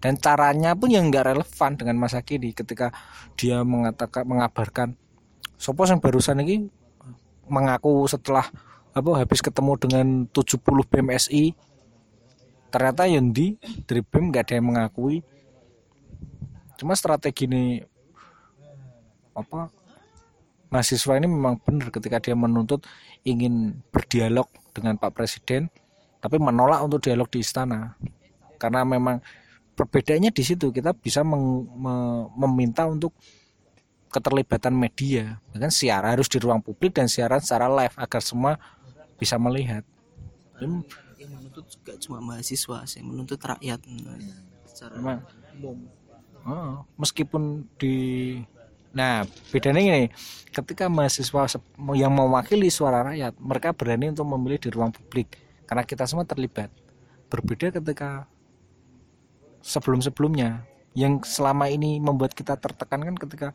Dan 0.00 0.20
caranya 0.20 0.76
pun 0.76 0.92
yang 0.92 1.08
nggak 1.08 1.32
relevan 1.32 1.80
dengan 1.80 1.96
masa 1.96 2.20
kini 2.20 2.52
ketika 2.52 2.92
dia 3.40 3.64
mengatakan 3.64 4.28
mengabarkan 4.28 5.00
Sopo 5.54 5.86
yang 5.86 6.02
barusan 6.02 6.44
ini 6.44 6.68
mengaku 7.48 8.04
setelah 8.04 8.44
apa 8.92 9.10
habis 9.16 9.40
ketemu 9.40 9.72
dengan 9.80 10.06
70 10.28 10.60
BMSI 10.60 11.56
ternyata 12.68 13.06
yang 13.06 13.30
di 13.30 13.54
dari 13.86 14.02
BEM 14.02 14.34
nggak 14.34 14.44
ada 14.50 14.54
yang 14.58 14.66
mengakui. 14.66 15.22
Cuma 16.74 16.98
strategi 16.98 17.46
ini 17.46 17.78
apa 19.34 19.70
mahasiswa 20.74 21.14
ini 21.18 21.30
memang 21.30 21.58
benar 21.62 21.94
ketika 21.94 22.18
dia 22.18 22.34
menuntut 22.34 22.82
ingin 23.24 23.80
berdialog 23.88 24.46
dengan 24.76 25.00
Pak 25.00 25.16
Presiden 25.16 25.72
tapi 26.20 26.40
menolak 26.40 26.80
untuk 26.84 27.04
dialog 27.04 27.28
di 27.28 27.44
istana. 27.44 27.96
Karena 28.56 28.80
memang 28.80 29.20
perbedaannya 29.76 30.32
di 30.32 30.40
situ 30.40 30.72
kita 30.72 30.96
bisa 30.96 31.20
meng, 31.20 31.68
me, 31.76 31.94
meminta 32.40 32.88
untuk 32.88 33.12
keterlibatan 34.08 34.72
media. 34.72 35.36
Kan 35.52 35.68
siaran 35.68 36.16
harus 36.16 36.30
di 36.32 36.40
ruang 36.40 36.64
publik 36.64 36.96
dan 36.96 37.10
siaran 37.10 37.44
secara 37.44 37.68
live 37.68 37.92
agar 37.98 38.22
semua 38.24 38.56
bisa 39.20 39.36
melihat. 39.36 39.84
Yang 40.56 40.86
menuntut 41.28 41.66
gak 41.84 41.98
cuma 42.00 42.24
mahasiswa 42.24 42.78
sih 42.88 43.02
menuntut 43.04 43.40
rakyat. 43.40 43.84
Secara 44.64 44.96
Memang. 44.96 45.20
umum. 45.60 45.78
Oh, 46.44 46.84
meskipun 47.00 47.64
di 47.80 47.96
Nah, 48.94 49.26
bedanya 49.50 49.82
ini, 49.82 50.08
ketika 50.54 50.86
mahasiswa 50.86 51.50
yang 51.98 52.14
mewakili 52.14 52.70
suara 52.70 53.02
rakyat, 53.10 53.34
mereka 53.42 53.74
berani 53.74 54.14
untuk 54.14 54.26
memilih 54.30 54.58
di 54.62 54.70
ruang 54.70 54.94
publik 54.94 55.34
karena 55.66 55.82
kita 55.82 56.06
semua 56.06 56.22
terlibat. 56.22 56.70
Berbeda 57.26 57.74
ketika 57.74 58.30
sebelum-sebelumnya 59.66 60.62
yang 60.94 61.18
selama 61.26 61.66
ini 61.66 61.98
membuat 61.98 62.38
kita 62.38 62.54
tertekan 62.54 63.02
kan 63.02 63.16
ketika 63.18 63.48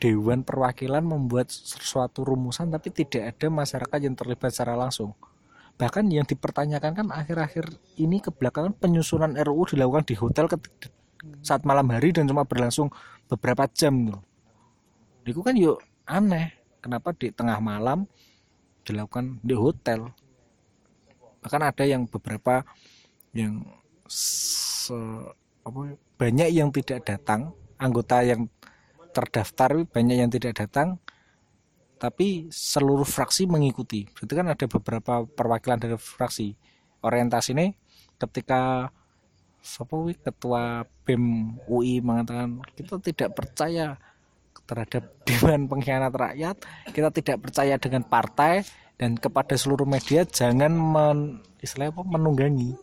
Dewan 0.00 0.46
Perwakilan 0.46 1.02
membuat 1.04 1.50
sesuatu 1.50 2.24
rumusan 2.24 2.70
tapi 2.72 2.88
tidak 2.94 3.36
ada 3.36 3.46
masyarakat 3.50 3.98
yang 4.00 4.14
terlibat 4.14 4.54
secara 4.54 4.78
langsung. 4.78 5.12
Bahkan 5.76 6.08
yang 6.08 6.24
dipertanyakan 6.24 6.92
kan 6.94 7.06
akhir-akhir 7.10 7.68
ini 7.98 8.22
kebelakangan 8.22 8.78
penyusunan 8.78 9.34
RUU 9.36 9.74
dilakukan 9.74 10.06
di 10.06 10.14
hotel 10.16 10.46
saat 11.44 11.68
malam 11.68 11.88
hari 11.92 12.16
dan 12.16 12.24
cuma 12.24 12.48
berlangsung 12.48 12.88
beberapa 13.30 13.70
jam 13.70 14.10
tuh. 14.10 14.20
Itu 15.22 15.46
kan 15.46 15.54
yuk 15.54 15.78
aneh. 16.10 16.58
Kenapa 16.82 17.12
di 17.14 17.30
tengah 17.30 17.62
malam 17.62 18.08
dilakukan 18.82 19.38
di 19.44 19.54
hotel? 19.54 20.10
Bahkan 21.40 21.62
ada 21.62 21.84
yang 21.86 22.08
beberapa 22.10 22.66
yang 23.30 23.62
se, 24.10 24.96
apa, 25.62 25.94
banyak 26.18 26.50
yang 26.50 26.74
tidak 26.74 27.06
datang, 27.06 27.54
anggota 27.78 28.26
yang 28.26 28.50
terdaftar 29.10 29.86
banyak 29.86 30.16
yang 30.24 30.30
tidak 30.32 30.56
datang, 30.56 30.98
tapi 32.00 32.48
seluruh 32.48 33.04
fraksi 33.04 33.44
mengikuti. 33.44 34.08
Berarti 34.08 34.32
kan 34.32 34.48
ada 34.48 34.66
beberapa 34.66 35.14
perwakilan 35.28 35.78
dari 35.78 35.96
fraksi. 36.00 36.56
Orientasi 37.00 37.56
ini 37.56 37.72
ketika 38.20 38.92
siapa 39.60 39.94
wi 39.96 40.16
ketua 40.16 40.88
BEM 41.04 41.56
UI 41.68 42.00
mengatakan 42.00 42.64
kita 42.74 42.96
tidak 43.00 43.36
percaya 43.36 44.00
terhadap 44.64 45.04
dewan 45.28 45.68
pengkhianat 45.68 46.12
rakyat 46.12 46.56
kita 46.90 47.08
tidak 47.12 47.36
percaya 47.44 47.76
dengan 47.76 48.02
partai 48.04 48.64
dan 49.00 49.16
kepada 49.16 49.56
seluruh 49.56 49.88
media 49.88 50.28
jangan 50.28 50.68
men, 50.76 51.40
istilahnya 51.64 51.96
apa? 51.96 52.04
Menunggangi. 52.04 52.76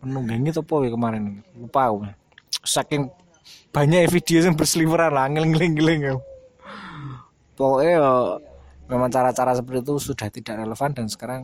Menunggangi 0.00 0.48
apa 0.48 0.74
wi 0.80 0.88
kemarin? 0.88 1.44
Lupa 1.52 1.92
aku. 1.92 2.08
Saking 2.64 3.04
banyak 3.68 4.08
video 4.08 4.40
yang 4.40 4.56
berseliweran 4.56 5.12
lah 5.12 5.28
ngeling-ngeling 5.28 6.16
pokoknya 7.60 7.92
ya, 8.00 8.08
memang 8.88 9.12
cara-cara 9.12 9.52
seperti 9.52 9.84
itu 9.84 9.94
sudah 10.00 10.28
tidak 10.32 10.64
relevan 10.64 10.90
dan 10.96 11.06
sekarang 11.12 11.40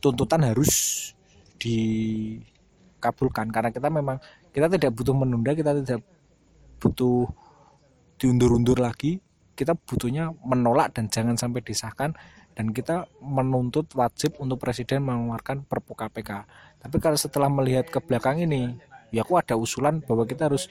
tuntutan 0.00 0.40
harus 0.48 0.72
dikabulkan 3.04 3.52
karena 3.52 3.68
kita 3.68 3.92
memang 3.92 4.16
kita 4.48 4.72
tidak 4.72 4.96
butuh 4.96 5.12
menunda 5.12 5.52
kita 5.52 5.76
tidak 5.84 6.00
butuh 6.80 7.28
diundur-undur 8.16 8.80
lagi. 8.80 9.20
Kita 9.54 9.76
butuhnya 9.76 10.34
menolak 10.42 10.96
dan 10.96 11.06
jangan 11.06 11.38
sampai 11.38 11.62
disahkan. 11.62 12.16
Dan 12.54 12.70
kita 12.70 13.06
menuntut 13.18 13.90
wajib 13.98 14.38
untuk 14.38 14.62
presiden 14.62 15.02
mengeluarkan 15.02 15.66
perpu 15.66 15.98
KPK 15.98 16.30
tapi 16.84 17.00
kalau 17.00 17.16
setelah 17.16 17.48
melihat 17.48 17.88
ke 17.88 17.96
belakang 18.04 18.44
ini 18.44 18.76
ya 19.08 19.24
aku 19.24 19.40
ada 19.40 19.56
usulan 19.56 20.04
bahwa 20.04 20.28
kita 20.28 20.52
harus 20.52 20.68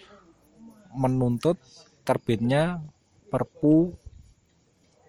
menuntut 0.93 1.57
terbitnya 2.05 2.85
perpu 3.33 3.97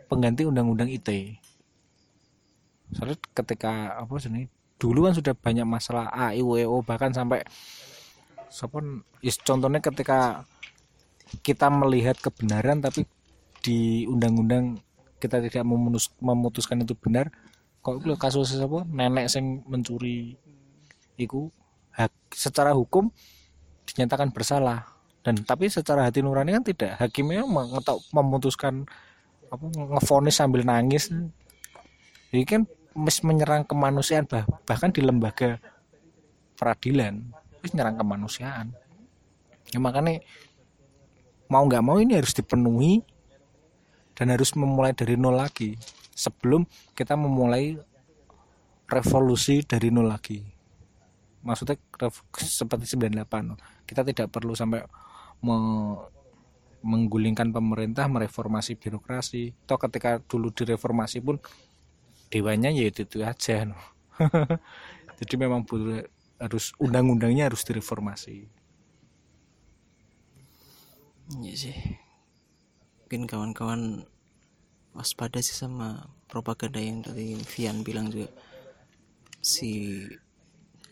pengganti 0.08 0.48
undang-undang 0.48 0.88
ITE 0.88 1.36
soalnya 2.96 3.20
ketika 3.36 4.00
apa 4.00 4.16
sih 4.16 4.48
dulu 4.84 5.08
kan 5.08 5.16
sudah 5.16 5.32
banyak 5.32 5.64
masalah 5.64 6.12
AIWO 6.12 6.84
bahkan 6.84 7.08
sampai 7.16 7.40
sopon 8.52 9.00
is 9.24 9.40
contohnya 9.40 9.80
ketika 9.80 10.44
kita 11.40 11.72
melihat 11.72 12.20
kebenaran 12.20 12.84
tapi 12.84 13.08
di 13.64 14.04
undang-undang 14.04 14.76
kita 15.16 15.40
tidak 15.40 15.64
memunus- 15.64 16.12
memutuskan 16.20 16.84
itu 16.84 16.92
benar 16.92 17.32
kok 17.80 18.04
kasus 18.20 18.52
apa 18.60 18.84
nenek 18.84 19.32
yang 19.32 19.64
mencuri 19.64 20.36
itu 21.16 21.48
hak 21.94 22.12
secara 22.34 22.74
hukum 22.74 23.08
dinyatakan 23.86 24.34
bersalah. 24.34 24.88
Dan 25.24 25.40
tapi 25.40 25.72
secara 25.72 26.04
hati 26.04 26.20
nurani 26.20 26.52
kan 26.52 26.64
tidak. 26.64 27.00
Hakimnya 27.00 27.48
mengetok 27.48 28.02
memutuskan 28.12 28.84
apa 29.48 29.64
ngefonis 29.72 30.36
sambil 30.36 30.66
nangis. 30.66 31.08
Ini 32.34 32.44
kan 32.44 32.68
mes 32.94 33.18
menyerang 33.26 33.66
kemanusiaan 33.66 34.24
bah- 34.24 34.46
bahkan 34.62 34.94
di 34.94 35.02
lembaga 35.02 35.58
peradilan 36.54 37.20
itu 37.58 37.74
menyerang 37.74 37.98
kemanusiaan. 37.98 38.66
Ya 39.74 39.82
makanya 39.82 40.22
mau 41.50 41.66
nggak 41.66 41.84
mau 41.84 41.98
ini 41.98 42.14
harus 42.14 42.32
dipenuhi 42.32 43.02
dan 44.14 44.30
harus 44.30 44.54
memulai 44.54 44.94
dari 44.94 45.18
nol 45.18 45.34
lagi 45.34 45.74
sebelum 46.14 46.62
kita 46.94 47.18
memulai 47.18 47.74
revolusi 48.86 49.66
dari 49.66 49.90
nol 49.90 50.06
lagi. 50.06 50.38
Maksudnya 51.44 51.76
seperti 52.38 52.96
98 52.96 53.84
kita 53.84 54.00
tidak 54.06 54.28
perlu 54.30 54.54
sampai 54.54 54.86
me- 55.42 56.14
menggulingkan 56.84 57.48
pemerintah 57.48 58.04
mereformasi 58.12 58.76
birokrasi. 58.76 59.56
Toh 59.64 59.80
ketika 59.80 60.20
dulu 60.20 60.52
direformasi 60.52 61.24
pun 61.24 61.40
dewanya 62.34 62.74
ya 62.74 62.90
itu, 62.90 63.06
itu 63.06 63.22
aja 63.22 63.62
no. 63.70 63.78
jadi 65.22 65.34
memang 65.38 65.62
harus 66.42 66.74
undang-undangnya 66.82 67.46
harus 67.46 67.62
direformasi 67.62 68.50
Iya 71.32 71.54
sih. 71.56 71.76
Mungkin 73.00 73.24
kawan-kawan 73.24 74.04
waspada 74.92 75.40
sih 75.40 75.56
sama 75.56 76.12
propaganda 76.28 76.76
yang 76.84 77.00
tadi 77.00 77.40
Vian 77.48 77.80
bilang 77.80 78.12
juga. 78.12 78.28
Si 79.40 80.04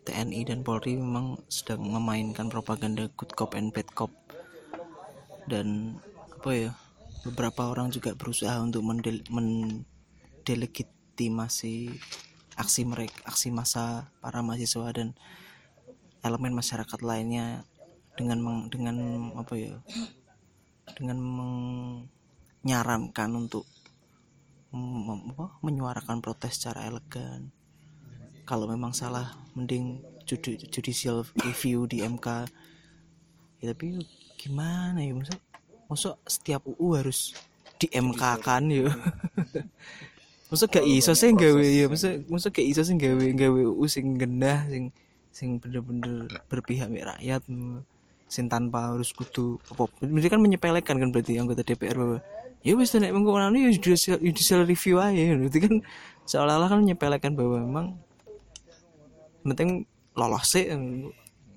TNI 0.08 0.48
dan 0.48 0.64
Polri 0.64 0.96
memang 0.96 1.36
sedang 1.52 1.84
memainkan 1.84 2.48
propaganda 2.48 3.12
good 3.12 3.36
cop 3.36 3.52
and 3.52 3.76
bad 3.76 3.92
cop. 3.92 4.08
Dan 5.44 6.00
apa 6.32 6.50
ya? 6.56 6.72
Beberapa 7.28 7.68
orang 7.68 7.92
juga 7.92 8.16
berusaha 8.16 8.56
untuk 8.64 8.82
mendel- 8.88 9.28
mendelegitimasi 11.30 11.94
aksi 12.58 12.82
mereka, 12.84 13.22
aksi 13.24 13.54
massa 13.54 14.10
para 14.18 14.42
mahasiswa 14.42 14.90
dan 14.92 15.14
elemen 16.26 16.54
masyarakat 16.54 17.00
lainnya 17.02 17.62
dengan 18.18 18.38
meng- 18.42 18.68
dengan 18.68 18.96
apa 19.38 19.54
ya 19.56 19.78
dengan 20.98 21.16
menyarankan 22.62 23.30
untuk 23.38 23.64
mem- 24.74 25.32
apa, 25.32 25.56
menyuarakan 25.62 26.20
protes 26.20 26.58
secara 26.58 26.90
elegan. 26.90 27.48
Kalau 28.44 28.66
memang 28.66 28.92
salah, 28.92 29.32
mending 29.54 30.02
judi- 30.26 30.58
judicial 30.68 31.24
review 31.46 31.86
di 31.86 32.02
MK. 32.02 32.50
Ya, 33.62 33.70
tapi 33.72 34.02
gimana 34.36 34.98
ya 34.98 35.14
maksud, 35.14 35.38
maksud 35.86 36.18
setiap 36.26 36.66
UU 36.66 36.98
harus 36.98 37.32
di 37.78 37.86
MK 37.88 38.22
kan 38.42 38.66
ya. 38.66 38.90
maksud 40.52 40.68
gak 40.68 40.84
iso 40.84 41.16
sih 41.16 41.32
gawe 41.32 41.64
ya, 41.64 41.88
maksud 41.88 42.28
maksud 42.28 42.52
gak 42.52 42.66
iso 42.68 42.84
sih 42.84 42.92
gawe 43.00 43.24
gawe 43.32 43.60
UU 43.72 43.84
sing 43.88 44.20
gendah 44.20 44.68
sing 44.68 44.92
sing 45.32 45.56
bener-bener 45.56 46.28
berpihak 46.52 46.92
mek 46.92 47.08
rakyat 47.08 47.40
sing 48.28 48.52
tanpa 48.52 48.92
harus 48.92 49.16
kudu 49.16 49.56
apa 49.72 49.88
berarti 50.04 50.28
kan 50.28 50.40
menyepelekan 50.44 51.00
kan 51.00 51.08
berarti 51.08 51.40
anggota 51.40 51.64
DPR 51.64 51.96
bahwa 51.96 52.18
ya 52.60 52.76
wis 52.76 52.92
nek 52.92 53.16
mengko 53.16 53.32
ngono 53.32 53.56
ya 53.56 53.72
judicial, 53.72 54.20
judicial 54.20 54.68
review 54.68 55.00
aja 55.00 55.40
berarti 55.40 55.58
kan 55.64 55.74
seolah-olah 56.28 56.68
kan 56.68 56.78
menyepelekan 56.84 57.32
bahwa 57.32 57.56
memang 57.64 57.86
penting 59.48 59.88
lolos 60.12 60.52
sih 60.52 60.68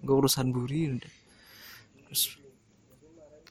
gue 0.05 0.15
urusan 0.15 0.55
buri 0.55 0.95
udah. 0.95 1.13
terus 2.07 2.39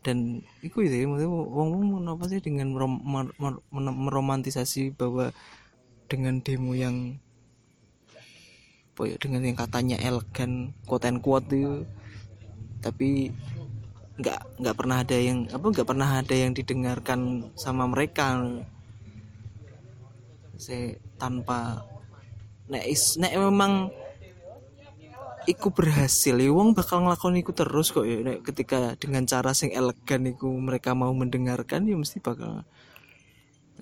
dan 0.04 0.44
itu 0.60 0.84
ya 0.84 1.08
maksudnya 1.08 1.32
wong 1.32 1.68
wong 1.72 2.04
kenapa 2.04 2.24
sih 2.28 2.44
dengan 2.44 2.76
merom- 2.76 3.00
mer- 3.00 3.34
mer- 3.40 3.64
meromantisasi 3.72 4.92
bahwa 4.92 5.32
dengan 6.12 6.44
demo 6.44 6.76
yang 6.76 7.16
apa 8.94 9.10
ya 9.10 9.16
dengan 9.18 9.42
yang 9.42 9.56
katanya 9.58 9.96
elegan 9.98 10.76
quote 10.86 11.08
and 11.08 11.18
quote 11.24 11.48
itu 11.50 11.82
tapi 12.78 13.32
nggak 14.14 14.62
nggak 14.62 14.76
pernah 14.78 15.02
ada 15.02 15.16
yang 15.18 15.48
apa 15.50 15.66
nggak 15.66 15.88
pernah 15.88 16.08
ada 16.22 16.34
yang 16.36 16.54
didengarkan 16.54 17.50
sama 17.58 17.90
mereka. 17.90 18.38
Saya 20.54 20.94
tanpa 21.18 21.82
nek 22.70 22.86
nek 23.18 23.32
memang 23.34 23.90
iku 25.48 25.72
berhasil. 25.72 26.34
Ya 26.36 26.50
wong 26.50 26.72
bakal 26.72 27.04
ngelakon 27.04 27.40
iku 27.40 27.52
terus 27.56 27.92
kok 27.92 28.04
ya. 28.04 28.20
Ketika 28.40 28.96
dengan 29.00 29.24
cara 29.24 29.52
sing 29.52 29.72
elegan 29.72 30.28
iku 30.28 30.48
mereka 30.52 30.92
mau 30.92 31.12
mendengarkan 31.12 31.84
ya 31.88 31.96
mesti 31.96 32.20
bakal 32.20 32.64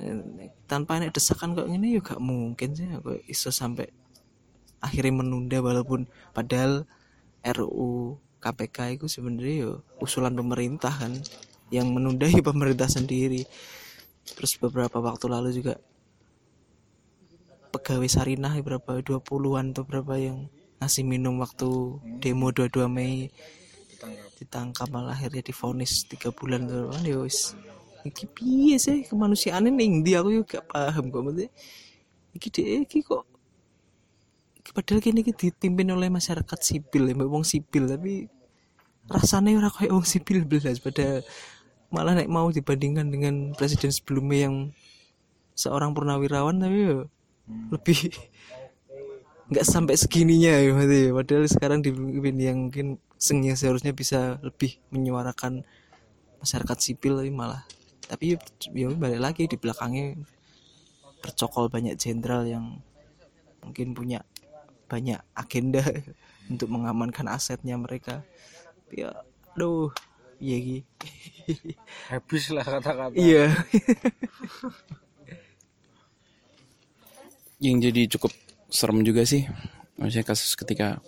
Eh, 0.00 0.48
tanpa 0.64 0.96
nek 0.96 1.12
desakan 1.12 1.52
kok 1.52 1.68
ini 1.68 1.94
ya 1.94 2.00
gak 2.00 2.22
mungkin 2.22 2.72
sih. 2.72 2.88
Kok 2.88 3.28
iso 3.28 3.52
sampai 3.52 3.92
akhirnya 4.80 5.20
menunda 5.20 5.60
walaupun 5.60 6.08
padahal 6.32 6.88
RUU 7.44 8.18
KPK 8.42 8.98
itu 8.98 9.06
sebenarnya 9.06 9.56
ya 9.68 9.72
usulan 10.00 10.34
pemerintah 10.34 10.90
kan 10.90 11.12
yang 11.68 11.92
menunda 11.92 12.24
ya 12.24 12.40
pemerintah 12.50 12.88
sendiri. 12.88 13.44
Terus 14.24 14.56
beberapa 14.56 14.98
waktu 15.02 15.26
lalu 15.28 15.50
juga 15.52 15.76
pegawai 17.72 18.08
Sarinah 18.08 18.56
berapa 18.64 19.00
20-an 19.00 19.76
atau 19.76 19.84
berapa 19.84 20.14
yang 20.16 20.48
ngasih 20.82 21.06
minum 21.06 21.38
waktu 21.38 21.68
demo 22.18 22.50
22 22.50 22.90
Mei. 22.90 23.30
Ditangkap. 24.42 24.90
Malah 24.90 25.14
akhirnya 25.14 25.46
difonis 25.46 26.02
tiga 26.10 26.34
bulan. 26.34 26.66
Kan 26.66 27.06
ya 27.06 27.22
wis. 27.22 27.54
Iki 28.02 28.24
piye 28.34 28.76
sih? 28.82 29.06
Kemanusiaan 29.06 29.70
ning 29.70 30.02
ndi 30.02 30.18
aku 30.18 30.42
juga 30.42 30.58
gak 30.58 30.66
paham 30.74 31.14
kok 31.14 31.22
maksudnya. 31.22 31.50
Iki 32.34 32.48
deh 32.50 32.66
iki 32.82 32.98
kok 33.06 33.22
iki 34.62 34.70
padahal 34.70 35.02
kini 35.02 35.26
iki 35.26 35.34
dipimpin 35.34 35.90
oleh 35.90 36.06
masyarakat 36.06 36.58
sipil 36.62 37.10
ya 37.10 37.14
wong 37.18 37.42
sipil 37.42 37.90
tapi 37.90 38.30
rasanya 39.10 39.58
ora 39.58 39.70
kayak 39.74 39.90
wong 39.90 40.06
sipil 40.06 40.46
belas 40.46 40.78
pada 40.78 41.26
malah 41.90 42.14
nek 42.14 42.30
mau 42.30 42.46
dibandingkan 42.54 43.10
dengan 43.10 43.34
presiden 43.58 43.90
sebelumnya 43.90 44.46
yang 44.46 44.56
seorang 45.58 45.90
purnawirawan 45.92 46.62
tapi 46.62 46.78
ya 46.78 46.96
lebih 47.74 48.14
nggak 49.52 49.68
sampai 49.68 49.94
segininya 50.00 50.56
ya 50.56 50.72
maksudnya. 50.72 51.12
padahal 51.12 51.44
sekarang 51.44 51.78
dipimpin 51.84 52.36
yang 52.40 52.58
mungkin 52.68 52.86
sengnya 53.20 53.54
seharusnya 53.54 53.92
bisa 53.92 54.40
lebih 54.40 54.80
menyuarakan 54.88 55.62
masyarakat 56.40 56.78
sipil 56.80 57.20
tapi 57.20 57.30
malah 57.30 57.62
tapi 58.08 58.34
ya 58.74 58.88
balik 58.92 59.20
lagi 59.20 59.42
di 59.46 59.56
belakangnya 59.60 60.18
bercokol 61.22 61.70
banyak 61.70 61.94
jenderal 61.94 62.42
yang 62.42 62.82
mungkin 63.62 63.94
punya 63.94 64.26
banyak 64.90 65.22
agenda 65.32 65.80
untuk 66.52 66.68
mengamankan 66.68 67.30
asetnya 67.30 67.78
mereka. 67.78 68.26
Ya 68.92 69.24
aduh 69.54 69.94
iya 70.42 70.82
habis 72.12 72.50
lah 72.50 72.66
kata-kata. 72.66 73.14
Iya. 73.14 73.54
Yang 77.62 77.76
jadi 77.88 78.02
cukup 78.18 78.32
serem 78.72 79.04
juga 79.04 79.28
sih. 79.28 79.44
Maksudnya 80.00 80.24
kasus 80.24 80.56
ketika 80.56 80.98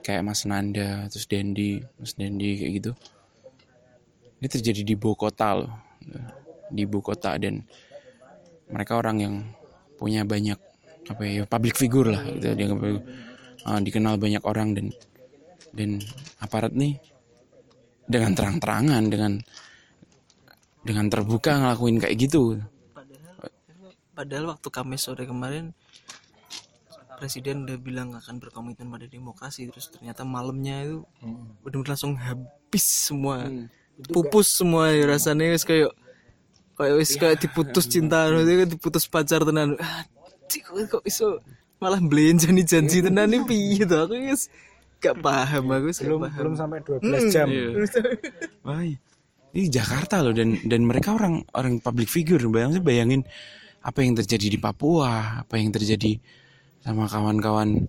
kayak 0.00 0.24
Mas 0.24 0.48
Nanda 0.48 1.06
terus 1.12 1.28
Dendi 1.28 1.84
Mas 2.00 2.16
Dendi 2.16 2.56
kayak 2.56 2.72
gitu. 2.80 2.92
Ini 4.40 4.48
terjadi 4.48 4.80
di 4.80 4.96
ibu 4.96 5.12
kota 5.12 5.60
loh. 5.60 5.72
Di 6.72 6.88
ibu 6.88 7.04
kota 7.04 7.36
dan 7.36 7.60
mereka 8.72 8.96
orang 8.96 9.16
yang 9.20 9.34
punya 10.00 10.24
banyak 10.24 10.56
apa 11.04 11.22
ya 11.28 11.44
public 11.44 11.76
figure 11.76 12.08
lah 12.16 12.24
gitu. 12.24 12.56
Dia 12.56 12.66
uh, 12.72 13.80
dikenal 13.80 14.16
banyak 14.16 14.42
orang 14.48 14.72
dan 14.72 14.86
dan 15.76 16.00
aparat 16.40 16.72
nih 16.72 16.96
dengan 18.08 18.32
terang-terangan 18.32 19.04
dengan 19.08 19.32
dengan 20.84 21.06
terbuka 21.08 21.56
ngelakuin 21.60 21.96
kayak 22.00 22.16
gitu. 22.20 22.60
Padahal 22.92 23.48
padahal 24.12 24.44
waktu 24.56 24.68
Kamis 24.68 25.08
sore 25.08 25.24
kemarin 25.24 25.72
presiden 27.16 27.64
udah 27.64 27.78
bilang 27.78 28.12
akan 28.14 28.42
berkomitmen 28.42 28.90
pada 28.90 29.06
demokrasi 29.06 29.70
terus 29.70 29.90
ternyata 29.90 30.22
malamnya 30.26 30.84
itu 30.84 30.98
benar-benar 31.62 31.96
langsung 31.96 32.14
habis 32.18 32.84
semua. 32.84 33.46
Pupus 34.10 34.50
semua 34.50 34.90
ya 34.90 35.06
rasanya 35.06 35.54
wis 35.54 35.62
kayak 35.62 35.94
kayak 36.74 36.94
wis 36.98 37.14
kayak 37.14 37.38
diputus 37.38 37.86
cinta 37.86 38.26
maksudnya 38.26 38.54
kayak 38.64 38.70
diputus 38.74 39.04
pacar 39.06 39.46
tenan. 39.46 39.78
Ah 39.78 40.02
kok, 40.50 40.74
kok 40.98 41.02
iso 41.06 41.40
malah 41.78 42.00
belenja 42.02 42.50
nih 42.50 42.66
janji 42.66 43.02
tenan 43.02 43.30
nih? 43.30 43.42
Piye 43.46 43.84
tuh 43.86 44.06
aku 44.06 44.14
wis 44.18 44.50
gak 44.98 45.20
paham 45.20 45.64
aku 45.70 45.86
wis 45.92 45.98
gak 46.00 46.08
belum 46.08 46.20
paham. 46.26 46.38
belum 46.40 46.54
sampai 46.56 46.78
12 46.82 47.34
jam. 47.34 47.46
Iya. 47.50 47.68
Wah, 48.66 48.82
ini 49.54 49.66
Jakarta 49.70 50.24
loh 50.24 50.34
dan 50.34 50.58
dan 50.66 50.80
mereka 50.82 51.14
orang 51.14 51.44
orang 51.54 51.78
public 51.78 52.10
figure. 52.10 52.42
Bayangin 52.50 52.82
bayangin 52.82 53.22
apa 53.84 54.00
yang 54.00 54.16
terjadi 54.16 54.46
di 54.48 54.58
Papua, 54.58 55.44
apa 55.44 55.60
yang 55.60 55.70
terjadi 55.70 56.16
sama 56.84 57.08
kawan-kawan 57.08 57.88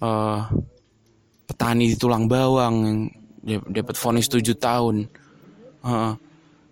eh 0.00 0.40
petani 1.44 1.92
di 1.92 1.96
Tulang 2.00 2.24
Bawang 2.24 3.04
yang 3.44 3.60
dapat 3.68 3.94
vonis 4.00 4.32
7 4.32 4.56
tahun. 4.56 5.04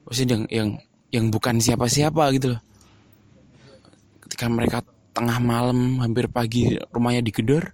Maksudnya 0.09 0.41
yang 0.41 0.45
yang 0.49 0.69
yang 1.13 1.25
bukan 1.29 1.61
siapa-siapa 1.61 2.33
gitu 2.41 2.57
loh. 2.57 2.61
Ketika 4.25 4.49
mereka 4.49 4.81
tengah 5.13 5.37
malam 5.45 6.01
hampir 6.01 6.25
pagi 6.33 6.73
rumahnya 6.89 7.21
digedor 7.21 7.69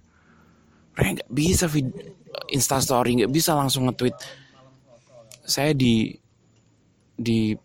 mereka 0.91 1.23
nggak 1.23 1.31
bisa 1.31 1.71
vid 1.71 1.87
instastory 2.51 3.23
nggak 3.23 3.31
bisa 3.31 3.55
langsung 3.55 3.87
nge-tweet. 3.87 4.15
Saya 5.47 5.71
di 5.71 6.11
di 7.15 7.55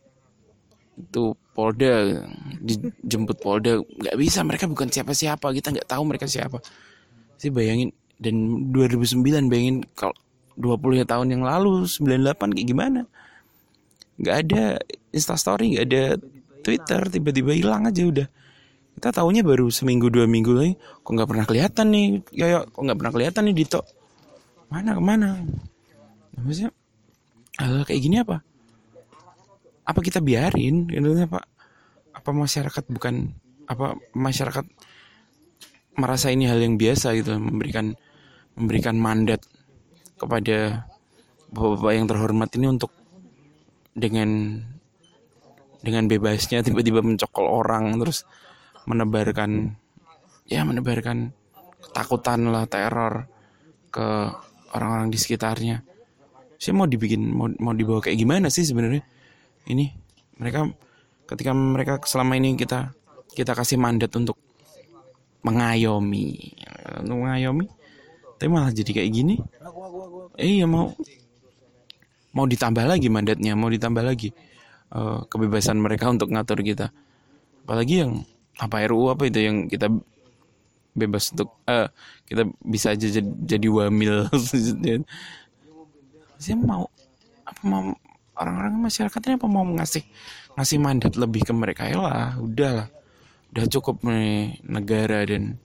itu 0.95 1.35
Polda 1.55 2.27
dijemput 2.59 3.39
Polda. 3.39 3.79
Nggak 3.79 4.17
bisa 4.19 4.43
mereka 4.43 4.67
bukan 4.67 4.91
siapa-siapa. 4.91 5.55
Kita 5.55 5.71
nggak 5.71 5.87
tahu 5.87 6.03
mereka 6.03 6.27
siapa. 6.27 6.59
Sih 7.39 7.55
bayangin 7.55 7.95
dan 8.19 8.69
2009 8.75 9.23
bayangin 9.47 9.87
kalau 9.95 10.15
20 10.59 11.07
tahun 11.07 11.27
yang 11.31 11.43
lalu 11.47 11.87
98 11.87 12.55
kayak 12.59 12.69
gimana? 12.69 13.01
Nggak 14.19 14.37
ada 14.47 14.65
instastory 15.15 15.79
nggak 15.79 15.87
ada 15.87 16.05
Twitter 16.67 17.01
tiba-tiba 17.07 17.55
hilang 17.55 17.87
aja 17.87 18.03
udah. 18.03 18.29
Kita 18.95 19.11
tahunya 19.11 19.43
baru 19.43 19.71
seminggu 19.71 20.11
dua 20.11 20.27
minggu 20.27 20.53
lagi 20.55 20.75
kok 20.79 21.11
nggak 21.11 21.29
pernah 21.31 21.47
kelihatan 21.47 21.87
nih 21.91 22.07
ya, 22.31 22.47
ya 22.47 22.61
kok 22.67 22.83
nggak 22.83 22.99
pernah 22.99 23.13
kelihatan 23.15 23.43
nih 23.51 23.55
Dito. 23.63 23.81
Mana 24.71 24.95
ke 24.95 25.03
mana? 25.03 25.39
Maksudnya 26.35 26.71
hal 27.59 27.87
kayak 27.87 28.03
gini 28.03 28.19
apa 28.23 28.43
apa 29.85 30.01
kita 30.01 30.18
biarin? 30.24 30.89
Gitu 30.89 31.28
apa 31.28 31.45
apa 32.14 32.30
masyarakat 32.30 32.85
bukan 32.89 33.37
apa 33.68 33.97
masyarakat 34.16 34.64
merasa 35.95 36.30
ini 36.30 36.51
hal 36.51 36.59
yang 36.59 36.74
biasa 36.76 37.14
gitu 37.18 37.39
memberikan 37.39 37.95
memberikan 38.55 38.97
mandat 38.99 39.43
kepada 40.18 40.87
bapak-bapak 41.51 41.93
yang 41.95 42.07
terhormat 42.07 42.51
ini 42.59 42.66
untuk 42.70 42.91
dengan 43.95 44.59
dengan 45.85 46.05
bebasnya 46.09 46.64
tiba-tiba 46.64 47.05
mencokol 47.05 47.47
orang 47.47 47.95
terus 48.01 48.26
menebarkan 48.89 49.74
ya 50.49 50.66
menebarkan 50.66 51.30
ketakutan 51.85 52.51
lah 52.51 52.64
teror 52.66 53.28
ke 53.95 54.07
orang-orang 54.74 55.09
di 55.12 55.18
sekitarnya. 55.20 55.87
Saya 56.59 56.74
mau 56.74 56.89
dibikin 56.89 57.22
mau, 57.30 57.47
mau 57.61 57.76
dibawa 57.76 58.03
kayak 58.03 58.18
gimana 58.18 58.49
sih 58.51 58.66
sebenarnya 58.66 59.14
ini 59.71 59.95
mereka 60.37 60.69
ketika 61.25 61.57
mereka 61.57 61.93
selama 62.05 62.37
ini 62.37 62.59
kita 62.59 62.93
kita 63.33 63.57
kasih 63.57 63.81
mandat 63.81 64.12
untuk 64.15 64.37
mengayomi. 65.45 66.53
Untuk 67.01 67.17
mengayomi 67.25 67.67
tapi 68.39 68.51
malah 68.51 68.71
jadi 68.75 68.91
kayak 68.93 69.11
gini. 69.15 69.35
Eh 70.37 70.61
iya 70.61 70.67
mau 70.67 70.91
mau 72.35 72.47
ditambah 72.51 72.83
lagi 72.83 73.07
mandatnya 73.07 73.55
mau 73.55 73.71
ditambah 73.71 74.03
lagi 74.03 74.35
eh, 74.91 75.19
kebebasan 75.31 75.79
mereka 75.79 76.11
untuk 76.11 76.29
ngatur 76.29 76.61
kita. 76.61 76.91
Apalagi 77.65 78.05
yang 78.05 78.12
apa 78.61 78.87
RUU 78.87 79.11
apa 79.11 79.27
itu 79.27 79.43
yang 79.43 79.67
kita 79.67 79.91
bebas 80.95 81.35
untuk 81.35 81.59
eh 81.67 81.91
kita 82.29 82.47
bisa 82.62 82.95
aja 82.95 83.07
jadi, 83.09 83.31
jadi 83.49 83.69
wamil. 83.71 84.29
Saya 86.43 86.57
mau 86.61 86.85
apa 87.49 87.62
mau 87.65 87.97
orang-orang 88.39 88.91
masyarakatnya 88.91 89.39
apa 89.39 89.47
mau 89.51 89.64
ngasih 89.64 90.05
ngasih 90.55 90.78
mandat 90.78 91.14
lebih 91.14 91.43
ke 91.47 91.53
mereka? 91.55 91.87
Ya 91.87 91.99
lah 91.99 92.39
udahlah 92.39 92.89
udah 93.55 93.64
cukup 93.70 94.03
nih 94.03 94.59
negara 94.66 95.22
dan 95.22 95.59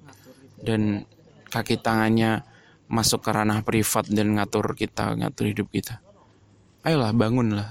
dan 0.62 1.10
kaki 1.50 1.82
tangannya 1.82 2.46
masuk 2.90 3.26
ke 3.26 3.30
ranah 3.34 3.66
privat 3.66 4.06
dan 4.10 4.38
ngatur 4.38 4.78
kita 4.78 5.18
ngatur 5.18 5.46
hidup 5.50 5.68
kita. 5.74 6.02
Ayolah 6.86 7.12
bangunlah 7.12 7.68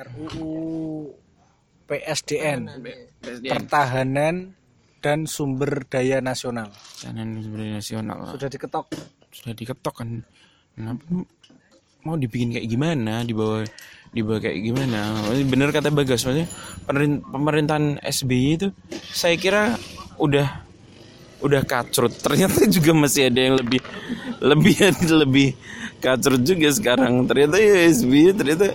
RUU 0.00 1.12
PSDN 1.90 2.70
Pertahanan 3.20 4.54
dan 5.00 5.26
Sumber 5.26 5.84
Daya 5.88 6.22
Nasional. 6.22 6.70
Dan 7.02 7.40
sumber 7.40 7.60
nasional 7.80 8.16
lah. 8.20 8.32
sudah 8.36 8.48
diketok? 8.52 8.86
Sudah 9.32 9.54
diketok 9.56 9.94
kan 9.96 10.10
kenapa 10.76 11.04
mau 12.04 12.16
dibikin 12.16 12.56
kayak 12.56 12.68
gimana 12.68 13.22
dibawa 13.24 13.64
dibawa 14.10 14.42
kayak 14.42 14.58
gimana. 14.58 15.14
Bener 15.46 15.70
kata 15.70 15.92
bagas 15.94 16.24
maksudnya 16.26 16.48
pemerin- 16.88 17.22
pemerintahan 17.22 18.00
SBY 18.02 18.46
itu 18.58 18.68
saya 19.14 19.36
kira 19.38 19.76
udah 20.18 20.66
udah 21.40 21.62
kacrut. 21.64 22.12
Ternyata 22.18 22.66
juga 22.68 22.92
masih 22.96 23.30
ada 23.30 23.40
yang 23.40 23.54
lebih 23.60 23.80
lebih 24.42 24.74
lebih 25.22 25.48
kacrut 26.02 26.42
juga 26.42 26.68
sekarang. 26.74 27.24
Ternyata 27.28 27.56
ya 27.60 27.86
SBY 27.86 28.34
ternyata 28.34 28.74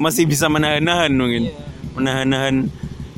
masih 0.00 0.24
bisa 0.26 0.50
menahan-nahan 0.50 1.12
mungkin. 1.14 1.52
Menahan-nahan 1.94 2.70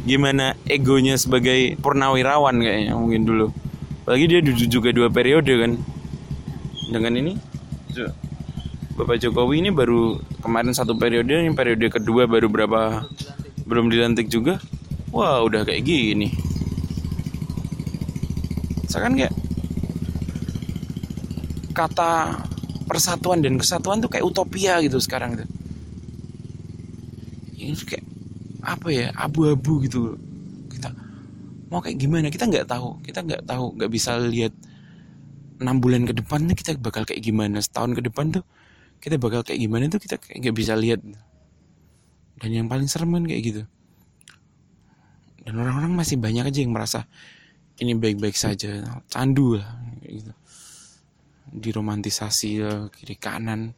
gimana 0.05 0.57
egonya 0.64 1.20
sebagai 1.20 1.76
purnawirawan 1.80 2.57
kayaknya 2.61 2.93
mungkin 2.97 3.24
dulu. 3.24 3.47
Apalagi 4.05 4.26
dia 4.26 4.41
duduk 4.43 4.68
juga 4.68 4.88
dua 4.93 5.09
periode 5.09 5.53
kan. 5.55 5.72
Dengan 6.91 7.12
ini 7.14 7.32
Bapak 9.01 9.17
Jokowi 9.17 9.65
ini 9.65 9.73
baru 9.73 10.21
kemarin 10.45 10.77
satu 10.77 10.93
periode 10.93 11.33
ini 11.33 11.57
periode 11.57 11.89
kedua 11.89 12.29
baru 12.29 12.53
berapa 12.53 13.09
belum 13.65 13.89
dilantik 13.89 14.29
juga. 14.29 14.61
Wah 15.09 15.41
udah 15.41 15.65
kayak 15.65 15.89
gini. 15.89 16.29
Saya 18.85 19.09
kan 19.09 19.17
kayak 19.17 19.33
kata 21.73 22.45
persatuan 22.85 23.41
dan 23.41 23.57
kesatuan 23.57 24.05
tuh 24.05 24.13
kayak 24.13 24.21
utopia 24.21 24.85
gitu 24.85 25.01
sekarang 25.01 25.41
tuh. 25.41 25.49
Ini 27.57 27.73
kayak 27.81 28.05
apa 28.61 28.89
ya 28.93 29.09
abu-abu 29.17 29.81
gitu 29.81 30.13
kita 30.69 30.93
mau 31.73 31.81
kayak 31.81 31.97
gimana 31.97 32.29
kita 32.29 32.45
nggak 32.45 32.69
tahu. 32.69 33.01
Kita 33.01 33.25
nggak 33.25 33.49
tahu 33.49 33.81
nggak 33.81 33.91
bisa 33.97 34.21
lihat 34.21 34.53
enam 35.57 35.81
bulan 35.81 36.05
ke 36.05 36.13
depan 36.13 36.53
kita 36.53 36.77
bakal 36.77 37.09
kayak 37.09 37.25
gimana. 37.25 37.65
Setahun 37.65 37.97
ke 37.97 38.05
depan 38.05 38.37
tuh 38.37 38.45
kita 39.01 39.17
bakal 39.17 39.41
kayak 39.41 39.61
gimana 39.61 39.89
tuh 39.89 40.01
kita 40.01 40.21
kayak 40.21 40.45
nggak 40.45 40.57
bisa 40.57 40.77
lihat. 40.77 41.01
Dan 42.41 42.51
yang 42.53 42.69
paling 42.69 42.89
serem 42.89 43.13
kan 43.17 43.25
kayak 43.25 43.43
gitu. 43.43 43.63
Dan 45.41 45.57
orang-orang 45.57 45.97
masih 45.97 46.21
banyak 46.21 46.45
aja 46.45 46.61
yang 46.61 46.73
merasa 46.77 47.09
ini 47.81 47.97
baik-baik 47.97 48.37
saja 48.37 48.85
candu 49.09 49.57
lah 49.57 49.69
kayak 50.05 50.13
gitu. 50.21 50.33
Diromantisasi 51.51 52.63
lah, 52.63 52.93
kiri 52.93 53.17
kanan. 53.17 53.73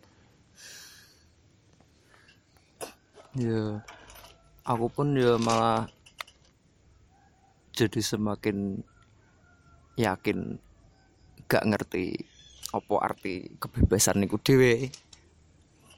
Ya 3.39 3.81
aku 4.63 4.87
pun 4.93 5.17
ya 5.17 5.39
malah 5.41 5.89
jadi 7.73 8.05
semakin 8.05 8.85
yakin 9.97 10.61
gak 11.49 11.65
ngerti 11.67 12.21
apa 12.73 12.95
arti 13.01 13.53
kebebasan 13.61 14.21
niku 14.25 14.41
dhewe 14.41 14.89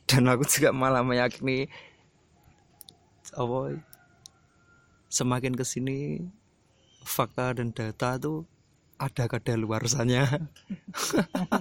dan 0.05 0.29
aku 0.29 0.45
juga 0.45 0.71
malah 0.71 1.01
meyakini 1.01 1.69
apa 3.35 3.81
semakin 5.11 5.55
ke 5.57 5.65
sini 5.67 6.23
fakta 7.05 7.57
dan 7.57 7.75
data 7.75 8.17
tuh 8.21 8.47
ada 8.95 9.27
kadaluarsanya 9.27 10.49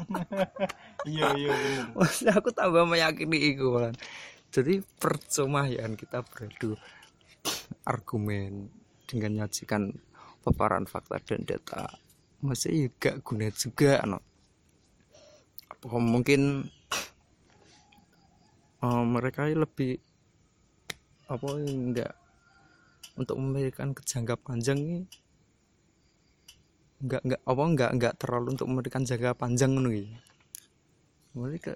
iya 1.10 1.28
iya 1.36 1.54
Maksudnya 1.98 2.34
aku 2.40 2.50
tambah 2.54 2.86
meyakini 2.88 3.58
itu. 3.58 3.68
Jadi 4.54 4.86
percuma 5.02 5.66
ya 5.66 5.90
kita 5.90 6.22
beradu 6.22 6.78
argumen 7.84 8.70
dengan 9.10 9.44
nyajikan 9.44 9.92
paparan 10.46 10.86
fakta 10.86 11.18
dan 11.26 11.42
data. 11.44 11.90
Masih 12.44 12.94
gak 13.02 13.26
guna 13.26 13.50
juga 13.50 13.98
no. 14.06 14.22
Apa 15.74 15.98
mungkin 15.98 16.70
eh, 18.84 19.04
mereka 19.08 19.48
lebih 19.48 19.98
apa 21.32 21.48
enggak 21.56 22.14
untuk 23.16 23.38
memberikan 23.40 23.96
kejangka 23.96 24.36
panjang 24.36 24.80
ini. 24.80 25.02
Enggak 27.04 27.22
enggak 27.24 27.42
apa 27.44 27.64
enggak 27.64 27.92
enggak 27.96 28.14
terlalu 28.20 28.48
untuk 28.60 28.68
memberikan 28.68 29.04
jangka 29.08 29.36
panjang 29.36 29.72
mulai 31.34 31.58
ke 31.58 31.74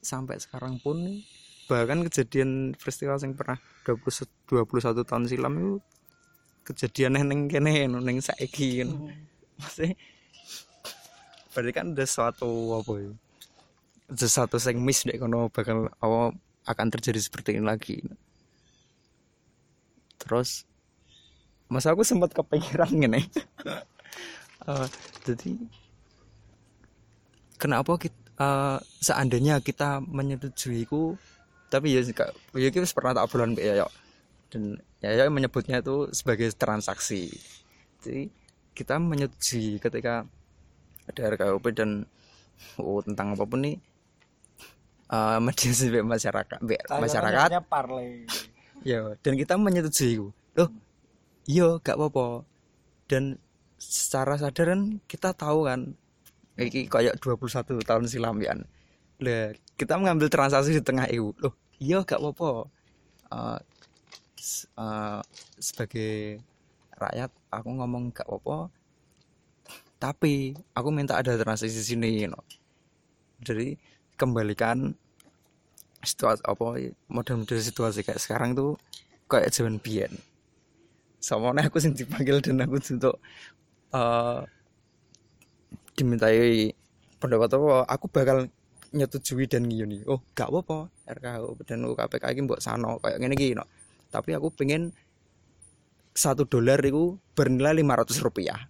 sampai 0.00 0.38
sekarang 0.38 0.78
pun 0.80 0.96
nih, 1.02 1.26
bahkan 1.66 2.06
kejadian 2.06 2.72
peristiwa 2.78 3.18
yang 3.20 3.34
pernah 3.34 3.58
20, 3.84 4.26
21 4.46 5.02
tahun 5.04 5.24
silam 5.26 5.54
itu 5.58 5.72
kejadian 6.64 7.18
neng 7.26 7.50
kene 7.50 7.90
neng 7.90 8.18
saiki 8.22 8.84
kan 8.84 8.90
masih 9.58 9.98
berarti 11.50 11.70
kan 11.74 11.86
ada 11.92 12.06
suatu 12.06 12.78
apa 12.78 12.92
ya 13.02 13.12
satu 14.16 14.58
yang 14.58 14.82
miss 14.82 15.06
dek 15.06 15.22
kono 15.22 15.50
bakal 15.50 15.90
apa 16.02 16.34
akan 16.66 16.86
terjadi 16.92 17.20
seperti 17.22 17.56
ini 17.56 17.64
lagi. 17.64 17.98
Terus 20.20 20.68
masa 21.70 21.94
aku 21.94 22.02
sempat 22.02 22.34
kepikiran 22.34 22.90
gini 22.90 23.22
Eh, 24.68 24.88
jadi 25.24 25.56
kenapa 27.56 27.96
kita, 27.96 28.76
seandainya 29.00 29.64
kita 29.64 30.04
menyetujui 30.04 30.84
ku 30.84 31.16
tapi 31.72 31.96
ya 31.96 32.04
ya 32.04 32.68
wis 32.68 32.92
pernah 32.92 33.16
tak 33.16 33.30
mbek 33.32 33.64
Yoyo 33.64 33.88
dan 34.52 34.76
Yoyo 35.00 35.32
menyebutnya 35.32 35.80
itu 35.80 36.12
sebagai 36.12 36.52
transaksi. 36.52 37.32
Jadi 38.04 38.28
kita 38.76 39.00
menyetujui 39.00 39.80
ketika 39.80 40.28
ada 41.08 41.20
RKUP 41.32 41.64
dan 41.72 42.04
oh, 42.76 43.00
tentang 43.00 43.32
apa 43.32 43.44
pun 43.48 43.64
nih 43.64 43.76
eh 45.10 45.38
mediasi 45.42 45.90
mbek 45.90 46.06
masyarakat 46.06 46.58
mbek 46.62 46.80
masyarakat. 46.86 47.48
parley. 47.66 48.24
Ya 48.86 49.12
dan 49.20 49.34
kita 49.36 49.58
menyetujui 49.58 50.16
iku. 50.16 50.28
loh 50.56 50.70
iya 51.44 51.76
gak 51.82 51.98
apa-apa. 51.98 52.46
Dan 53.10 53.36
secara 53.76 54.38
sadar 54.38 54.76
kan 54.76 54.82
kita 55.10 55.34
tahu 55.34 55.66
kan 55.66 55.98
iki 56.54 56.86
kayak 56.86 57.18
21 57.18 57.80
tahun 57.82 58.04
silam 58.06 58.36
ya 58.38 58.52
lah 59.20 59.52
kita 59.80 59.96
mengambil 59.96 60.28
transaksi 60.28 60.76
di 60.76 60.82
tengah 60.84 61.08
itu 61.10 61.34
loh 61.42 61.52
iya 61.82 62.00
gak 62.06 62.20
apa-apa. 62.22 62.70
S- 64.40 64.70
eh, 64.72 65.20
sebagai 65.60 66.40
rakyat 66.96 67.30
aku 67.50 67.68
ngomong 67.76 68.14
gak 68.14 68.24
apa-apa. 68.30 68.70
Tapi 70.00 70.56
aku 70.72 70.88
minta 70.88 71.20
ada 71.20 71.36
transaksi 71.36 71.76
di 71.76 71.84
sini 71.84 72.10
you 72.24 72.30
know. 72.32 72.40
jadi 73.40 73.76
kembalikan 74.20 74.92
situasi 76.04 76.44
apa 76.44 76.92
model-model 77.08 77.60
situasi 77.60 78.04
kayak 78.04 78.20
sekarang 78.20 78.52
tuh 78.52 78.76
kayak 79.32 79.48
zaman 79.48 79.80
biyen. 79.80 80.12
Sama 81.20 81.56
aku 81.56 81.80
sing 81.80 81.96
dipanggil 81.96 82.44
dan 82.44 82.60
aku 82.64 82.76
untuk 82.76 83.16
eh 83.96 84.40
dimintai 85.96 86.72
pendapat 87.20 87.48
apa 87.56 87.84
aku 87.88 88.06
bakal 88.08 88.48
nyetujui 88.96 89.44
dan 89.44 89.68
ngiyuni 89.68 90.02
oh 90.08 90.24
gak 90.32 90.48
apa-apa 90.48 90.88
RKU 91.04 91.52
dan 91.68 91.84
UKPK 91.84 92.24
ini 92.32 92.40
mbok 92.48 92.62
sano 92.64 92.98
kayak 92.98 93.20
ngene 93.20 93.34
iki 93.36 93.52
no. 93.54 93.62
tapi 94.10 94.34
aku 94.34 94.50
pengen 94.50 94.90
satu 96.10 96.42
dolar 96.42 96.82
itu 96.82 97.16
bernilai 97.38 97.80
500 97.80 98.26
rupiah. 98.26 98.60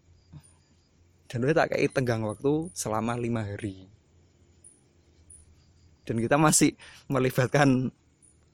Dan 1.31 1.47
udah 1.47 1.65
tak 1.65 1.79
kayak 1.79 1.95
tenggang 1.95 2.27
waktu 2.27 2.69
selama 2.75 3.15
lima 3.15 3.47
hari 3.47 3.87
dan 6.11 6.19
kita 6.19 6.35
masih 6.35 6.75
melibatkan 7.07 7.95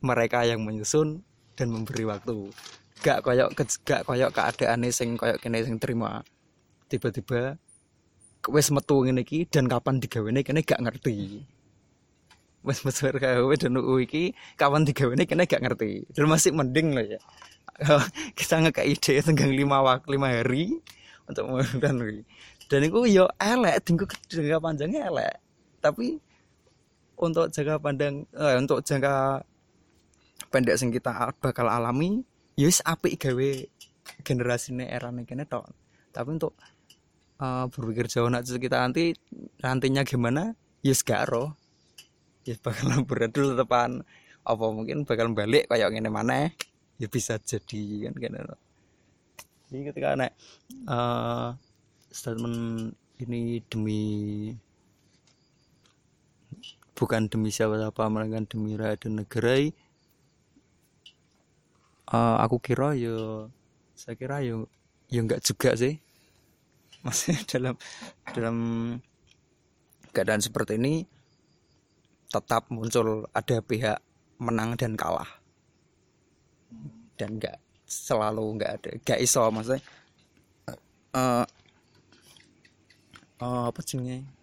mereka 0.05 0.45
yang 0.45 0.61
menyusun 0.61 1.25
dan 1.57 1.73
memberi 1.73 2.05
waktu. 2.05 2.53
Gak 3.01 3.25
koyok 3.25 3.57
gak 3.81 4.05
koyok 4.05 4.29
keadaan 4.29 4.85
sing 4.93 5.17
koyok 5.17 5.41
kene 5.41 5.65
sing 5.65 5.81
terima. 5.81 6.21
Tiba-tiba 6.93 7.57
wes 8.53 8.69
metu 8.69 9.09
ngene 9.09 9.25
iki 9.25 9.49
dan 9.49 9.73
kapan 9.73 10.05
digawene 10.05 10.45
kene 10.45 10.61
gak 10.61 10.85
ngerti. 10.85 11.49
Wes 12.61 12.85
metu 12.85 13.09
RKW 13.17 13.49
dan 13.57 13.73
UU 13.81 14.05
iki 14.05 14.37
kapan 14.61 14.85
digawene 14.85 15.25
kene 15.25 15.49
gak 15.49 15.65
ngerti. 15.65 16.05
Dan 16.13 16.29
masih 16.29 16.53
mending 16.53 16.93
loh 16.93 17.09
ya. 17.09 17.21
Kita 18.37 18.61
ngekak 18.61 18.85
ide 18.85 19.25
tenggang 19.25 19.49
lima 19.49 19.81
waktu 19.81 20.13
lima 20.13 20.29
hari 20.29 20.77
untuk 21.25 21.49
kuwi. 21.49 22.21
dan 22.67 22.83
itu 22.83 23.01
yo 23.09 23.25
elek 23.41 23.81
tinggu 23.81 24.05
panjangnya 24.61 25.09
elek. 25.09 25.41
Tapi 25.81 26.21
untuk 27.17 27.49
jangka 27.53 27.81
pandang 27.81 28.25
eh, 28.37 28.57
untuk 28.61 28.85
jangka 28.85 29.45
pendek 30.53 30.77
sing 30.77 30.93
kita 30.93 31.33
bakal 31.41 31.67
alami 31.67 32.23
ya 32.57 32.69
wis 32.69 32.81
apik 32.85 33.17
gawe 33.21 33.51
generasine 34.23 34.87
era 34.87 35.11
kene 35.25 35.45
tok. 35.49 35.67
Tapi 36.13 36.29
untuk 36.37 36.55
eh, 37.41 37.65
berpikir 37.69 38.07
jauh 38.09 38.29
nak 38.29 38.45
kita 38.47 38.77
nanti 38.81 39.17
nantinya 39.61 40.03
gimana? 40.05 40.53
Ya 40.85 40.95
yes, 40.95 41.03
gak 41.03 41.29
roh. 41.33 41.57
Ya 42.47 42.55
bakal 42.63 43.03
beradul 43.09 43.59
tepan 43.59 44.07
apa 44.47 44.65
mungkin 44.71 45.03
bakal 45.03 45.35
balik 45.35 45.67
kayak 45.67 45.91
ngene 45.91 46.07
mana 46.07 46.55
ya 47.03 47.11
bisa 47.11 47.35
jadi 47.43 48.07
kan 48.07 48.15
kan 48.15 48.55
jadi 49.67 49.91
ketika 49.91 50.15
nek 50.15 50.33
eh, 50.87 51.49
statement 52.15 52.95
ini 53.19 53.59
demi 53.67 54.03
bukan 56.97 57.29
demi 57.29 57.53
siapa-siapa 57.53 58.09
melainkan 58.09 58.49
demi 58.49 58.73
rakyat 58.75 59.05
dan 59.05 59.21
negara. 59.21 59.57
Eh, 62.07 62.37
aku 62.41 62.57
kira 62.59 62.97
ya 62.97 63.47
saya 63.93 64.17
kira 64.17 64.41
ya 64.41 64.65
ya 65.13 65.21
enggak 65.21 65.45
juga 65.45 65.77
sih. 65.77 66.01
Masih 67.05 67.37
dalam 67.53 67.77
dalam 68.33 68.57
keadaan 70.17 70.41
seperti 70.41 70.81
ini 70.81 71.05
tetap 72.33 72.73
muncul 72.73 73.29
ada 73.37 73.61
pihak 73.61 74.01
menang 74.41 74.81
dan 74.81 74.97
kalah. 74.97 75.29
Dan 77.21 77.37
enggak 77.37 77.61
selalu 77.85 78.57
enggak 78.57 78.73
ada 78.81 78.91
enggak 78.97 79.21
iso 79.21 79.45
maksudnya. 79.53 79.85
Eh 81.13 81.47
eh, 83.45 83.65
apa 83.69 83.81
jenenge 83.85 84.36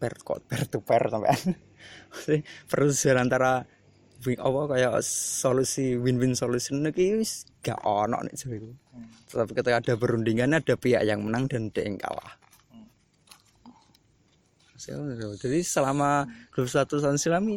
per 0.00 0.16
kok 0.16 0.40
per 0.48 0.64
to 0.64 0.80
per 0.80 1.12
sampean 1.12 1.52
perselisihan 2.70 3.20
antara 3.20 3.68
win 4.24 4.36
apa 4.40 4.60
kayak 4.76 4.94
solusi 5.04 5.96
win-win 5.96 6.36
solution 6.36 6.84
iki 6.88 7.20
wis 7.20 7.48
gak 7.60 7.80
ono 7.84 8.20
nek 8.24 8.36
jare 8.36 8.60
Tetapi 9.30 9.52
ketika 9.52 9.76
ada 9.80 9.94
perundingan 9.96 10.56
ada 10.56 10.74
pihak 10.74 11.04
yang 11.06 11.22
menang 11.22 11.46
dan 11.46 11.70
ada 11.70 11.80
yang 11.86 11.96
kalah. 12.00 12.34
Jadi 15.38 15.60
selama 15.62 16.26
21 16.56 16.88
tahun 16.88 17.20
ini 17.46 17.56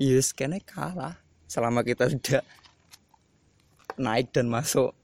yes 0.00 0.34
kene 0.34 0.58
kalah. 0.64 1.20
Selama 1.46 1.86
kita 1.86 2.10
tidak 2.10 2.42
naik 4.00 4.34
dan 4.34 4.50
masuk 4.50 4.96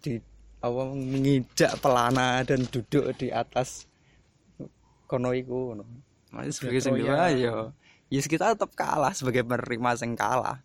di 0.00 0.22
apa 0.58 0.82
mengidak 0.90 1.76
pelana 1.82 2.42
dan 2.42 2.64
duduk 2.66 3.14
di 3.20 3.28
atas 3.30 3.87
kono 5.08 5.32
iku 5.32 5.72
ngono. 5.72 5.84
Masih 6.28 6.52
sebagai 6.52 6.80
sing 6.84 6.94
Troya. 7.00 7.32
ya 7.32 7.72
yes 8.12 8.28
kita 8.28 8.52
tetap 8.52 8.76
kalah 8.76 9.16
sebagai 9.16 9.42
penerima 9.48 9.96
sing 9.96 10.12
kalah. 10.12 10.60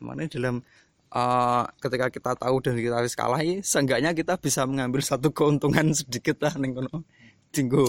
Mana 0.00 0.24
dalam 0.24 0.64
eh, 1.12 1.64
ketika 1.84 2.08
kita 2.08 2.30
tahu 2.40 2.56
dan 2.64 2.80
kita 2.80 2.96
harus 3.04 3.12
kalah 3.12 3.44
ya 3.44 3.60
seenggaknya 3.60 4.16
kita 4.16 4.40
bisa 4.40 4.64
mengambil 4.64 5.04
satu 5.04 5.28
keuntungan 5.28 5.92
sedikit 5.92 6.40
lah 6.48 6.56
ning 6.56 6.72
kono. 6.72 7.04
Tinggo 7.52 7.84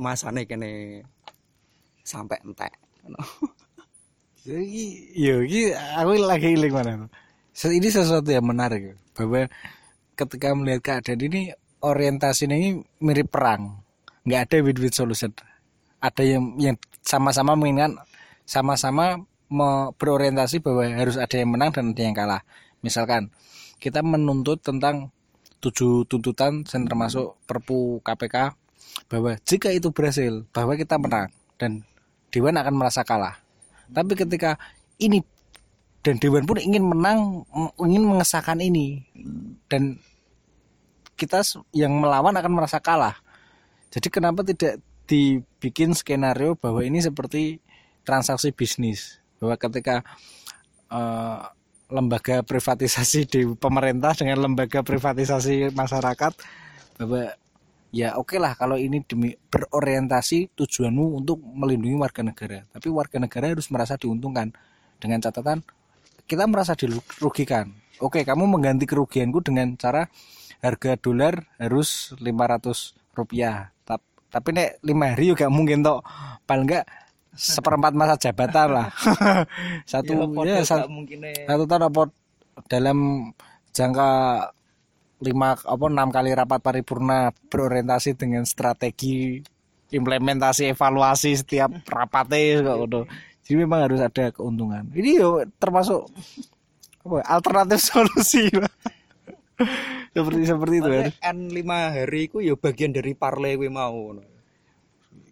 masane 0.00 0.48
kene 0.48 1.04
sampai 2.00 2.40
entek. 2.40 2.72
ngono. 3.04 3.20
Jadi, 4.46 5.10
yo, 5.18 5.42
iki 5.42 5.74
aku 5.74 6.22
lagi 6.22 6.54
iling 6.54 6.70
mana? 6.70 7.10
Ini 7.50 7.88
sesuatu 7.90 8.30
yang 8.30 8.46
menarik 8.46 8.94
bahwa 9.18 9.50
ketika 10.14 10.54
melihat 10.54 10.80
keadaan 10.86 11.18
ini 11.26 11.50
orientasinya 11.82 12.54
ini 12.54 12.78
mirip 13.02 13.26
perang, 13.26 13.82
nggak 14.26 14.40
ada 14.50 14.56
win-win 14.66 14.92
solution. 14.92 15.30
Ada 16.02 16.22
yang 16.26 16.58
yang 16.58 16.76
sama-sama 17.00 17.54
menginginkan 17.54 17.96
sama-sama 18.44 19.22
berorientasi 19.96 20.58
bahwa 20.58 20.82
harus 20.90 21.14
ada 21.14 21.38
yang 21.38 21.54
menang 21.54 21.70
dan 21.70 21.94
ada 21.94 22.02
yang 22.02 22.14
kalah. 22.18 22.42
Misalkan 22.82 23.30
kita 23.78 24.02
menuntut 24.02 24.58
tentang 24.60 25.14
tujuh 25.62 26.04
tuntutan 26.10 26.66
yang 26.66 26.82
termasuk 26.84 27.38
Perpu 27.46 28.02
KPK 28.02 28.54
bahwa 29.08 29.38
jika 29.46 29.70
itu 29.70 29.88
berhasil 29.94 30.44
bahwa 30.50 30.74
kita 30.74 30.98
menang 30.98 31.30
dan 31.56 31.86
Dewan 32.34 32.58
akan 32.58 32.74
merasa 32.74 33.06
kalah. 33.06 33.38
Tapi 33.88 34.12
ketika 34.18 34.58
ini 34.98 35.22
dan 36.02 36.18
Dewan 36.18 36.46
pun 36.46 36.58
ingin 36.58 36.82
menang, 36.86 37.46
ingin 37.82 38.02
mengesahkan 38.06 38.58
ini 38.58 39.06
dan 39.70 39.98
kita 41.16 41.42
yang 41.72 41.96
melawan 41.98 42.34
akan 42.34 42.52
merasa 42.52 42.78
kalah. 42.82 43.18
Jadi 43.96 44.12
kenapa 44.12 44.44
tidak 44.44 44.84
dibikin 45.08 45.96
skenario 45.96 46.52
bahwa 46.60 46.84
ini 46.84 47.00
seperti 47.00 47.64
transaksi 48.04 48.52
bisnis? 48.52 49.24
Bahwa 49.40 49.56
ketika 49.56 50.04
eh, 50.92 51.40
lembaga 51.88 52.44
privatisasi 52.44 53.24
di 53.24 53.40
pemerintah 53.56 54.12
dengan 54.12 54.44
lembaga 54.44 54.84
privatisasi 54.84 55.72
masyarakat 55.72 56.32
bahwa 57.00 57.32
ya 57.88 58.20
oke 58.20 58.36
lah 58.36 58.52
kalau 58.52 58.76
ini 58.76 59.00
demi 59.06 59.32
berorientasi 59.32 60.52
tujuanmu 60.52 61.24
untuk 61.24 61.40
melindungi 61.40 61.96
warga 61.96 62.20
negara. 62.20 62.68
Tapi 62.68 62.92
warga 62.92 63.16
negara 63.16 63.48
harus 63.48 63.72
merasa 63.72 63.96
diuntungkan. 63.96 64.52
Dengan 65.00 65.24
catatan 65.24 65.64
kita 66.28 66.44
merasa 66.44 66.76
dirugikan. 66.76 67.72
Oke 68.02 68.28
kamu 68.28 68.44
mengganti 68.44 68.84
kerugianku 68.84 69.40
dengan 69.40 69.72
cara 69.80 70.12
harga 70.60 71.00
dolar 71.00 71.48
harus 71.56 72.12
500 72.20 73.05
rupiah. 73.16 73.72
Tap- 73.88 74.04
tapi 74.28 74.52
nek 74.52 74.84
lima 74.84 75.16
hari 75.16 75.32
juga 75.32 75.48
mungkin 75.48 75.80
toh 75.80 76.04
paling 76.44 76.68
enggak 76.68 76.84
seperempat 77.32 77.92
masa 77.96 78.14
jabatan 78.20 78.68
lah. 78.76 78.88
Satu 79.90 80.28
ya, 80.44 80.60
sa- 80.64 80.88
mungkin 80.88 81.24
satu 81.24 81.64
tahun 81.64 81.88
apa 81.88 82.02
dalam 82.68 83.30
jangka 83.72 84.10
lima 85.20 85.56
apa 85.56 85.84
enam 85.88 86.08
kali 86.12 86.36
rapat 86.36 86.60
paripurna 86.60 87.32
berorientasi 87.48 88.20
dengan 88.20 88.44
strategi 88.44 89.40
implementasi 89.88 90.76
evaluasi 90.76 91.40
setiap 91.40 91.72
rapatnya 91.96 92.60
kok 92.64 92.78
udah 92.84 93.02
jadi 93.46 93.62
memang 93.62 93.86
harus 93.86 94.02
ada 94.02 94.34
keuntungan. 94.34 94.90
Ini 94.90 95.22
yo 95.22 95.46
termasuk 95.62 96.10
apa 97.06 97.14
ya, 97.22 97.24
alternatif 97.38 97.78
solusi 97.94 98.50
lah. 98.50 98.72
Seperti 100.16 100.42
seperti 100.44 100.74
itu 100.84 100.90
ya 100.92 101.02
N 101.32 101.48
5 101.48 101.96
hari 101.96 102.22
ku 102.28 102.44
ya 102.44 102.54
bagian 102.56 102.92
dari 102.92 103.16
parle 103.16 103.56
kuwi 103.56 103.72
mau. 103.72 104.12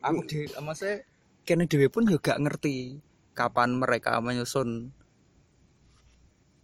Aku 0.05 0.21
di 0.25 0.49
maksudnya 0.61 1.05
kene 1.45 1.69
dhewe 1.69 1.93
pun 1.93 2.09
juga 2.09 2.37
ngerti 2.41 3.01
kapan 3.37 3.77
mereka 3.77 4.17
menyusun 4.25 4.89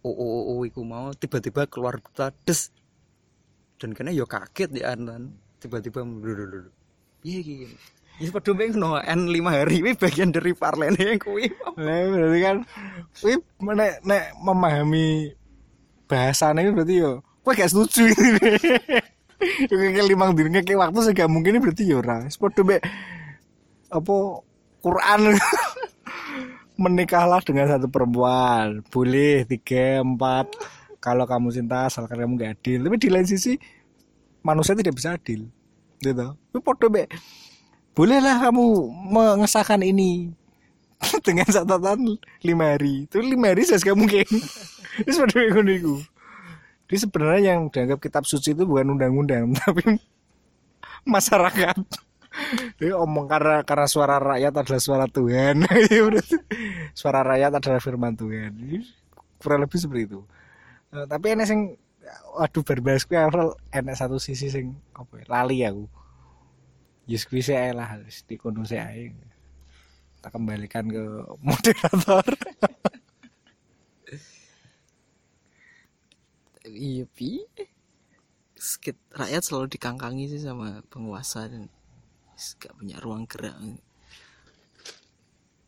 UU 0.01 0.65
iku 0.65 0.81
mau 0.81 1.13
tiba-tiba 1.13 1.69
keluar 1.69 2.01
berita 2.01 2.33
des 2.45 2.73
dan 3.77 3.93
kene 3.93 4.17
yo 4.17 4.25
kaget 4.25 4.73
ya 4.73 4.97
Anan 4.97 5.37
tiba-tiba 5.61 6.01
lho 6.01 6.69
Iya 7.21 7.37
iki. 7.45 7.69
Ya 8.17 8.29
padha 8.33 8.53
mbek 8.53 8.73
no 8.73 8.97
N 8.97 9.29
5 9.29 9.45
hari 9.45 9.85
ini 9.85 9.93
bagian 9.93 10.33
dari 10.33 10.57
parlene 10.57 11.21
kuwi. 11.21 11.53
Nah, 11.77 12.09
berarti 12.09 12.39
kan 12.41 12.57
wih 13.21 13.37
nek 13.61 14.01
nek 14.01 14.25
memahami 14.41 15.37
bahasanya 16.09 16.65
itu 16.65 16.73
berarti 16.73 16.95
yo 16.97 17.21
kowe 17.41 17.53
gak 17.57 17.69
setuju? 17.73 18.09
Ini. 18.13 19.97
Kayak 19.97 20.05
limang 20.05 20.37
dino 20.37 20.53
kayak 20.53 20.77
waktu 20.77 20.99
sih 21.01 21.13
mungkin 21.25 21.57
ini 21.57 21.61
berarti 21.61 21.83
yo 21.89 21.97
ora. 22.01 22.21
Wis 22.25 22.37
padha 22.37 22.61
mek 22.61 22.81
apa 23.89 24.15
Quran. 24.85 25.21
Menikahlah 26.81 27.41
dengan 27.41 27.65
satu 27.69 27.89
perempuan. 27.89 28.85
Boleh 28.93 29.45
tiga 29.49 30.05
empat. 30.05 30.53
Kalau 31.01 31.25
kamu 31.25 31.49
cinta 31.49 31.89
asalkan 31.89 32.21
kamu 32.21 32.37
gak 32.37 32.53
adil. 32.61 32.85
Tapi 32.85 32.97
di 33.01 33.09
lain 33.09 33.25
sisi 33.25 33.57
manusia 34.45 34.77
tidak 34.77 34.93
bisa 34.93 35.17
adil. 35.17 35.49
Gitu. 35.97 36.27
Tapi 36.37 36.59
podo 36.61 36.89
be 36.93 37.09
bolehlah 37.91 38.39
kamu 38.45 38.87
mengesahkan 39.09 39.81
ini 39.81 40.29
dengan 41.25 41.49
catatan 41.49 42.21
lima 42.45 42.77
hari. 42.77 43.09
Itu 43.09 43.25
lima 43.25 43.57
hari 43.57 43.65
saya 43.65 43.97
mungkin. 43.97 44.29
Itu 45.01 45.09
seperti 45.09 45.49
itu 45.49 45.61
niku 45.65 45.95
jadi 46.91 47.07
sebenarnya 47.07 47.55
yang 47.55 47.71
dianggap 47.71 48.03
kitab 48.03 48.27
suci 48.27 48.51
itu 48.51 48.67
bukan 48.67 48.99
undang-undang 48.99 49.55
tapi 49.63 49.95
masyarakat. 51.07 51.79
Dia 52.83 52.99
omong 52.99 53.31
karena 53.31 53.63
karena 53.63 53.87
suara 53.87 54.19
rakyat 54.19 54.51
adalah 54.59 54.81
suara 54.83 55.07
Tuhan. 55.07 55.63
Ya 55.87 56.03
udah. 56.03 56.19
suara 56.91 57.23
rakyat 57.23 57.63
adalah 57.63 57.79
firman 57.79 58.19
Tuhan. 58.19 58.51
Ini 58.59 58.83
kurang 59.39 59.63
lebih 59.63 59.79
seperti 59.79 60.03
itu. 60.11 60.19
Eh, 60.91 61.07
tapi 61.07 61.31
enek 61.31 61.47
sing 61.47 61.79
waduh 62.35 62.59
berbahas 62.59 63.07
kuwi 63.07 63.23
enek 63.71 63.95
satu 63.95 64.19
sisi 64.19 64.51
sing 64.51 64.75
apa 64.91 65.23
ya, 65.23 65.25
lali 65.31 65.63
aku. 65.63 65.87
Yes 67.07 67.23
kuwi 67.23 67.39
ae 67.55 67.71
lah 67.71 68.03
wis 68.03 68.27
dikono 68.27 68.67
sih 68.67 68.83
ae. 68.83 69.15
Kita 70.19 70.27
kembalikan 70.27 70.91
ke 70.91 71.23
moderator 71.39 72.27
iya 76.67 77.05
pi. 77.09 77.41
Skit, 78.61 78.97
rakyat 79.17 79.41
selalu 79.41 79.73
dikangkangi 79.73 80.29
sih 80.29 80.41
sama 80.45 80.85
penguasa 80.93 81.49
dan 81.49 81.65
gak 82.61 82.77
punya 82.77 82.97
ruang 83.01 83.25
gerak. 83.25 83.57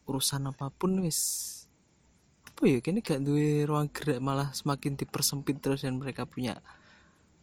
Urusan 0.06 0.50
apa 0.50 0.70
pun 0.70 1.02
wis 1.02 1.50
apa 2.46 2.70
ya 2.70 2.78
kini 2.86 3.02
gak 3.02 3.26
duwe 3.26 3.66
ruang 3.66 3.90
gerak 3.90 4.22
malah 4.22 4.54
semakin 4.54 4.94
dipersempit 4.94 5.58
terus 5.58 5.82
dan 5.82 5.98
mereka 5.98 6.30
punya 6.30 6.62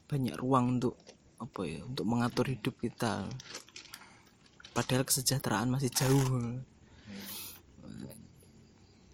banyak 0.06 0.38
ruang 0.38 0.78
untuk 0.78 0.94
apa 1.42 1.66
ya 1.66 1.82
untuk 1.82 2.06
mengatur 2.06 2.46
hidup 2.46 2.78
kita. 2.78 3.26
Padahal 4.70 5.02
kesejahteraan 5.02 5.66
masih 5.66 5.90
jauh. 5.90 6.62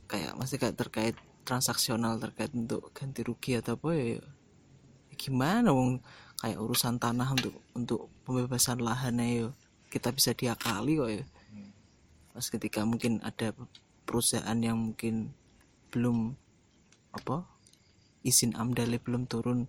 Kayak 0.04 0.36
masih 0.36 0.56
kayak 0.60 0.76
terkait 0.76 1.16
transaksional 1.46 2.18
terkait 2.18 2.50
untuk 2.50 2.90
ganti 2.90 3.22
rugi 3.22 3.62
atau 3.62 3.78
apa 3.78 3.94
ya, 3.94 4.18
ya 4.18 5.14
gimana 5.14 5.70
wong? 5.70 6.02
Kayak 6.36 6.60
urusan 6.60 7.00
tanah 7.00 7.32
untuk 7.32 7.54
untuk 7.72 8.00
pembebasan 8.26 8.82
lahan 8.82 9.16
ya 9.22 9.48
kita 9.88 10.12
bisa 10.12 10.34
diakali 10.36 11.00
kok 11.00 11.10
ya. 11.10 11.24
Pas 12.36 12.46
ketika 12.52 12.84
mungkin 12.84 13.24
ada 13.24 13.56
perusahaan 14.04 14.58
yang 14.60 14.92
mungkin 14.92 15.32
belum 15.88 16.36
apa 17.16 17.48
izin 18.20 18.52
amdalnya 18.58 19.00
belum 19.00 19.24
turun 19.24 19.64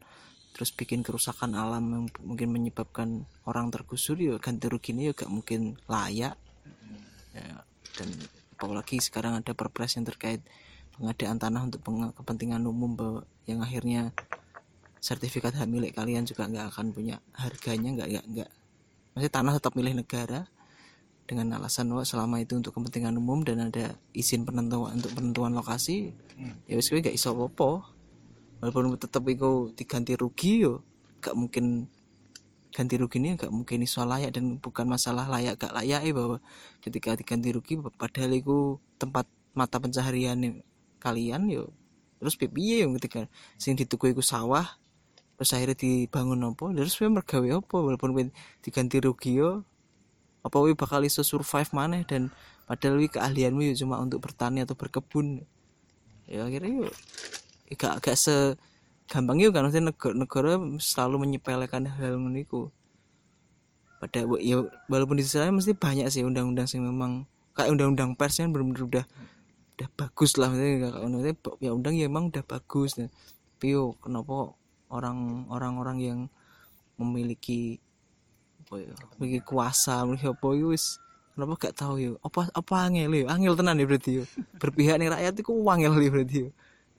terus 0.52 0.74
bikin 0.74 1.06
kerusakan 1.06 1.54
alam 1.54 1.86
yang 1.94 2.06
mungkin 2.26 2.50
menyebabkan 2.50 3.30
orang 3.46 3.70
tergusur 3.70 4.18
ya 4.18 4.36
ganti 4.42 4.66
ruginya 4.68 5.08
ya 5.08 5.14
gak 5.14 5.30
mungkin 5.30 5.78
layak. 5.86 6.34
Ya, 7.38 7.62
dan 7.94 8.10
apalagi 8.58 8.98
sekarang 8.98 9.38
ada 9.38 9.54
perpres 9.54 9.94
yang 9.96 10.10
terkait 10.10 10.42
pengadaan 10.98 11.38
tanah 11.38 11.62
untuk 11.70 11.82
kepentingan 12.18 12.66
umum 12.66 12.98
bahwa 12.98 13.22
yang 13.45 13.62
akhirnya 13.62 14.12
sertifikat 14.98 15.54
hak 15.54 15.70
milik 15.70 15.93
kalian 15.93 16.26
juga 16.26 16.50
nggak 16.50 16.74
akan 16.74 16.91
punya 16.91 17.22
harganya 17.38 17.93
nggak 17.93 18.08
nggak 18.10 18.26
nggak. 18.34 18.50
Masih 19.14 19.32
tanah 19.32 19.54
tetap 19.58 19.74
milik 19.78 19.98
negara 19.98 20.50
dengan 21.28 21.60
alasan 21.60 21.91
bahwa 21.91 22.08
selama 22.08 22.39
itu 22.39 22.56
untuk 22.56 22.72
kepentingan 22.72 23.14
umum 23.20 23.43
dan 23.43 23.68
ada 23.68 24.00
izin 24.16 24.48
penentuan 24.48 24.95
untuk 24.95 25.12
penentuan 25.12 25.52
lokasi 25.52 26.16
ya 26.72 26.80
wis 26.80 26.88
kowe 26.88 27.04
gak 27.04 27.12
iso 27.12 27.36
apa 27.36 27.84
walaupun 28.64 28.95
tetap 28.95 29.28
itu 29.28 29.76
diganti 29.76 30.16
rugi 30.16 30.64
yo 30.64 30.88
gak 31.20 31.36
mungkin 31.36 31.91
ganti 32.72 32.95
rugi 32.95 33.20
ini 33.20 33.36
gak 33.36 33.52
mungkin 33.52 33.84
iso 33.84 34.08
layak 34.08 34.39
dan 34.39 34.56
bukan 34.64 34.88
masalah 34.88 35.28
layak 35.28 35.60
gak 35.60 35.76
layak 35.76 36.08
ya 36.08 36.14
bahwa 36.16 36.39
ketika 36.80 37.20
diganti 37.20 37.52
rugi 37.52 37.76
padahal 37.76 38.32
itu 38.32 38.80
tempat 38.95 39.28
mata 39.52 39.84
pencaharian 39.84 40.64
kalian 40.98 41.50
yo. 41.50 41.74
Terus 42.18 42.34
piye 42.38 42.82
yo 42.86 42.89
ketika 42.98 43.30
sing 43.62 43.78
dituku 43.78 44.12
iku 44.12 44.26
sawah 44.26 44.66
terus 45.38 45.54
akhirnya 45.54 45.78
dibangun 45.78 46.41
apa? 46.50 46.74
Terus 46.74 46.98
kowe 46.98 47.10
mergawe 47.14 47.48
apa? 47.62 47.78
Walaupun 47.78 48.10
kowe 48.14 48.24
diganti 48.66 48.98
rugi 48.98 49.38
yo. 49.38 49.62
Apa 50.41 50.56
kowe 50.58 50.72
bakal 50.74 51.06
iso 51.06 51.22
survive 51.22 51.70
maneh 51.78 52.02
dan 52.10 52.34
padahal 52.66 52.98
wi 52.98 53.08
keahlianmu 53.08 53.62
ya 53.62 53.74
cuma 53.78 54.02
untuk 54.02 54.26
bertani 54.26 54.65
atau 54.65 54.74
berkebun. 54.74 55.45
Ya 56.26 56.44
akhirnya 56.44 56.90
yuk 56.90 56.94
gak 57.78 58.02
gak 58.02 58.18
se 58.18 58.57
gampang 59.06 59.38
yuk 59.38 59.53
kan. 59.53 59.69
Maksudnya 59.69 59.94
negara, 59.94 60.14
negara 60.18 60.52
selalu 60.82 61.15
menyepelekan 61.30 61.86
hal 61.86 62.18
ngono 62.18 62.41
iku 62.41 62.61
pada 63.98 64.22
ya 64.38 64.61
walaupun 64.90 65.18
di 65.18 65.26
sisi 65.26 65.41
lain 65.41 65.57
mesti 65.57 65.74
banyak 65.74 66.07
sih 66.14 66.22
undang-undang 66.22 66.69
sing 66.69 66.86
memang 66.86 67.26
kayak 67.57 67.74
undang-undang 67.74 68.14
pers 68.14 68.38
kan 68.38 68.53
benar-benar 68.53 68.86
udah 68.86 69.06
udah 69.78 69.90
bagus 69.94 70.41
lah 70.41 70.49
maksudnya 70.49 70.90
kayak 70.90 71.06
maksudnya 71.06 71.36
ya 71.62 71.72
undang 71.78 71.94
ya 71.94 72.10
emang 72.10 72.34
udah 72.34 72.41
bagus. 72.41 72.98
Nah. 72.98 73.14
tapi 73.58 73.74
yo 73.78 73.94
kenapa 74.02 74.58
orang 74.90 75.45
orang-orang 75.54 75.98
yang 76.02 76.20
memiliki 76.98 77.78
apa 78.66 78.82
ya 78.82 78.94
memiliki 79.18 79.41
kuasa 79.45 80.02
memiliki 80.06 80.34
apa 80.34 80.48
wis 80.66 80.98
kenapa 81.38 81.54
gak 81.62 81.76
tahu 81.78 81.95
ya 82.02 82.12
apa 82.26 82.49
apa 82.49 82.74
angel 82.90 83.14
ya 83.14 83.26
angel 83.30 83.54
tenan 83.54 83.78
ya 83.78 83.86
berarti 83.86 84.12
ya 84.22 84.24
berpihak 84.58 84.98
nih 84.98 85.10
rakyat 85.14 85.34
itu 85.38 85.54
wangel 85.54 85.94
ya 86.02 86.10
berarti 86.10 86.38
ya 86.45 86.49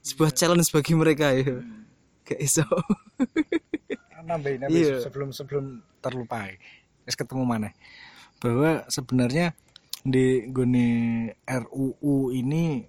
sebuah 0.07 0.31
challenge 0.31 0.71
bagi 0.71 0.95
mereka 0.95 1.35
ya 1.35 1.59
gak 2.23 2.39
iso. 2.39 2.65
Nambahin 4.29 4.69
Iya. 4.69 5.01
sebelum 5.01 5.33
sebelum 5.33 5.81
terlupa 6.05 6.53
Wis 7.09 7.17
ketemu 7.17 7.43
mana 7.49 7.73
bahwa 8.39 8.85
sebenarnya 8.93 9.57
di 10.07 10.47
gone 10.51 10.89
RUU 11.47 12.31
ini 12.35 12.83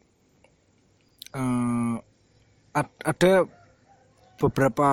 eh, 1.34 1.96
ad- 2.74 3.02
ada 3.06 3.34
beberapa 4.40 4.90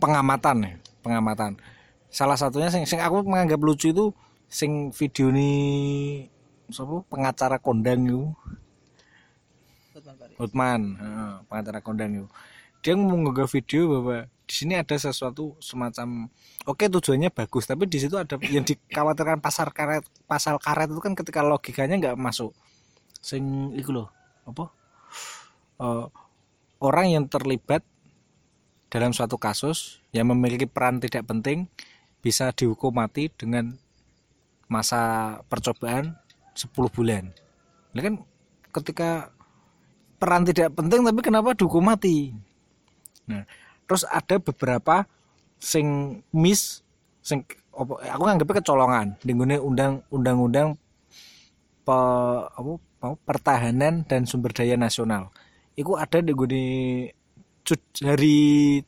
pengamatan 0.00 0.56
ya 0.66 0.74
pengamatan. 1.04 1.60
Salah 2.08 2.38
satunya 2.38 2.70
sing, 2.70 2.86
sing 2.86 3.02
aku 3.02 3.26
menganggap 3.26 3.60
lucu 3.60 3.90
itu 3.90 4.14
sing 4.48 4.94
video 4.94 5.28
ini 5.34 5.50
siapa? 6.70 7.04
Pengacara 7.10 7.60
kondang 7.60 8.06
itu. 8.06 8.24
Hotman, 10.38 10.98
pengacara 11.46 11.78
kondang 11.84 12.10
itu. 12.10 12.26
Dia 12.84 12.92
mengunggah 13.00 13.48
video 13.48 13.88
bahwa 13.96 14.28
di 14.44 14.52
sini 14.52 14.76
ada 14.76 14.92
sesuatu 14.92 15.56
semacam 15.56 16.28
oke 16.68 16.84
tujuannya 16.84 17.32
bagus, 17.32 17.64
tapi 17.64 17.88
di 17.88 17.96
situ 17.96 18.20
ada 18.20 18.36
yang 18.44 18.60
dikhawatirkan 18.60 19.40
pasar 19.40 19.72
karet, 19.72 20.04
pasal 20.28 20.60
karet 20.60 20.92
itu 20.92 21.00
kan 21.00 21.16
ketika 21.16 21.40
logikanya 21.40 21.96
nggak 21.96 22.20
masuk. 22.20 22.52
Sing 23.24 23.72
iku 23.72 23.96
loh, 23.96 24.08
apa? 24.44 24.68
Eh, 25.80 26.06
orang 26.84 27.06
yang 27.08 27.24
terlibat 27.24 27.80
dalam 28.92 29.16
suatu 29.16 29.40
kasus 29.40 30.04
yang 30.12 30.28
memiliki 30.28 30.68
peran 30.68 31.00
tidak 31.00 31.24
penting 31.24 31.66
bisa 32.20 32.52
dihukum 32.52 32.92
mati 32.92 33.32
dengan 33.32 33.74
masa 34.68 35.34
percobaan 35.48 36.20
10 36.52 36.68
bulan. 36.92 37.32
Nah 37.96 38.02
kan 38.04 38.14
ketika 38.76 39.32
peran 40.20 40.44
tidak 40.44 40.76
penting 40.76 41.00
tapi 41.00 41.20
kenapa 41.24 41.56
dihukum 41.56 41.80
mati? 41.80 42.36
Nah, 43.30 43.44
terus 43.88 44.04
ada 44.08 44.36
beberapa 44.40 45.08
sing 45.56 46.20
miss 46.34 46.84
sing 47.24 47.40
opo 47.72 47.96
aku 48.00 48.22
nganggepnya 48.28 48.60
kecolongan 48.60 49.06
dengan 49.24 49.56
undang 49.64 49.92
undang-undang 50.12 50.76
pe, 51.84 51.98
apa, 52.52 52.72
pertahanan 53.24 54.04
dan 54.04 54.28
sumber 54.28 54.52
daya 54.52 54.76
nasional. 54.76 55.32
Itu 55.76 55.96
ada 55.96 56.20
di 56.20 56.32
gune 56.36 56.64
cut- 57.64 58.04
hari 58.04 58.80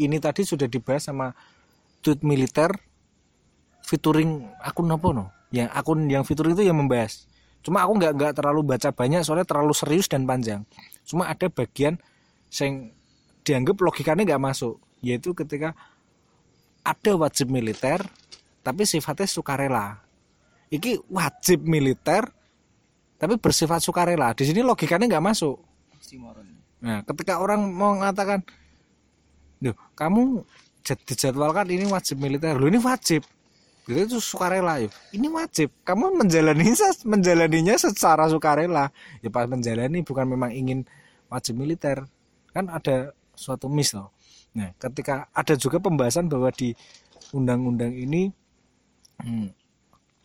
ini 0.00 0.16
tadi 0.18 0.42
sudah 0.42 0.66
dibahas 0.66 1.08
sama 1.08 1.36
tweet 2.02 2.24
militer 2.24 2.72
featuring 3.84 4.48
akun 4.64 4.88
apa 4.88 5.08
no? 5.12 5.24
Yang 5.52 5.68
akun 5.76 6.08
yang 6.08 6.24
featuring 6.24 6.56
itu 6.56 6.64
yang 6.64 6.80
membahas. 6.80 7.28
Cuma 7.62 7.84
aku 7.84 7.94
nggak 8.00 8.12
nggak 8.18 8.32
terlalu 8.40 8.74
baca 8.74 8.90
banyak 8.90 9.22
soalnya 9.22 9.46
terlalu 9.46 9.76
serius 9.76 10.10
dan 10.10 10.26
panjang. 10.26 10.66
Cuma 11.06 11.28
ada 11.30 11.46
bagian 11.46 12.00
yang 12.58 12.90
dianggap 13.42 13.76
logikanya 13.78 14.22
nggak 14.26 14.42
masuk, 14.42 14.78
yaitu 15.02 15.34
ketika 15.34 15.74
ada 16.82 17.12
wajib 17.14 17.50
militer 17.50 18.02
tapi 18.62 18.86
sifatnya 18.86 19.26
sukarela. 19.26 19.98
Iki 20.72 21.10
wajib 21.10 21.66
militer 21.66 22.30
tapi 23.18 23.38
bersifat 23.38 23.82
sukarela. 23.82 24.34
Di 24.34 24.48
sini 24.48 24.64
logikanya 24.66 25.06
nggak 25.06 25.26
masuk. 25.34 25.58
Nah, 26.82 26.98
ketika 27.06 27.38
orang 27.38 27.62
mau 27.70 27.94
mengatakan, 27.94 28.42
"Loh, 29.62 29.78
kamu 29.94 30.42
jad- 30.82 31.04
dijadwalkan 31.06 31.70
ini 31.70 31.86
wajib 31.86 32.18
militer." 32.18 32.58
Loh, 32.58 32.66
ini 32.66 32.82
wajib. 32.82 33.22
Gitu 33.86 33.98
itu 33.98 34.18
sukarela 34.22 34.78
ya. 34.78 34.90
Ini 35.14 35.26
wajib. 35.30 35.70
Kamu 35.82 36.18
menjalani 36.18 36.70
menjalaninya 37.06 37.74
secara 37.78 38.30
sukarela. 38.30 38.90
Ya 39.22 39.30
pas 39.30 39.46
menjalani 39.46 40.02
bukan 40.06 40.26
memang 40.26 40.50
ingin 40.54 40.86
wajib 41.26 41.58
militer. 41.58 42.06
Kan 42.50 42.70
ada 42.70 43.10
suatu 43.34 43.66
miss 43.68 43.96
loh. 43.96 44.12
Nah, 44.52 44.72
ketika 44.76 45.28
ada 45.32 45.56
juga 45.56 45.80
pembahasan 45.80 46.28
bahwa 46.28 46.52
di 46.52 46.76
undang-undang 47.32 47.96
ini 47.96 48.28
hmm, 49.24 49.48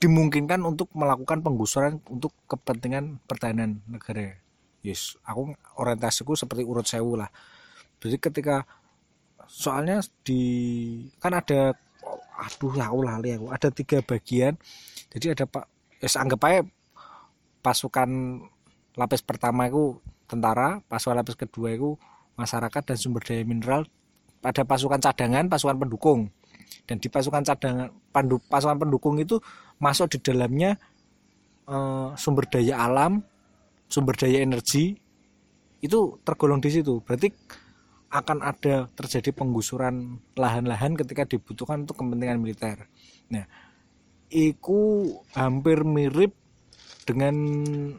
dimungkinkan 0.04 0.62
untuk 0.68 0.92
melakukan 0.94 1.42
penggusuran 1.42 2.04
untuk 2.12 2.36
kepentingan 2.46 3.24
pertahanan 3.26 3.80
negara. 3.88 4.36
Yes, 4.84 5.18
aku 5.26 5.56
orientasiku 5.80 6.38
seperti 6.38 6.68
urut 6.68 6.86
sewu 6.86 7.18
lah. 7.18 7.32
Jadi 7.98 8.22
ketika 8.22 8.68
soalnya 9.48 10.04
di 10.22 10.44
kan 11.24 11.34
ada 11.34 11.74
aduh 12.38 12.74
ya 12.78 12.86
aku 12.92 13.02
lali 13.02 13.34
aku 13.34 13.48
ada 13.50 13.74
tiga 13.74 14.04
bagian 14.06 14.54
jadi 15.10 15.34
ada 15.34 15.50
pak 15.50 15.66
ya 15.98 16.08
anggap 16.22 16.40
aja 16.46 16.62
pasukan 17.66 18.10
lapis 18.94 19.26
pertama 19.26 19.66
itu 19.66 19.98
tentara 20.30 20.84
pasukan 20.86 21.18
lapis 21.18 21.34
kedua 21.34 21.74
itu 21.74 21.98
masyarakat 22.38 22.82
dan 22.94 22.98
sumber 22.98 23.26
daya 23.26 23.44
mineral 23.44 23.84
ada 24.46 24.64
pasukan 24.64 25.02
cadangan 25.02 25.50
pasukan 25.50 25.78
pendukung 25.82 26.30
dan 26.88 27.04
di 27.04 27.12
pasukan 27.12 27.44
cadangan 27.44 27.92
pandu, 28.14 28.40
pasukan 28.48 28.78
pendukung 28.80 29.20
itu 29.20 29.42
masuk 29.82 30.08
di 30.16 30.18
dalamnya 30.24 30.78
eh, 31.68 32.10
sumber 32.16 32.48
daya 32.48 32.86
alam 32.86 33.20
sumber 33.90 34.16
daya 34.16 34.46
energi 34.46 34.96
itu 35.82 36.22
tergolong 36.24 36.62
di 36.62 36.70
situ 36.74 37.02
berarti 37.02 37.34
akan 38.08 38.40
ada 38.40 38.88
terjadi 38.96 39.36
penggusuran 39.36 40.24
lahan-lahan 40.40 40.96
ketika 40.96 41.28
dibutuhkan 41.28 41.84
untuk 41.84 42.00
kepentingan 42.00 42.40
militer. 42.40 42.88
Nah, 43.28 43.44
itu 44.32 45.12
hampir 45.36 45.84
mirip 45.84 46.32
dengan 47.04 47.36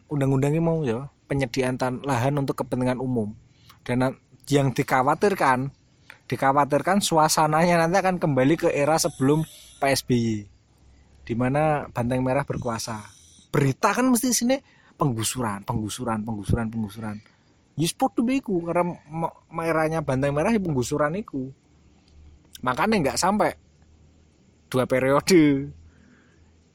undang-undang 0.08 0.56
ini 0.56 0.62
mau 0.64 0.80
ya 0.80 1.12
penyediaan 1.28 1.76
lahan 2.04 2.40
untuk 2.40 2.64
kepentingan 2.64 3.00
umum. 3.00 3.36
Dan 3.84 4.16
yang 4.48 4.72
dikhawatirkan, 4.72 5.68
dikhawatirkan 6.24 7.04
suasananya 7.04 7.84
nanti 7.84 7.96
akan 8.00 8.16
kembali 8.16 8.54
ke 8.56 8.68
era 8.72 8.96
sebelum 8.96 9.44
PSBY, 9.78 10.48
di 11.28 11.34
mana 11.36 11.84
Banteng 11.92 12.24
Merah 12.24 12.48
berkuasa. 12.48 13.04
Berita 13.52 13.92
kan 13.92 14.08
mesti 14.08 14.28
di 14.32 14.36
sini 14.36 14.56
penggusuran, 14.96 15.64
penggusuran, 15.68 16.24
penggusuran, 16.24 16.66
penggusuran. 16.72 17.16
Yus 17.78 17.94
podo 17.94 18.26
iku 18.26 18.64
karena 18.66 18.90
ma- 19.06 19.36
ma- 19.52 19.66
eranya 19.68 20.02
Banteng 20.02 20.34
Merah 20.34 20.50
ya 20.50 20.58
penggusuran 20.58 21.14
iku. 21.20 21.52
Makanya 22.64 22.96
nggak 23.04 23.20
sampai 23.20 23.54
dua 24.66 24.84
periode. 24.88 25.70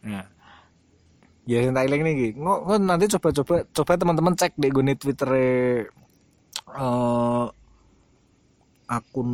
Nah, 0.06 0.26
ya 1.44 1.60
yang 1.60 1.76
tak 1.76 1.92
nih, 1.92 2.38
nanti 2.80 3.06
coba-coba 3.18 3.68
coba 3.68 3.92
teman-teman 4.00 4.34
cek 4.38 4.56
deh 4.56 4.72
gue 4.72 4.96
Twitter 4.96 5.30
eh 5.36 5.84
akun 8.88 9.30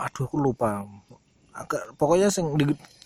aduh 0.00 0.24
aku 0.24 0.36
lupa. 0.40 0.86
Agak 1.52 1.94
pokoknya 2.00 2.32
sing 2.32 2.46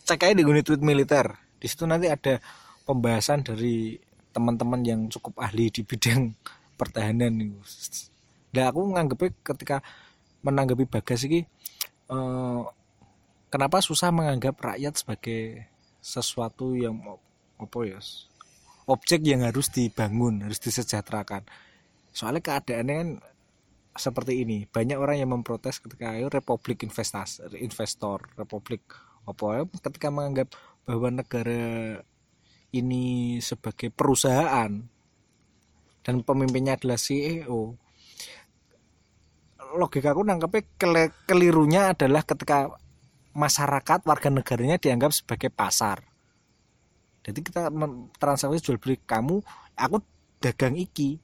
cek 0.05 0.21
aja 0.21 0.35
di 0.37 0.63
tweet 0.63 0.83
militer. 0.85 1.35
Di 1.59 1.67
situ 1.67 1.89
nanti 1.89 2.13
ada 2.13 2.39
pembahasan 2.85 3.43
dari 3.43 3.97
teman-teman 4.35 4.81
yang 4.85 5.01
cukup 5.09 5.41
ahli 5.41 5.73
di 5.73 5.83
bidang 5.83 6.35
pertahanan 6.79 7.35
itu. 7.41 7.59
Dan 8.55 8.71
aku 8.71 8.81
nganggepnya 8.95 9.31
ketika 9.43 9.77
menanggapi 10.45 10.87
bagas 10.87 11.27
ini 11.27 11.43
eh, 12.13 12.63
kenapa 13.49 13.81
susah 13.81 14.13
menganggap 14.13 14.61
rakyat 14.61 14.95
sebagai 14.95 15.67
sesuatu 16.05 16.77
yang 16.77 17.01
apa 17.57 17.79
ya 17.89 17.97
objek 18.85 19.25
yang 19.25 19.41
harus 19.41 19.73
dibangun 19.73 20.45
harus 20.45 20.61
disejahterakan? 20.61 21.49
Soalnya 22.15 22.45
keadaannya 22.45 22.95
kan 22.95 23.09
seperti 23.95 24.43
ini. 24.43 24.67
Banyak 24.67 24.99
orang 24.99 25.17
yang 25.23 25.31
memprotes 25.31 25.79
ketika 25.79 26.15
ayo 26.19 26.27
republik 26.27 26.83
investasi 26.83 27.47
investor 27.63 28.27
republik 28.35 28.83
apa 29.25 29.65
ketika 29.81 30.13
menganggap 30.13 30.53
bahwa 30.85 31.25
negara 31.25 32.03
ini 32.75 33.39
sebagai 33.41 33.89
perusahaan 33.89 34.85
dan 36.05 36.15
pemimpinnya 36.21 36.77
adalah 36.77 37.01
CEO 37.01 37.79
logika 39.75 40.15
aku 40.15 40.23
nangkepnya 40.23 40.63
kelirunya 41.27 41.83
adalah 41.97 42.23
ketika 42.23 42.71
masyarakat 43.35 44.07
warga 44.07 44.29
negaranya 44.31 44.79
dianggap 44.79 45.11
sebagai 45.11 45.51
pasar. 45.51 46.07
Jadi 47.25 47.41
kita 47.43 47.73
transaksi 48.21 48.63
jual 48.63 48.79
beli 48.79 49.01
kamu 49.03 49.43
aku 49.75 49.99
dagang 50.39 50.79
iki 50.79 51.24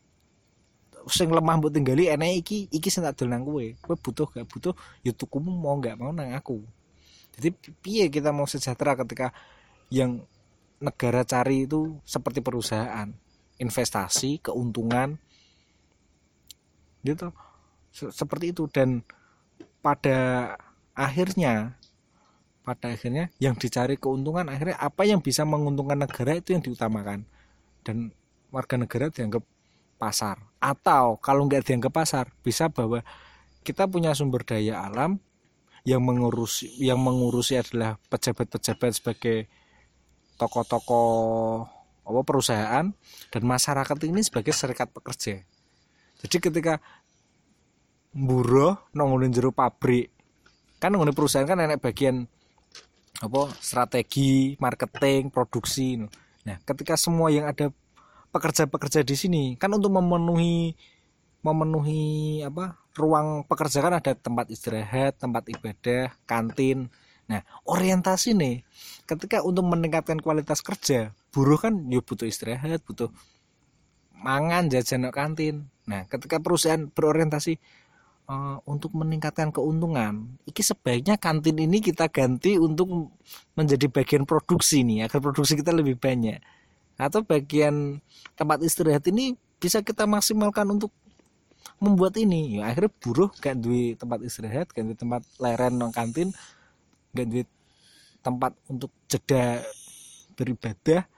sing 1.09 1.32
lemah 1.32 1.56
mbok 1.56 1.72
tinggali 1.72 2.12
enek 2.12 2.44
iki 2.44 2.59
iki 2.68 2.89
sing 2.93 3.06
tak 3.06 3.16
dol 3.16 3.32
nang 3.32 3.47
kowe 3.47 3.64
kowe 3.81 3.97
butuh 3.97 4.28
gak 4.28 4.47
butuh 4.51 4.74
ya 5.01 5.14
tukumu 5.16 5.48
mau 5.48 5.78
gak 5.81 5.97
mau 5.97 6.12
nang 6.12 6.36
aku. 6.36 6.60
Jadi 7.40 7.56
piye 7.81 8.12
kita 8.12 8.35
mau 8.35 8.44
sejahtera 8.44 8.98
ketika 8.98 9.32
yang 9.89 10.20
negara 10.81 11.22
cari 11.24 11.64
itu 11.68 12.01
seperti 12.05 12.40
perusahaan? 12.44 13.09
Investasi 13.60 14.40
keuntungan. 14.40 15.20
Gitu. 17.05 17.32
Se- 17.93 18.12
seperti 18.12 18.52
itu. 18.56 18.68
Dan 18.68 19.05
pada 19.81 20.52
akhirnya 20.93 21.77
pada 22.60 22.93
akhirnya 22.93 23.32
yang 23.40 23.56
dicari 23.56 23.97
keuntungan 23.97 24.44
akhirnya 24.52 24.77
apa 24.77 25.09
yang 25.09 25.24
bisa 25.24 25.48
menguntungkan 25.48 25.97
negara 25.97 26.36
itu 26.36 26.52
yang 26.52 26.60
diutamakan. 26.64 27.24
Dan 27.81 28.12
warga 28.52 28.77
negara 28.77 29.09
dianggap 29.09 29.44
pasar. 30.01 30.40
Atau 30.56 31.20
kalau 31.20 31.44
nggak 31.44 31.68
dianggap 31.68 31.93
pasar 31.93 32.32
bisa 32.40 32.72
bahwa 32.72 33.05
kita 33.60 33.85
punya 33.85 34.16
sumber 34.16 34.40
daya 34.48 34.81
alam 34.89 35.20
yang 35.85 36.01
mengurusi 36.01 36.72
yang 36.81 37.01
mengurusi 37.01 37.60
adalah 37.60 38.01
pejabat-pejabat 38.09 38.90
sebagai 38.97 39.39
tokoh-tokoh 40.40 41.68
apa 42.01 42.20
perusahaan 42.24 42.86
dan 43.28 43.43
masyarakat 43.44 43.97
ini 44.09 44.24
sebagai 44.24 44.56
serikat 44.56 44.89
pekerja. 44.89 45.44
Jadi 46.24 46.36
ketika 46.40 46.81
buruh 48.10 48.74
nongolin 48.97 49.31
jero 49.31 49.55
pabrik 49.55 50.10
kan 50.82 50.90
nongolin 50.90 51.14
perusahaan 51.14 51.47
kan 51.47 51.60
enak 51.60 51.78
bagian 51.78 52.24
apa 53.20 53.52
strategi 53.60 54.56
marketing 54.56 55.28
produksi. 55.28 56.01
Nah 56.48 56.56
ketika 56.64 56.97
semua 56.97 57.28
yang 57.28 57.44
ada 57.44 57.68
pekerja-pekerja 58.31 59.02
di 59.02 59.15
sini. 59.19 59.44
Kan 59.59 59.74
untuk 59.77 59.93
memenuhi 59.94 60.74
memenuhi 61.40 62.40
apa 62.44 62.77
ruang 62.97 63.48
pekerja 63.48 63.81
kan 63.81 63.97
ada 63.97 64.12
tempat 64.12 64.52
istirahat 64.52 65.16
tempat 65.16 65.48
ibadah 65.48 66.12
kantin. 66.28 66.93
Nah 67.31 67.40
orientasi 67.65 68.36
nih 68.36 68.57
ketika 69.09 69.40
untuk 69.40 69.65
meningkatkan 69.65 70.20
kualitas 70.20 70.61
kerja 70.61 71.15
buruh 71.32 71.57
kan 71.57 71.89
ya 71.89 72.02
butuh 72.05 72.28
istirahat 72.28 72.85
butuh 72.85 73.09
mangan 74.20 74.69
jajan 74.69 75.09
kantin. 75.09 75.70
Nah 75.89 76.05
ketika 76.12 76.36
perusahaan 76.43 76.93
berorientasi 76.93 77.57
eh, 78.28 78.57
untuk 78.69 78.93
meningkatkan 78.93 79.48
keuntungan 79.48 80.36
iki 80.44 80.61
sebaiknya 80.61 81.16
kantin 81.16 81.57
ini 81.57 81.81
kita 81.81 82.12
ganti 82.12 82.61
untuk 82.61 83.16
menjadi 83.57 83.89
bagian 83.89 84.28
produksi 84.28 84.85
nih 84.85 85.09
agar 85.09 85.24
produksi 85.24 85.57
kita 85.57 85.73
lebih 85.73 85.97
banyak 85.97 86.60
atau 87.01 87.24
bagian 87.24 87.97
tempat 88.36 88.60
istirahat 88.60 89.01
ini 89.09 89.32
bisa 89.56 89.81
kita 89.81 90.05
maksimalkan 90.05 90.68
untuk 90.68 90.93
membuat 91.81 92.20
ini. 92.20 92.60
Ya 92.60 92.68
akhirnya 92.68 92.93
buruh 93.01 93.32
gak 93.40 93.56
duit 93.56 93.97
tempat 93.97 94.20
istirahat 94.20 94.68
gak 94.68 94.85
duit 94.85 94.98
tempat 95.01 95.24
leren 95.40 95.81
nang 95.81 95.97
kantin 95.97 96.28
gak 97.16 97.24
duit 97.24 97.48
tempat 98.20 98.52
untuk 98.68 98.93
jeda 99.09 99.64
beribadah. 100.36 101.09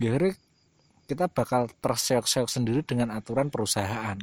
Ya 0.00 0.08
akhirnya 0.08 0.40
kita 1.04 1.28
bakal 1.28 1.68
terseok-seok 1.84 2.48
sendiri 2.48 2.80
dengan 2.80 3.12
aturan 3.12 3.52
perusahaan. 3.52 4.16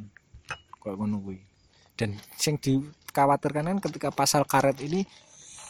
Ngono 0.81 1.21
kuwi. 1.21 1.45
Dan 1.93 2.17
yang 2.17 2.57
dikhawatirkan 2.57 3.69
kan 3.69 3.77
ketika 3.85 4.09
pasal 4.09 4.49
karet 4.49 4.81
ini 4.81 5.05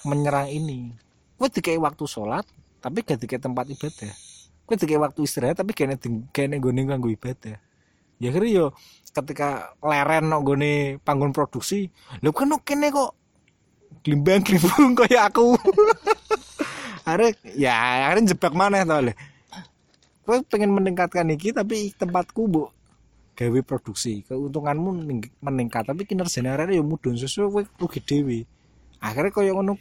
menyerang 0.08 0.48
ini. 0.48 0.96
Kowe 1.36 1.52
dikai 1.52 1.76
waktu 1.76 2.08
sholat 2.08 2.48
tapi 2.80 3.04
gak 3.04 3.20
dikai 3.20 3.44
tempat 3.44 3.68
ibadah 3.68 4.31
kowe 4.66 4.76
dikai 4.78 5.00
waktu 5.02 5.20
istirahat 5.26 5.60
tapi 5.60 5.76
kayaknya 5.76 5.98
kayaknya 6.32 6.58
gue 6.62 6.72
nganggo 6.72 7.10
ibadah 7.12 7.58
ya. 7.58 7.60
Akhirnya 8.22 8.50
yo 8.54 8.66
ketika 9.12 9.76
leren 9.82 10.30
no 10.30 10.40
gone 10.46 11.02
panggon 11.02 11.34
produksi 11.34 11.90
lho 12.22 12.32
kan 12.32 12.54
kene 12.64 12.94
kok 12.94 13.12
glimbang 14.06 14.46
glimbung 14.46 14.94
kayak 14.96 15.34
aku. 15.34 15.58
Akhirnya 17.08 17.34
ya 17.58 17.74
akhirnya 18.08 18.38
jebak 18.38 18.54
mana 18.54 18.86
tau 18.86 19.02
le 19.02 19.14
gue 20.22 20.38
pengen 20.48 20.72
meningkatkan 20.72 21.28
iki 21.34 21.52
tapi 21.52 21.92
tempatku 21.98 22.46
bu 22.46 22.70
gawe 23.36 23.60
produksi. 23.66 24.22
Keuntunganmu 24.30 24.90
ning- 25.02 25.34
meningkat 25.42 25.90
tapi 25.90 26.06
kinerjanya 26.06 26.54
arek 26.56 26.78
ya 26.78 26.84
mudun 26.86 27.18
sesuai 27.18 27.50
kowe 27.50 27.64
rugi 27.82 28.00
dhewe. 28.06 28.40
Akhirnya 29.02 29.34
koyo 29.34 29.58
ngono 29.58 29.74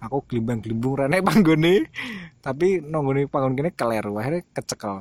aku 0.00 0.24
glimbang-glimbung 0.26 1.04
rene 1.04 1.20
panggone. 1.20 1.86
Tapi 2.40 2.80
nonggone 2.80 3.28
panggon 3.28 3.54
kene 3.54 3.70
keler 3.76 4.04
akhirnya 4.04 4.42
kecekel. 4.56 4.96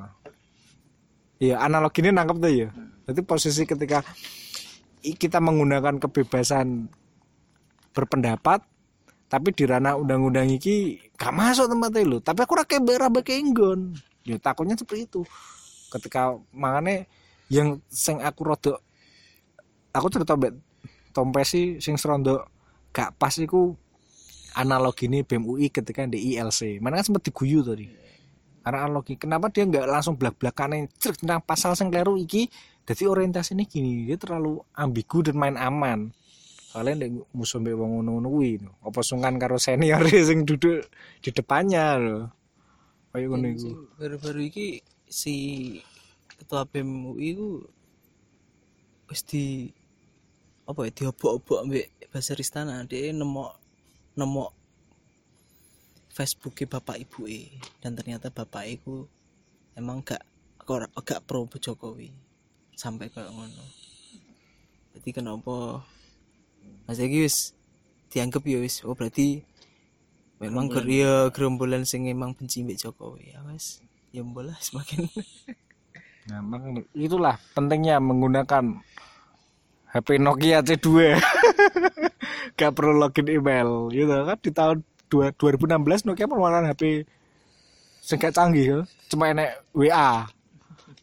Ya 1.40 1.64
analogi 1.64 2.04
ini 2.04 2.12
nangkep 2.12 2.38
tuh 2.38 2.52
ya 2.52 2.70
jadi 3.10 3.26
posisi 3.26 3.66
ketika 3.66 4.06
kita 5.02 5.42
menggunakan 5.42 5.98
kebebasan 5.98 6.86
berpendapat 7.90 8.62
tapi 9.26 9.50
di 9.58 9.66
ranah 9.66 9.98
undang-undang 9.98 10.46
iki 10.54 11.02
gak 11.18 11.34
masuk 11.34 11.66
tempatnya 11.66 12.06
lo 12.06 12.18
tapi 12.22 12.46
aku 12.46 12.54
rakyat 12.54 12.82
berah 12.86 13.10
enggon 13.10 13.98
ya 14.22 14.38
takutnya 14.38 14.78
seperti 14.78 15.10
itu. 15.10 15.22
Ketika 15.90 16.38
makanya 16.54 17.10
yang 17.50 17.82
sing 17.90 18.22
aku 18.22 18.46
rodok 18.46 18.78
aku 19.90 20.06
cerita 20.14 20.38
mbak 20.38 20.54
Tompesi 21.10 21.82
sing 21.82 21.98
serondo 21.98 22.46
gak 22.94 23.18
pas 23.18 23.34
iku 23.42 23.74
analogi 24.56 25.06
ini 25.06 25.22
BEM 25.22 25.44
UI 25.46 25.68
ketika 25.70 26.06
di 26.10 26.34
ILC 26.36 26.82
mana 26.82 27.02
kan 27.02 27.14
sempat 27.14 27.28
diguyu 27.30 27.62
tadi. 27.62 27.90
Karena 28.60 28.86
analogi 28.86 29.16
kenapa 29.16 29.50
dia 29.50 29.66
nggak 29.66 29.88
langsung 29.88 30.16
belak-belakan 30.20 30.90
cek 31.00 31.24
tentang 31.24 31.42
pasal 31.44 31.74
sing 31.74 31.90
kleru 31.90 32.18
iki? 32.20 32.50
Jadi 32.86 33.06
orientasi 33.06 33.54
ini 33.54 33.66
gini 33.70 33.92
dia 34.10 34.18
terlalu 34.18 34.62
ambigu 34.74 35.22
dan 35.22 35.36
main 35.38 35.56
aman. 35.56 36.10
Soalnya 36.70 37.06
ndek 37.06 37.12
musuh 37.34 37.58
mbek 37.58 37.74
wong 37.74 38.06
apa 38.86 39.00
sungkan 39.02 39.42
karo 39.42 39.58
senior 39.58 40.06
sing 40.30 40.46
duduk 40.46 40.86
di 41.22 41.30
depannya 41.34 41.98
loh 41.98 42.24
kayak 43.14 43.28
ngono 43.30 43.48
iku. 43.50 43.60
Sing 43.62 43.76
baru-baru 43.98 44.42
iki 44.50 44.68
si 45.10 45.36
ketua 46.38 46.66
BEM 46.70 47.16
UI 47.16 47.30
ku 47.36 47.50
wis 49.10 49.26
di 49.26 49.74
apa 50.70 50.86
ya 50.86 50.92
diobok-obok 50.94 51.66
ambek 51.66 51.86
Basar 52.14 52.38
Istana. 52.38 52.86
Dia 52.86 53.14
nemok 53.14 53.59
nemok 54.20 54.52
Facebooknya 56.12 56.68
bapak 56.76 57.00
ibu 57.00 57.32
dan 57.80 57.96
ternyata 57.96 58.28
bapak 58.28 58.68
iku 58.68 59.08
emang 59.80 60.04
gak 60.04 60.20
gak, 60.68 61.24
pro 61.24 61.48
Jokowi 61.48 62.12
sampai 62.76 63.08
kayak 63.08 63.32
ngono. 63.32 63.64
Jadi 64.94 65.10
kenapa? 65.16 65.82
Mas 66.84 67.00
Egi 67.00 67.24
wis 67.24 67.56
dianggap 68.12 68.44
ya 68.44 68.60
wis 68.60 68.84
oh 68.84 68.94
berarti 68.94 69.42
memang 70.44 70.68
ger 70.68 70.84
ya 70.84 71.32
gerombolan 71.32 71.88
sing 71.88 72.12
emang 72.12 72.36
benci 72.36 72.68
mbek 72.68 72.78
Jokowi. 72.78 73.32
Ya 73.32 73.40
wis. 73.48 73.80
Ya 74.12 74.22
bola 74.22 74.60
semakin. 74.68 75.08
Nah, 76.30 76.44
itulah 76.94 77.40
pentingnya 77.58 77.98
menggunakan 78.04 78.84
HP 79.90 80.22
Nokia 80.22 80.62
C2. 80.62 80.86
Gak 82.56 82.72
perlu 82.74 82.98
login 82.98 83.28
email, 83.30 83.90
gitu 83.94 84.10
kan 84.10 84.38
di 84.40 84.52
tahun 84.54 84.78
dua- 85.10 85.34
2016 85.36 86.06
Nokia 86.06 86.30
mengeluarkan 86.30 86.70
HP 86.70 87.06
gak 88.10 88.34
canggih, 88.34 88.66
ya. 88.66 88.80
cuma 89.10 89.30
enek 89.30 89.62
WA. 89.74 90.26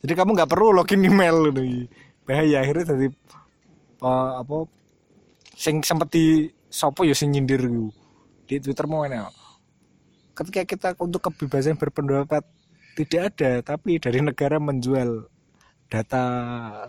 Jadi 0.03 0.13
kamu 0.15 0.35
nggak 0.35 0.51
perlu 0.51 0.75
login 0.75 1.03
email 1.07 1.51
gitu. 1.51 1.87
Bahaya 2.27 2.63
akhirnya 2.63 2.85
tadi 2.95 3.07
eh, 4.03 4.31
apa 4.43 4.57
sing 5.55 5.81
sempet 5.83 6.09
di 6.11 6.27
sopo 6.67 7.07
ya 7.07 7.15
sing 7.15 7.31
nyindir 7.31 7.63
gitu. 7.63 7.91
Di 8.47 8.59
Twitter 8.63 8.87
mau 8.91 9.07
enek. 9.07 9.31
Ketika 10.37 10.63
kita 10.67 10.89
untuk 11.01 11.31
kebebasan 11.31 11.79
berpendapat 11.79 12.45
tidak 12.97 13.23
ada 13.37 13.61
tapi 13.61 14.01
dari 14.01 14.25
negara 14.25 14.57
menjual 14.57 15.29
data 15.87 16.25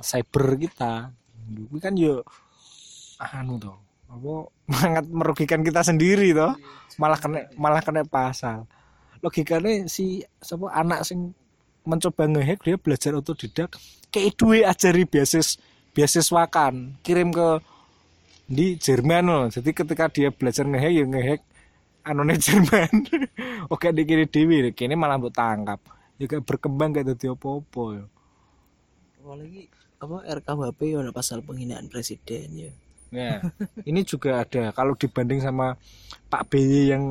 cyber 0.01 0.55
kita 0.57 1.11
itu 1.51 1.77
kan 1.83 1.93
yo 1.99 2.23
anu 3.19 3.59
tuh 3.59 3.75
apa? 4.07 4.33
Sangat 4.81 5.05
merugikan 5.07 5.61
kita 5.63 5.83
sendiri 5.83 6.31
toh. 6.35 6.55
Malah 6.97 7.19
kena 7.19 7.39
malah 7.55 7.81
kena 7.83 8.03
pasal 8.07 8.67
logikanya 9.21 9.89
si 9.89 10.21
siapa 10.41 10.69
anak 10.73 11.05
sing 11.05 11.33
mencoba 11.87 12.27
ngehack 12.27 12.59
dia 12.67 12.75
belajar 12.75 13.15
otodidak 13.15 13.79
kayak 14.11 14.35
duit 14.35 14.63
ajari 14.67 15.07
beasis 15.07 15.57
beasiswakan. 15.95 16.99
Kirim 17.01 17.33
ke 17.33 17.63
di 18.47 18.77
Jerman 18.79 19.25
loh. 19.27 19.45
Jadi 19.51 19.69
ketika 19.73 20.07
dia 20.11 20.29
belajar 20.31 20.67
ngehack 20.67 20.93
ya 20.93 21.05
ngehack 21.07 21.41
anone 22.05 22.35
Jerman. 22.45 22.91
Oke 23.71 23.91
dikira 23.95 24.27
dewi 24.27 24.71
kini 24.75 24.93
malah 24.93 25.17
buat 25.17 25.33
tangkap. 25.33 25.79
Juga 26.17 26.41
berkembang 26.41 26.97
gak 26.97 27.13
jadi 27.13 27.37
apa-apa 27.37 27.83
ya. 27.93 28.05
Apalagi 29.21 29.69
apa 29.97 30.17
RKUHP 30.25 30.79
ya 30.93 31.13
pasal 31.13 31.41
penghinaan 31.41 31.89
presiden 31.89 32.49
ya 32.53 32.71
Nah, 33.13 33.39
ini 33.89 34.01
juga 34.03 34.43
ada 34.43 34.75
kalau 34.75 34.93
dibanding 34.95 35.39
sama 35.39 35.75
Pak 36.27 36.51
BY 36.51 36.81
yang 36.91 37.03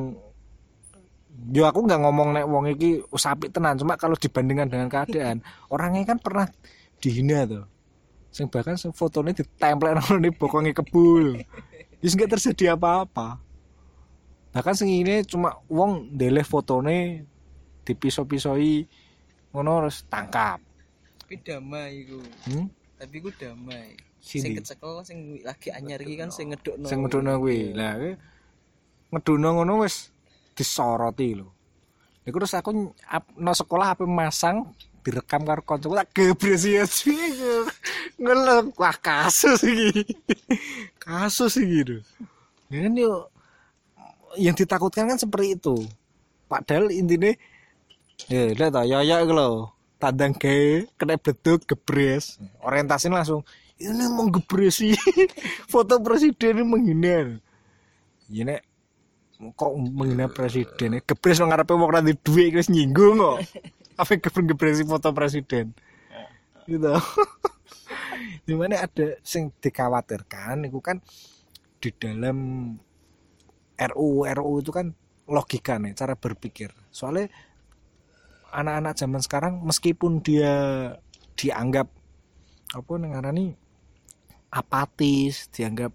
Yo 1.53 1.69
aku 1.69 1.85
nggak 1.85 2.01
ngomong 2.01 2.33
nek 2.33 2.49
wong 2.49 2.65
iki 2.73 2.97
usapik 3.13 3.53
tenan, 3.53 3.77
cuma 3.77 3.93
kalau 3.93 4.17
dibandingkan 4.17 4.73
dengan 4.73 4.89
keadaan, 4.89 5.45
orangnya 5.73 6.09
kan 6.09 6.17
pernah 6.17 6.49
dihina 6.97 7.45
tuh. 7.45 7.65
Sing 8.33 8.49
bahkan 8.49 8.73
sing 8.73 8.89
fotonya 8.89 9.37
ditempel 9.37 9.93
nang 9.93 10.17
di 10.17 10.33
bokonge 10.33 10.73
kebul. 10.73 11.37
Wis 12.01 12.17
nggak 12.17 12.37
terjadi 12.37 12.73
apa-apa. 12.73 13.37
Bahkan 14.49 14.73
sing 14.73 14.89
ini 14.89 15.21
cuma 15.29 15.61
wong 15.69 16.17
ndeleh 16.17 16.41
fotone 16.41 17.29
dipisau-pisoi 17.85 18.89
ngono 19.53 19.85
terus 19.85 20.03
tangkap. 20.09 20.59
tapi 21.27 21.43
damai 21.43 22.07
iku 22.07 22.23
Hmm? 22.47 22.65
tapi 22.95 23.19
iku 23.19 23.29
damai. 23.35 23.99
Sing 24.27 24.59
kecekel 24.59 24.99
sing 25.07 25.39
lagi 25.47 25.71
anyar 25.71 26.03
iki 26.03 26.19
kan 26.19 26.27
sing 26.27 26.51
ngedukno 26.51 26.85
sing 26.91 27.07
ngedukno 27.07 27.39
kuwi. 27.39 27.71
Lah 27.71 27.95
kuwi 27.95 28.13
ngedukno 29.15 29.47
ngono 29.55 29.87
wis 29.87 30.11
disoroti 30.51 31.39
lho. 31.39 31.47
Iku 32.27 32.43
terus 32.43 32.59
aku 32.59 32.91
no 33.39 33.51
sekolah 33.55 33.95
apa 33.95 34.03
masang 34.03 34.75
direkam 34.99 35.47
karo 35.47 35.63
kancaku 35.63 35.95
tak 35.95 36.09
gebres 36.11 36.67
ya. 36.67 36.83
Ngeleng 38.19 38.75
wah 38.75 38.97
kasus 38.99 39.63
iki. 39.63 40.03
kasus 41.03 41.55
iki 41.55 41.79
lho. 41.87 41.97
Ya 42.67 42.83
kan 42.83 42.93
yo 42.99 43.31
yang 44.35 44.55
ditakutkan 44.59 45.07
kan 45.07 45.15
seperti 45.15 45.55
itu. 45.55 45.87
Padahal 46.51 46.91
intinya 46.91 47.31
ya 48.27 48.51
lihat 48.51 48.75
ya 48.83 48.99
ya 49.07 49.23
lho. 49.23 49.71
Tandang 49.97 50.35
gawe 50.35 50.85
kena 50.99 51.15
beduk 51.15 51.63
gebres. 51.63 52.37
Orientasinya 52.59 53.23
langsung 53.23 53.47
ini 53.77 54.05
mau 54.09 54.25
gebres 54.29 54.81
sih. 54.81 54.93
Foto 55.71 56.01
presiden 56.01 56.61
ini 56.61 56.63
menghina. 56.65 57.37
Ya 58.27 58.43
nek 58.43 58.61
kok 59.53 59.71
menghina 59.77 60.25
presiden 60.33 60.97
gebres 61.05 61.37
nang 61.37 61.53
ngarepe 61.53 61.77
wong 61.77 61.91
ra 61.93 62.01
duwe 62.01 62.49
wis 62.57 62.73
nyinggung 62.73 63.21
kok. 63.21 63.37
Apa 64.01 64.17
gebres 64.21 64.85
foto 64.85 65.09
presiden. 65.09 65.73
Gitu. 66.69 66.93
Di 68.45 68.53
mana 68.53 68.85
ada 68.85 69.17
sing 69.25 69.49
dikhawatirkan 69.57 70.69
itu 70.69 70.77
kan 70.77 71.01
di 71.81 71.89
dalam 71.97 72.37
RUU 73.77 74.25
RUU 74.25 74.55
itu 74.61 74.71
kan 74.73 74.93
logika 75.25 75.81
nih 75.81 75.97
cara 75.97 76.13
berpikir. 76.13 76.73
Soalnya 76.93 77.29
anak-anak 78.53 78.93
zaman 78.97 79.21
sekarang 79.21 79.53
meskipun 79.65 80.21
dia 80.21 80.53
dianggap 81.37 81.89
apa 82.73 82.91
nih 83.01 83.57
apatis, 84.57 85.47
dianggap 85.53 85.93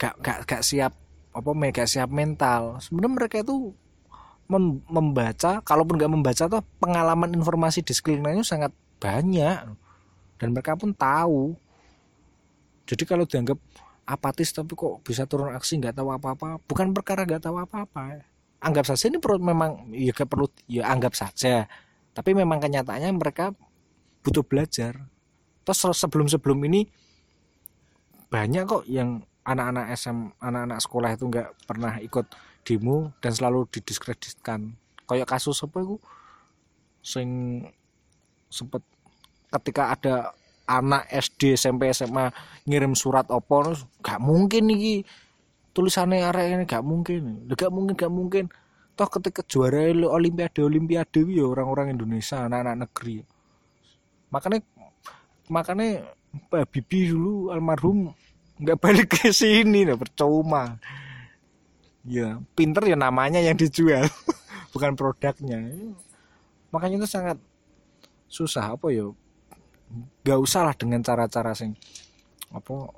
gak 0.00 0.14
gak 0.20 0.38
gak 0.44 0.62
siap 0.66 0.92
apa 1.30 1.50
me- 1.54 1.72
gak 1.72 1.88
siap 1.88 2.10
mental. 2.10 2.78
Sebenarnya 2.82 3.12
mereka 3.16 3.36
itu 3.40 3.72
mem- 4.50 4.82
membaca, 4.90 5.62
kalaupun 5.62 5.94
nggak 5.98 6.12
membaca 6.12 6.44
tuh 6.50 6.62
pengalaman 6.82 7.30
informasi 7.38 7.80
di 7.86 7.92
sekelilingnya 7.94 8.44
sangat 8.44 8.72
banyak 9.00 9.72
dan 10.36 10.48
mereka 10.52 10.74
pun 10.76 10.90
tahu. 10.92 11.54
Jadi 12.84 13.02
kalau 13.06 13.22
dianggap 13.22 13.58
apatis 14.10 14.50
tapi 14.50 14.74
kok 14.74 15.06
bisa 15.06 15.22
turun 15.30 15.54
aksi 15.54 15.78
nggak 15.78 15.94
tahu 15.94 16.10
apa-apa 16.10 16.58
bukan 16.66 16.90
perkara 16.90 17.22
nggak 17.22 17.46
tahu 17.46 17.62
apa-apa 17.62 18.26
anggap 18.58 18.90
saja 18.90 19.06
ini 19.06 19.22
perlu 19.22 19.38
memang 19.38 19.86
ya 19.94 20.10
perlu 20.12 20.50
ya 20.66 20.90
anggap 20.90 21.14
saja 21.14 21.70
tapi 22.10 22.34
memang 22.34 22.58
kenyataannya 22.58 23.14
mereka 23.14 23.54
butuh 24.26 24.42
belajar 24.42 24.98
terus 25.62 25.78
sebelum 25.94 26.26
sebelum 26.26 26.58
ini 26.66 26.90
banyak 28.30 28.62
kok 28.64 28.86
yang 28.86 29.26
anak-anak 29.42 29.90
SM 29.98 30.38
anak-anak 30.38 30.78
sekolah 30.78 31.10
itu 31.18 31.24
nggak 31.26 31.48
pernah 31.66 31.98
ikut 31.98 32.26
demo 32.62 33.10
dan 33.18 33.34
selalu 33.34 33.66
didiskreditkan. 33.68 34.78
Kayak 35.04 35.26
kasus 35.26 35.58
apa 35.66 35.82
itu? 35.82 35.96
Sing 37.02 37.28
sempet 38.46 38.86
ketika 39.50 39.98
ada 39.98 40.14
anak 40.70 41.10
SD 41.10 41.58
SMP 41.58 41.90
SMA 41.90 42.30
ngirim 42.62 42.94
surat 42.94 43.26
opo 43.34 43.74
gak 43.98 44.22
mungkin 44.22 44.70
nih 44.70 45.02
tulisannya 45.74 46.22
area 46.22 46.54
ini 46.54 46.64
gak 46.68 46.86
mungkin. 46.86 47.50
Gak 47.50 47.74
mungkin 47.74 47.94
gak 47.98 48.12
mungkin. 48.12 48.44
Toh 48.94 49.08
ketika 49.10 49.42
juara 49.42 49.90
olimpiade 49.90 50.62
olimpiade 50.62 51.26
ya 51.26 51.48
orang-orang 51.48 51.98
Indonesia 51.98 52.46
anak-anak 52.46 52.86
negeri. 52.86 53.26
Makanya 54.30 54.62
makanya 55.50 56.06
Pak 56.30 56.70
Bibi 56.70 57.10
dulu 57.10 57.50
almarhum 57.50 58.14
nggak 58.60 58.78
balik 58.78 59.08
ke 59.18 59.34
sini 59.34 59.82
lah 59.82 59.98
percuma. 59.98 60.78
Ya 62.06 62.38
pinter 62.54 62.86
ya 62.86 62.96
namanya 62.96 63.42
yang 63.42 63.58
dijual 63.58 64.06
bukan 64.72 64.94
produknya. 64.94 65.58
Makanya 66.70 67.02
itu 67.02 67.08
sangat 67.10 67.36
susah 68.30 68.78
apa 68.78 68.94
ya 68.94 69.10
gak 70.22 70.38
usah 70.38 70.70
lah 70.70 70.74
dengan 70.78 71.02
cara-cara 71.02 71.50
sing 71.50 71.74
apa 72.54 72.94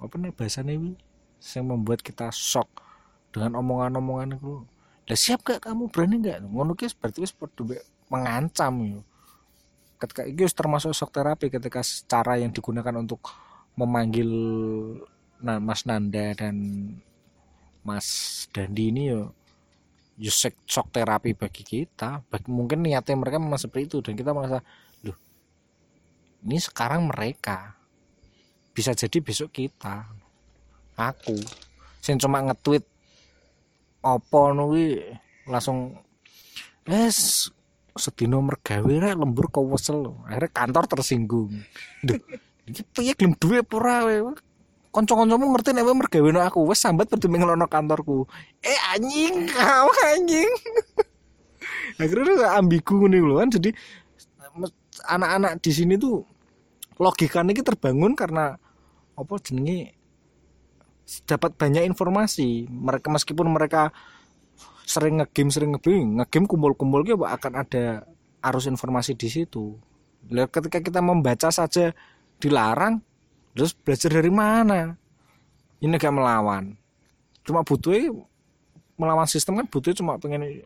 apa 0.00 0.14
nih 0.16 0.32
bahasanya 0.32 0.72
ini 0.72 0.96
yang 1.52 1.68
membuat 1.68 2.00
kita 2.00 2.32
shock 2.32 2.80
dengan 3.28 3.60
omongan-omongan 3.60 4.40
itu. 4.40 4.64
Lah 5.06 5.18
siap 5.18 5.44
gak 5.44 5.68
kamu? 5.68 5.92
Berani 5.92 6.16
gak 6.24 6.40
ngono 6.48 6.72
berarti 6.72 7.20
wis 7.20 7.36
mengancam 8.08 8.74
ya 8.80 9.00
ketika 9.96 10.22
itu 10.28 10.44
termasuk 10.52 10.92
shock 10.92 11.12
terapi 11.12 11.48
ketika 11.48 11.80
cara 12.06 12.40
yang 12.40 12.52
digunakan 12.52 12.94
untuk 12.96 13.20
memanggil 13.76 14.30
nah, 15.40 15.60
Mas 15.60 15.84
Nanda 15.84 16.32
dan 16.36 16.56
Mas 17.80 18.06
Dandi 18.52 18.92
ini 18.92 19.02
yo 19.12 19.32
yo 20.16 20.32
shock 20.64 20.88
terapi 20.92 21.36
bagi 21.36 21.60
kita 21.60 22.24
bagi, 22.28 22.48
mungkin 22.48 22.80
niatnya 22.80 23.16
mereka 23.16 23.36
memang 23.36 23.60
seperti 23.60 23.84
itu 23.92 23.98
dan 24.00 24.16
kita 24.16 24.32
merasa 24.32 24.64
loh 25.04 25.16
ini 26.44 26.56
sekarang 26.56 27.08
mereka. 27.08 27.76
Bisa 28.76 28.92
jadi 28.92 29.24
besok 29.24 29.56
kita 29.56 30.04
aku 30.96 31.36
saya 32.00 32.16
cuma 32.22 32.40
nge-tweet 32.40 32.84
opo 34.00 34.54
nui 34.56 34.96
langsung 35.44 35.98
es 36.86 37.50
sedino 37.96 38.40
mergawe 38.40 38.88
rek 38.88 39.16
lembur 39.16 39.48
kau 39.48 39.66
wesel. 39.68 40.16
Akhirnya 40.28 40.50
kantor 40.52 40.84
tersinggung. 40.88 41.52
Duh, 42.04 42.20
iki 42.68 42.82
piye 42.94 43.12
gelem 43.16 43.34
duwe 43.36 43.62
apa 43.62 43.74
ora 43.76 43.96
kanca-kancamu 44.96 45.52
ngerti 45.52 45.76
nek 45.76 45.84
mergawe 45.92 46.48
aku 46.48 46.72
wis 46.72 46.80
sambat 46.80 47.12
berarti 47.12 47.28
ngelono 47.28 47.68
kantorku. 47.68 48.24
Eh 48.64 48.78
anjing 48.96 49.44
kau 49.52 49.88
anjing. 50.16 50.52
Akhirnya 52.00 52.56
ambigu 52.56 53.04
nih 53.04 53.20
loh 53.20 53.36
kan. 53.44 53.52
Jadi 53.52 53.76
anak-anak 55.04 55.60
di 55.60 55.70
sini 55.72 56.00
tuh 56.00 56.24
logikanya 56.96 57.52
ini 57.52 57.60
terbangun 57.60 58.16
karena 58.16 58.56
apa 59.16 59.34
jenenge? 59.44 59.92
Dapat 61.28 61.60
banyak 61.60 61.84
informasi. 61.86 62.66
Mereka 62.66 63.12
meskipun 63.12 63.52
mereka 63.52 63.92
sering 64.86 65.18
ngegame 65.18 65.50
sering 65.50 65.74
ngegame 65.74 66.22
ngegame 66.22 66.46
kumpul-kumpul 66.46 67.02
gitu 67.02 67.26
akan 67.26 67.66
ada 67.66 68.06
arus 68.46 68.70
informasi 68.70 69.18
di 69.18 69.26
situ. 69.26 69.74
Lalu 70.30 70.46
ketika 70.46 70.78
kita 70.78 71.02
membaca 71.02 71.50
saja 71.50 71.90
dilarang 72.38 73.02
terus 73.58 73.74
belajar 73.74 74.14
dari 74.14 74.30
mana? 74.30 74.94
Ini 75.82 75.92
gak 75.98 76.14
melawan. 76.14 76.78
Cuma 77.42 77.66
butuh 77.66 77.92
melawan 78.96 79.26
sistem 79.26 79.60
kan 79.60 79.66
butuh 79.66 79.92
cuma 79.92 80.16
pengen 80.16 80.64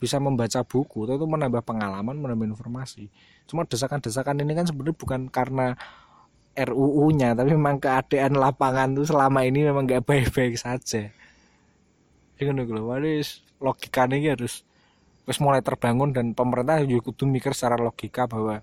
bisa 0.00 0.18
membaca 0.18 0.64
buku 0.64 1.04
itu 1.04 1.26
menambah 1.26 1.62
pengalaman 1.66 2.14
menambah 2.14 2.54
informasi. 2.54 3.10
Cuma 3.50 3.66
desakan-desakan 3.66 4.38
ini 4.38 4.54
kan 4.54 4.70
sebenarnya 4.70 4.96
bukan 4.96 5.20
karena 5.28 5.74
RUU-nya 6.52 7.34
tapi 7.34 7.58
memang 7.58 7.80
keadaan 7.80 8.38
lapangan 8.38 8.92
tuh 8.94 9.08
selama 9.08 9.42
ini 9.42 9.66
memang 9.66 9.88
gak 9.88 10.04
baik-baik 10.04 10.60
saja 10.60 11.10
ini 12.42 12.66
kan 12.66 12.82
waris 12.82 13.46
logikanya 13.62 14.16
ini 14.18 14.28
harus 14.34 14.66
harus 15.22 15.38
mulai 15.38 15.62
terbangun 15.62 16.10
dan 16.10 16.34
pemerintah 16.34 16.82
juga 16.82 17.12
kudu 17.12 17.30
mikir 17.30 17.54
secara 17.54 17.78
logika 17.78 18.26
bahwa 18.26 18.60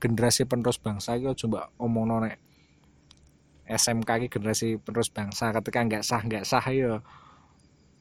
generasi 0.00 0.48
penerus 0.48 0.80
bangsa 0.80 1.20
itu 1.20 1.44
coba 1.44 1.68
omong 1.76 2.08
nonek 2.08 2.40
SMK 3.68 4.08
ini 4.16 4.26
generasi 4.32 4.80
penerus 4.80 5.12
bangsa. 5.12 5.52
Ketika 5.52 5.84
nggak 5.84 6.00
sah 6.00 6.24
nggak 6.24 6.44
sah 6.48 6.64
ya 6.72 7.04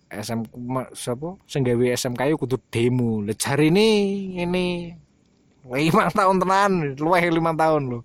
SMK 0.08 0.56
siapa 0.96 1.36
senggawi 1.44 1.92
SMK 1.92 2.32
itu 2.32 2.40
kudu 2.40 2.58
demo. 2.72 3.20
Lejar 3.20 3.60
ini 3.60 4.32
ini 4.40 4.96
lima 5.68 6.08
tahun 6.08 6.40
tenan 6.40 6.72
luwih 6.96 7.28
lima 7.28 7.52
tahun 7.52 7.84
loh 7.92 8.04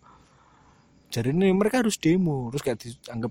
jadi 1.12 1.31
ini 1.31 1.55
mereka 1.55 1.85
harus 1.85 1.94
demo 2.01 2.51
terus 2.51 2.62
gak 2.65 2.82
dianggap 2.82 3.31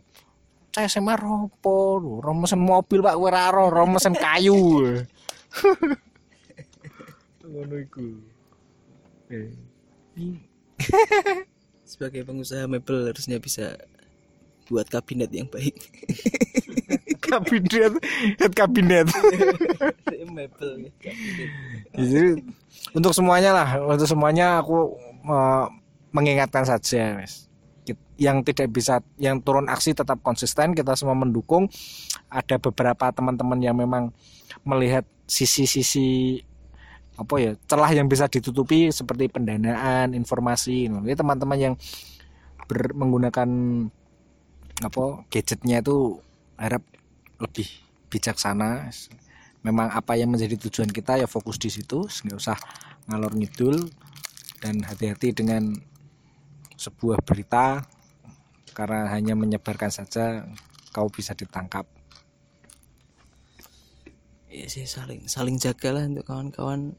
saya 0.72 0.88
SMA 0.88 1.20
ropo 1.20 2.00
lho 2.00 2.32
mesin 2.32 2.64
mobil 2.64 3.04
pak 3.04 3.20
weraro 3.20 3.68
mesin 3.84 4.16
kayu. 4.16 5.04
Ngono 7.52 7.76
iku. 7.76 8.08
Eh. 9.28 9.52
Sebagai 11.92 12.24
pengusaha 12.24 12.72
mebel 12.72 13.12
harusnya 13.12 13.36
bisa 13.36 13.76
buat 14.72 14.88
kabinet 14.88 15.28
yang 15.36 15.52
baik. 15.52 15.76
Kabinet 17.22 17.94
head 18.40 18.54
kabinet. 18.56 19.12
Mebel 20.32 20.88
jadi 21.92 22.40
untuk 22.96 23.12
semuanya 23.12 23.52
lah 23.52 23.70
untuk 23.84 24.08
semuanya 24.08 24.64
aku 24.64 24.96
uh, 25.28 25.68
mengingatkan 26.16 26.64
saja 26.64 27.20
mas 27.20 27.51
yang 28.22 28.46
tidak 28.46 28.70
bisa 28.70 29.02
yang 29.18 29.42
turun 29.42 29.66
aksi 29.66 29.98
tetap 29.98 30.22
konsisten 30.22 30.78
kita 30.78 30.94
semua 30.94 31.18
mendukung. 31.18 31.66
Ada 32.30 32.62
beberapa 32.62 33.10
teman-teman 33.10 33.58
yang 33.58 33.74
memang 33.74 34.14
melihat 34.62 35.02
sisi-sisi 35.26 36.38
apa 37.18 37.36
ya 37.42 37.52
celah 37.66 37.92
yang 37.92 38.06
bisa 38.06 38.30
ditutupi 38.30 38.94
seperti 38.94 39.28
pendanaan 39.28 40.14
informasi 40.14 40.88
ini 40.88 41.14
teman-teman 41.18 41.58
yang 41.60 41.74
ber, 42.70 42.94
menggunakan 42.94 43.50
apa 44.82 45.04
gadgetnya 45.34 45.82
itu 45.82 46.22
harap 46.62 46.86
lebih 47.42 47.66
bijaksana. 48.14 48.94
Memang 49.62 49.94
apa 49.94 50.18
yang 50.18 50.30
menjadi 50.34 50.58
tujuan 50.70 50.90
kita 50.90 51.22
ya 51.22 51.26
fokus 51.26 51.58
di 51.58 51.74
situ 51.74 52.06
nggak 52.06 52.38
usah 52.38 52.58
ngalor 53.10 53.34
ngidul 53.34 53.78
dan 54.62 54.86
hati-hati 54.86 55.34
dengan 55.34 55.74
sebuah 56.78 57.22
berita 57.22 57.86
karena 58.72 59.12
hanya 59.12 59.36
menyebarkan 59.36 59.92
saja 59.92 60.48
kau 60.92 61.08
bisa 61.08 61.36
ditangkap. 61.36 61.88
Iya 64.52 64.68
sih 64.68 64.84
saling 64.84 65.32
saling 65.32 65.56
jaga 65.56 65.96
lah 65.96 66.04
untuk 66.08 66.28
kawan-kawan. 66.28 66.96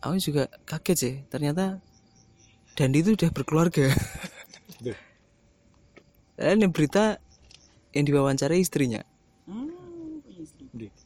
Aku 0.00 0.16
juga 0.16 0.48
kaget 0.64 0.96
sih 0.96 1.14
ternyata 1.28 1.84
Dandi 2.78 3.02
itu 3.02 3.18
udah 3.18 3.30
berkeluarga. 3.34 3.90
Dan 6.38 6.62
yang 6.62 6.70
berita 6.70 7.18
yang 7.90 8.06
diwawancara 8.06 8.54
istrinya. 8.54 9.02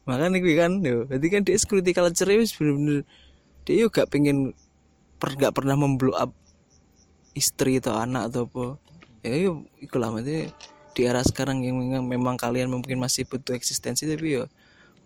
Makanya 0.05 0.37
gue 0.37 0.55
kan 0.55 0.71
yo 0.85 1.09
berarti 1.09 1.27
kan 1.31 1.41
dia 1.41 1.57
security 1.57 1.95
culture 1.95 2.27
serius 2.27 2.53
bener-bener 2.53 3.07
dia 3.63 3.87
juga 3.87 4.03
pengen 4.05 4.51
per 5.17 5.39
nggak 5.39 5.55
pernah 5.55 5.79
memblow 5.79 6.13
up 6.13 6.35
istri 7.33 7.81
atau 7.81 7.97
anak 7.97 8.29
atau 8.29 8.45
apa 8.45 8.65
ya 9.23 9.35
yo 9.39 9.63
ikulah 9.79 10.11
maksudnya 10.11 10.51
di 10.93 11.01
era 11.09 11.25
sekarang 11.25 11.65
yang 11.65 12.05
memang, 12.05 12.37
kalian 12.37 12.69
mungkin 12.69 13.01
masih 13.01 13.25
butuh 13.25 13.57
eksistensi 13.57 14.05
tapi 14.05 14.37
yo 14.37 14.45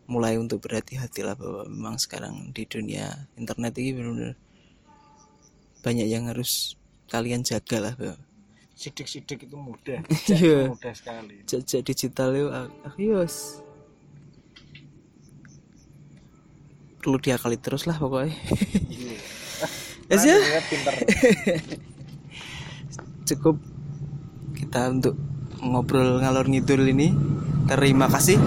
mulai 0.10 0.36
untuk 0.36 0.68
berhati-hati 0.68 1.24
lah 1.24 1.36
bahwa 1.40 1.64
memang 1.70 1.96
sekarang 1.96 2.52
di 2.52 2.68
dunia 2.68 3.14
internet 3.40 3.78
ini 3.80 3.92
benar-benar 3.96 4.34
banyak 5.86 6.08
yang 6.10 6.28
harus 6.28 6.76
kalian 7.08 7.46
jaga 7.46 7.78
lah 7.80 7.94
bahwa 7.96 8.20
sidik-sidik 8.78 9.50
itu 9.50 9.58
mudah. 9.58 10.06
Iya. 10.30 10.70
Mudah 10.70 10.94
sekali. 10.94 11.42
Jejak 11.50 11.82
digital 11.82 12.30
itu 12.38 12.48
yos 13.10 13.66
perlu 17.02 17.18
diakali 17.18 17.58
terus 17.58 17.88
lah 17.88 17.96
pokoknya. 17.96 18.36
Ya 20.08 20.16
sih. 20.24 20.32
cukup 23.28 23.60
kita 24.58 24.90
untuk 24.90 25.14
ngobrol 25.62 26.18
ngalor 26.20 26.50
ngidul 26.50 26.82
ini. 26.90 27.14
Terima 27.68 28.10
kasih 28.10 28.40